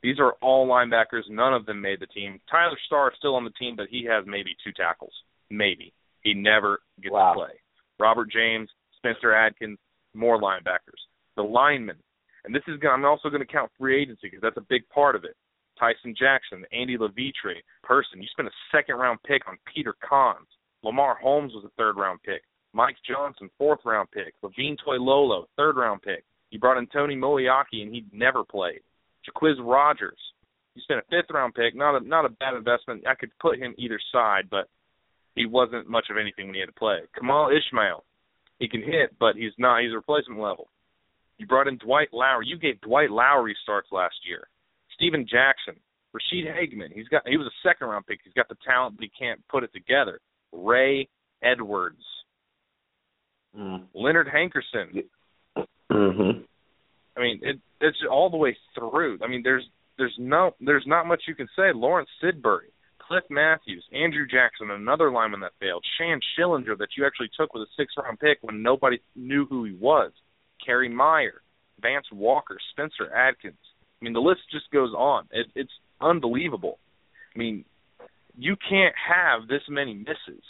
These 0.03 0.19
are 0.19 0.33
all 0.43 0.67
linebackers. 0.67 1.29
None 1.31 1.55
of 1.55 1.67
them 1.67 1.81
made 1.81 2.01
the 2.01 2.07
team. 2.07 2.41
Tyler 2.51 2.79
Starr 2.87 3.11
is 3.11 3.17
still 3.19 3.37
on 3.37 3.45
the 3.45 3.51
team, 3.51 3.75
but 3.77 3.87
he 3.91 4.05
has 4.05 4.25
maybe 4.27 4.57
two 4.65 4.73
tackles. 4.73 5.13
Maybe. 5.51 5.93
He 6.23 6.35
never 6.35 6.81
gets 7.01 7.13
Wow. 7.13 7.35
to 7.35 7.39
play. 7.41 7.61
Robert 7.99 8.31
James, 8.31 8.69
Spencer 8.97 9.33
Adkins, 9.35 9.79
more 10.15 10.41
linebackers. 10.41 11.01
The 11.37 11.43
linemen, 11.43 11.97
and 12.45 12.55
this 12.55 12.63
is 12.69 12.79
gonna, 12.81 12.95
I'm 12.95 13.05
also 13.05 13.29
going 13.29 13.41
to 13.45 13.53
count 13.53 13.71
free 13.79 14.01
agency 14.01 14.21
because 14.29 14.41
that's 14.43 14.57
a 14.57 14.67
big 14.69 14.89
part 14.89 15.17
of 15.17 15.25
it. 15.25 15.37
Tyson 15.79 16.15
Jackson, 16.17 16.65
Andy 16.73 16.97
Levitre, 16.97 17.57
person. 17.83 18.23
You 18.23 18.29
spent 18.29 18.49
a 18.49 18.53
second 18.73 18.97
round 18.97 19.19
pick 19.27 19.47
on 19.49 19.57
Peter 19.73 19.95
Konz. 20.09 20.47
Lamar 20.83 21.17
Holmes 21.21 21.53
was 21.55 21.65
a 21.65 21.71
third 21.77 21.97
round 21.97 22.23
pick. 22.23 22.43
Mike 22.75 22.97
Johnson, 23.09 23.49
fourth 23.57 23.81
round 23.85 24.11
pick. 24.11 24.35
Levine 24.43 24.77
Toilolo, 24.87 25.47
third 25.57 25.77
round 25.77 26.03
pick. 26.03 26.25
You 26.51 26.59
brought 26.59 26.77
in 26.77 26.87
Tony 26.89 27.17
Moeaki 27.17 27.83
and 27.83 27.95
he 27.95 28.05
never 28.13 28.45
played. 28.45 28.81
Jacquizz 29.25 29.57
Rodgers. 29.61 30.19
You 30.75 30.83
spent 30.83 31.01
a 31.01 31.03
fifth 31.11 31.33
round 31.33 31.55
pick, 31.55 31.77
not 31.77 32.01
a 32.01 32.07
not 32.07 32.25
a 32.25 32.31
bad 32.31 32.55
investment. 32.55 33.07
I 33.07 33.15
could 33.15 33.31
put 33.41 33.59
him 33.59 33.75
either 33.79 33.99
side, 34.13 34.51
but 34.51 34.69
he 35.37 35.47
wasn't 35.47 35.89
much 35.89 36.07
of 36.11 36.17
anything 36.17 36.47
when 36.47 36.55
he 36.55 36.61
had 36.61 36.67
to 36.67 36.73
play. 36.73 36.99
Kemal 37.17 37.51
Ishmael. 37.51 38.05
He 38.59 38.69
can 38.69 38.83
hit, 38.83 39.17
but 39.19 39.37
he's 39.37 39.53
not 39.57 39.83
he's 39.83 39.95
replacement 39.95 40.41
level. 40.41 40.69
You 41.39 41.47
brought 41.47 41.69
in 41.69 41.79
Dwight 41.79 42.09
Lowery. 42.13 42.47
You 42.47 42.59
gave 42.59 42.81
Dwight 42.81 43.11
Lowery 43.11 43.57
starts 43.63 43.89
last 43.93 44.15
year. 44.27 44.49
Steven 44.95 45.27
Jackson, 45.29 45.75
Ra'Shede 46.15 46.55
Hageman. 46.55 46.93
He's 46.93 47.09
got 47.09 47.27
he 47.27 47.37
was 47.37 47.47
a 47.47 47.69
second 47.69 47.89
round 47.89 48.07
pick. 48.07 48.21
He's 48.25 48.35
got 48.35 48.49
the 48.49 48.57
talent, 48.67 48.97
but 48.97 49.05
he 49.05 49.11
can't 49.17 49.41
put 49.49 49.65
it 49.65 49.73
together. 49.73 50.21
Ray 50.53 51.09
Edwards, 51.43 52.03
Mm. 53.59 53.85
Leonard 53.95 54.29
Hankerson. 54.29 55.05
Mm-hmm. 55.91 56.41
I 57.17 57.21
mean, 57.21 57.41
it 57.43 57.61
it's 57.81 57.99
all 58.11 58.31
the 58.31 58.37
way 58.37 58.57
through. 58.75 59.19
I 59.23 59.29
mean, 59.29 59.43
there's 59.45 59.65
there's 59.99 60.15
no 60.19 60.55
there's 60.61 60.85
not 60.87 61.07
much 61.07 61.23
you 61.29 61.35
can 61.35 61.49
say. 61.57 61.73
Lawrence 61.73 62.09
Sidbury, 62.23 62.73
Cliff 62.99 63.25
Matthews, 63.31 63.85
Andrew 63.93 64.27
Jackson, 64.27 64.71
another 64.71 65.11
lineman 65.11 65.41
that 65.41 65.53
failed, 65.61 65.85
Shann 65.99 66.21
Schillinger 66.37 66.77
that 66.79 66.89
you 66.97 67.07
actually 67.07 67.31
took 67.39 67.55
with 67.55 67.63
a 67.63 67.71
six 67.77 67.95
round 68.03 68.19
pick 68.19 68.39
when 68.43 68.63
nobody 68.63 68.99
knew 69.15 69.47
who 69.47 69.65
he 69.65 69.75
was, 69.75 70.11
Kerry 70.65 70.89
Meier, 70.89 71.43
Vance 71.81 72.07
Walker, 72.13 72.59
Spencer 72.73 73.15
Adkins. 73.15 73.55
I 74.01 74.05
mean, 74.05 74.15
the 74.15 74.21
list 74.21 74.41
just 74.51 74.71
goes 74.71 74.93
on. 74.93 75.27
It, 75.31 75.47
it's 75.55 75.73
unbelievable. 76.01 76.79
I 77.35 77.39
mean, 77.39 77.65
you 78.37 78.57
can't 78.69 78.95
have 79.09 79.49
this 79.49 79.63
many 79.69 79.95
misses 79.95 80.43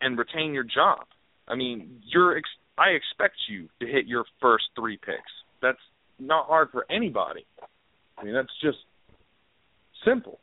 and 0.00 0.18
retain 0.18 0.52
your 0.52 0.64
job. 0.64 1.04
I 1.48 1.54
mean, 1.54 2.00
you're 2.04 2.36
ex- 2.36 2.48
I 2.78 2.90
expect 2.90 3.36
you 3.48 3.68
to 3.80 3.86
hit 3.86 4.06
your 4.06 4.24
first 4.40 4.64
three 4.78 4.96
picks. 4.96 5.32
That's 5.60 5.78
not 6.18 6.46
hard 6.46 6.68
for 6.70 6.86
anybody. 6.90 7.44
I 8.18 8.24
mean, 8.24 8.34
that's 8.34 8.52
just 8.62 8.78
simple. 10.04 10.38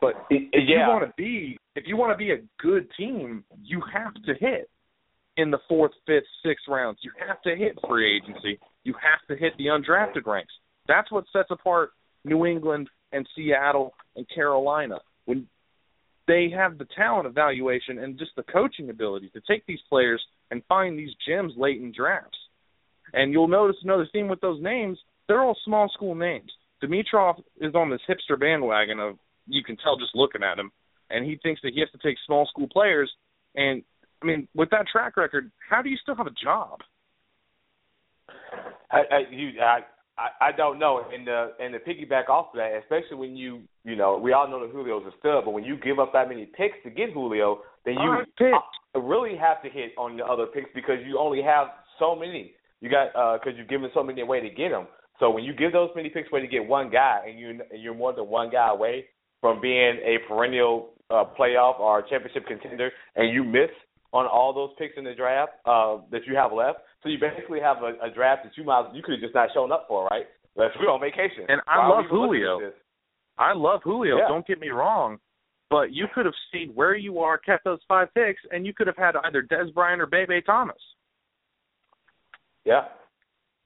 But 0.00 0.14
if 0.30 0.68
you 0.68 0.78
want 0.78 1.04
to 1.06 1.12
be 1.16 1.56
if 1.76 1.84
you 1.86 1.96
want 1.96 2.12
to 2.12 2.16
be 2.16 2.32
a 2.32 2.38
good 2.60 2.88
team, 2.98 3.44
you 3.62 3.80
have 3.92 4.14
to 4.26 4.34
hit 4.38 4.68
in 5.36 5.50
the 5.50 5.58
fourth, 5.68 5.92
fifth, 6.06 6.24
sixth 6.44 6.64
rounds. 6.68 6.98
You 7.02 7.10
have 7.26 7.40
to 7.42 7.56
hit 7.56 7.78
free 7.88 8.16
agency. 8.16 8.58
You 8.84 8.94
have 8.94 9.26
to 9.28 9.40
hit 9.40 9.52
the 9.58 9.66
undrafted 9.66 10.26
ranks. 10.26 10.52
That's 10.88 11.10
what 11.10 11.24
sets 11.32 11.50
apart 11.50 11.90
New 12.24 12.44
England 12.46 12.88
and 13.12 13.26
Seattle 13.34 13.94
and 14.16 14.26
Carolina. 14.34 14.98
When 15.24 15.46
they 16.32 16.48
have 16.48 16.78
the 16.78 16.86
talent 16.96 17.26
evaluation 17.26 17.98
and 17.98 18.18
just 18.18 18.30
the 18.36 18.42
coaching 18.44 18.88
ability 18.88 19.28
to 19.34 19.40
take 19.46 19.66
these 19.66 19.80
players 19.90 20.22
and 20.50 20.62
find 20.66 20.98
these 20.98 21.10
gems 21.28 21.52
late 21.58 21.76
in 21.76 21.92
drafts. 21.92 22.38
And 23.12 23.32
you'll 23.32 23.48
notice 23.48 23.76
another 23.84 24.08
theme 24.14 24.28
with 24.28 24.40
those 24.40 24.62
names, 24.62 24.98
they're 25.28 25.42
all 25.42 25.56
small 25.62 25.90
school 25.92 26.14
names. 26.14 26.50
Dimitroff 26.82 27.38
is 27.60 27.74
on 27.74 27.90
this 27.90 28.00
hipster 28.08 28.40
bandwagon 28.40 28.98
of 28.98 29.18
you 29.46 29.62
can 29.62 29.76
tell 29.76 29.98
just 29.98 30.14
looking 30.14 30.42
at 30.42 30.58
him, 30.58 30.72
and 31.10 31.22
he 31.26 31.38
thinks 31.42 31.60
that 31.62 31.74
he 31.74 31.80
has 31.80 31.90
to 31.90 31.98
take 31.98 32.16
small 32.24 32.46
school 32.46 32.68
players. 32.72 33.12
And 33.54 33.82
I 34.22 34.26
mean, 34.26 34.48
with 34.54 34.70
that 34.70 34.86
track 34.90 35.18
record, 35.18 35.52
how 35.68 35.82
do 35.82 35.90
you 35.90 35.98
still 36.00 36.16
have 36.16 36.26
a 36.26 36.30
job? 36.42 36.80
I, 38.90 39.00
I 39.10 39.18
you 39.30 39.50
I 39.60 39.80
I 40.18 40.48
I 40.48 40.52
don't 40.52 40.78
know, 40.78 41.02
and 41.12 41.26
the 41.26 41.52
and 41.58 41.72
to 41.72 41.80
piggyback 41.80 42.28
off 42.28 42.48
of 42.52 42.56
that, 42.56 42.80
especially 42.82 43.16
when 43.16 43.36
you 43.36 43.62
you 43.84 43.96
know 43.96 44.18
we 44.18 44.32
all 44.32 44.48
know 44.48 44.60
that 44.60 44.72
Julio's 44.72 45.04
a 45.06 45.16
stud, 45.18 45.44
but 45.44 45.52
when 45.52 45.64
you 45.64 45.76
give 45.76 45.98
up 45.98 46.12
that 46.12 46.28
many 46.28 46.46
picks 46.46 46.76
to 46.84 46.90
get 46.90 47.12
Julio, 47.12 47.60
then 47.84 47.94
you 47.94 48.24
uh, 48.94 49.00
really 49.00 49.36
have 49.36 49.62
to 49.62 49.70
hit 49.70 49.92
on 49.96 50.16
the 50.16 50.24
other 50.24 50.46
picks 50.46 50.70
because 50.74 50.98
you 51.06 51.18
only 51.18 51.42
have 51.42 51.68
so 51.98 52.14
many. 52.14 52.52
You 52.80 52.90
got 52.90 53.38
because 53.38 53.56
you've 53.56 53.68
given 53.68 53.90
so 53.94 54.02
many 54.02 54.20
away 54.20 54.40
to 54.40 54.50
get 54.50 54.70
them. 54.70 54.86
So 55.18 55.30
when 55.30 55.44
you 55.44 55.54
give 55.54 55.72
those 55.72 55.90
many 55.94 56.08
picks 56.08 56.30
away 56.32 56.40
to 56.40 56.48
get 56.48 56.66
one 56.66 56.90
guy, 56.90 57.20
and 57.28 57.38
you 57.38 57.50
and 57.50 57.62
you're 57.82 57.94
more 57.94 58.12
than 58.12 58.28
one 58.28 58.50
guy 58.50 58.68
away 58.70 59.06
from 59.40 59.60
being 59.60 59.98
a 60.04 60.18
perennial 60.28 60.90
uh, 61.10 61.24
playoff 61.38 61.78
or 61.80 62.02
championship 62.02 62.46
contender, 62.46 62.90
and 63.16 63.32
you 63.32 63.44
miss 63.44 63.70
on 64.12 64.26
all 64.26 64.52
those 64.52 64.70
picks 64.78 64.94
in 64.96 65.04
the 65.04 65.14
draft 65.14 65.52
uh, 65.64 65.98
that 66.10 66.22
you 66.26 66.34
have 66.36 66.52
left. 66.52 66.78
So 67.02 67.08
you 67.08 67.18
basically 67.18 67.60
have 67.60 67.78
a, 67.78 68.04
a 68.04 68.10
draft 68.10 68.44
that 68.44 68.52
you 68.56 68.64
might 68.64 68.90
you 68.94 69.02
could 69.02 69.12
have 69.12 69.20
just 69.20 69.34
not 69.34 69.48
shown 69.52 69.72
up 69.72 69.86
for, 69.88 70.06
right? 70.06 70.26
Let's 70.56 70.74
we're 70.78 70.90
on 70.90 71.00
vacation. 71.00 71.46
And 71.48 71.60
I 71.66 71.78
Why 71.78 71.88
love 71.88 71.98
we 71.98 72.04
even 72.04 72.18
looking 72.18 72.40
Julio. 72.40 72.72
I 73.38 73.52
love 73.54 73.80
Julio. 73.82 74.18
Yeah. 74.18 74.28
Don't 74.28 74.46
get 74.46 74.60
me 74.60 74.68
wrong, 74.68 75.18
but 75.70 75.92
you 75.92 76.06
could 76.14 76.26
have 76.26 76.34
stayed 76.48 76.74
where 76.74 76.94
you 76.94 77.18
are, 77.20 77.38
kept 77.38 77.64
those 77.64 77.80
five 77.88 78.08
picks, 78.14 78.40
and 78.50 78.66
you 78.66 78.74
could 78.74 78.86
have 78.86 78.96
had 78.96 79.16
either 79.24 79.42
Dez 79.42 79.72
Bryant 79.72 80.00
or 80.00 80.06
Bebe 80.06 80.42
Thomas. 80.42 80.76
Yeah. 82.64 82.82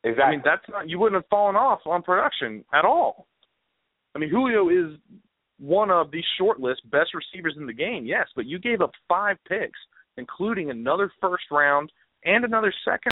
Exactly. 0.04 0.24
I 0.24 0.30
mean, 0.30 0.42
that's 0.44 0.62
not 0.68 0.88
you 0.88 0.98
wouldn't 0.98 1.20
have 1.20 1.28
fallen 1.28 1.56
off 1.56 1.80
on 1.84 2.02
production 2.02 2.64
at 2.72 2.84
all. 2.84 3.26
I 4.14 4.18
mean, 4.18 4.30
Julio 4.30 4.68
is 4.68 4.98
one 5.58 5.90
of 5.90 6.10
the 6.10 6.22
shortlist 6.40 6.88
best 6.90 7.10
receivers 7.12 7.54
in 7.58 7.66
the 7.66 7.72
game, 7.72 8.06
yes, 8.06 8.26
but 8.36 8.46
you 8.46 8.58
gave 8.58 8.80
up 8.80 8.92
five 9.08 9.36
picks, 9.48 9.78
including 10.16 10.70
another 10.70 11.10
first 11.20 11.44
round 11.50 11.90
and 12.24 12.44
another 12.44 12.72
second 12.84 13.00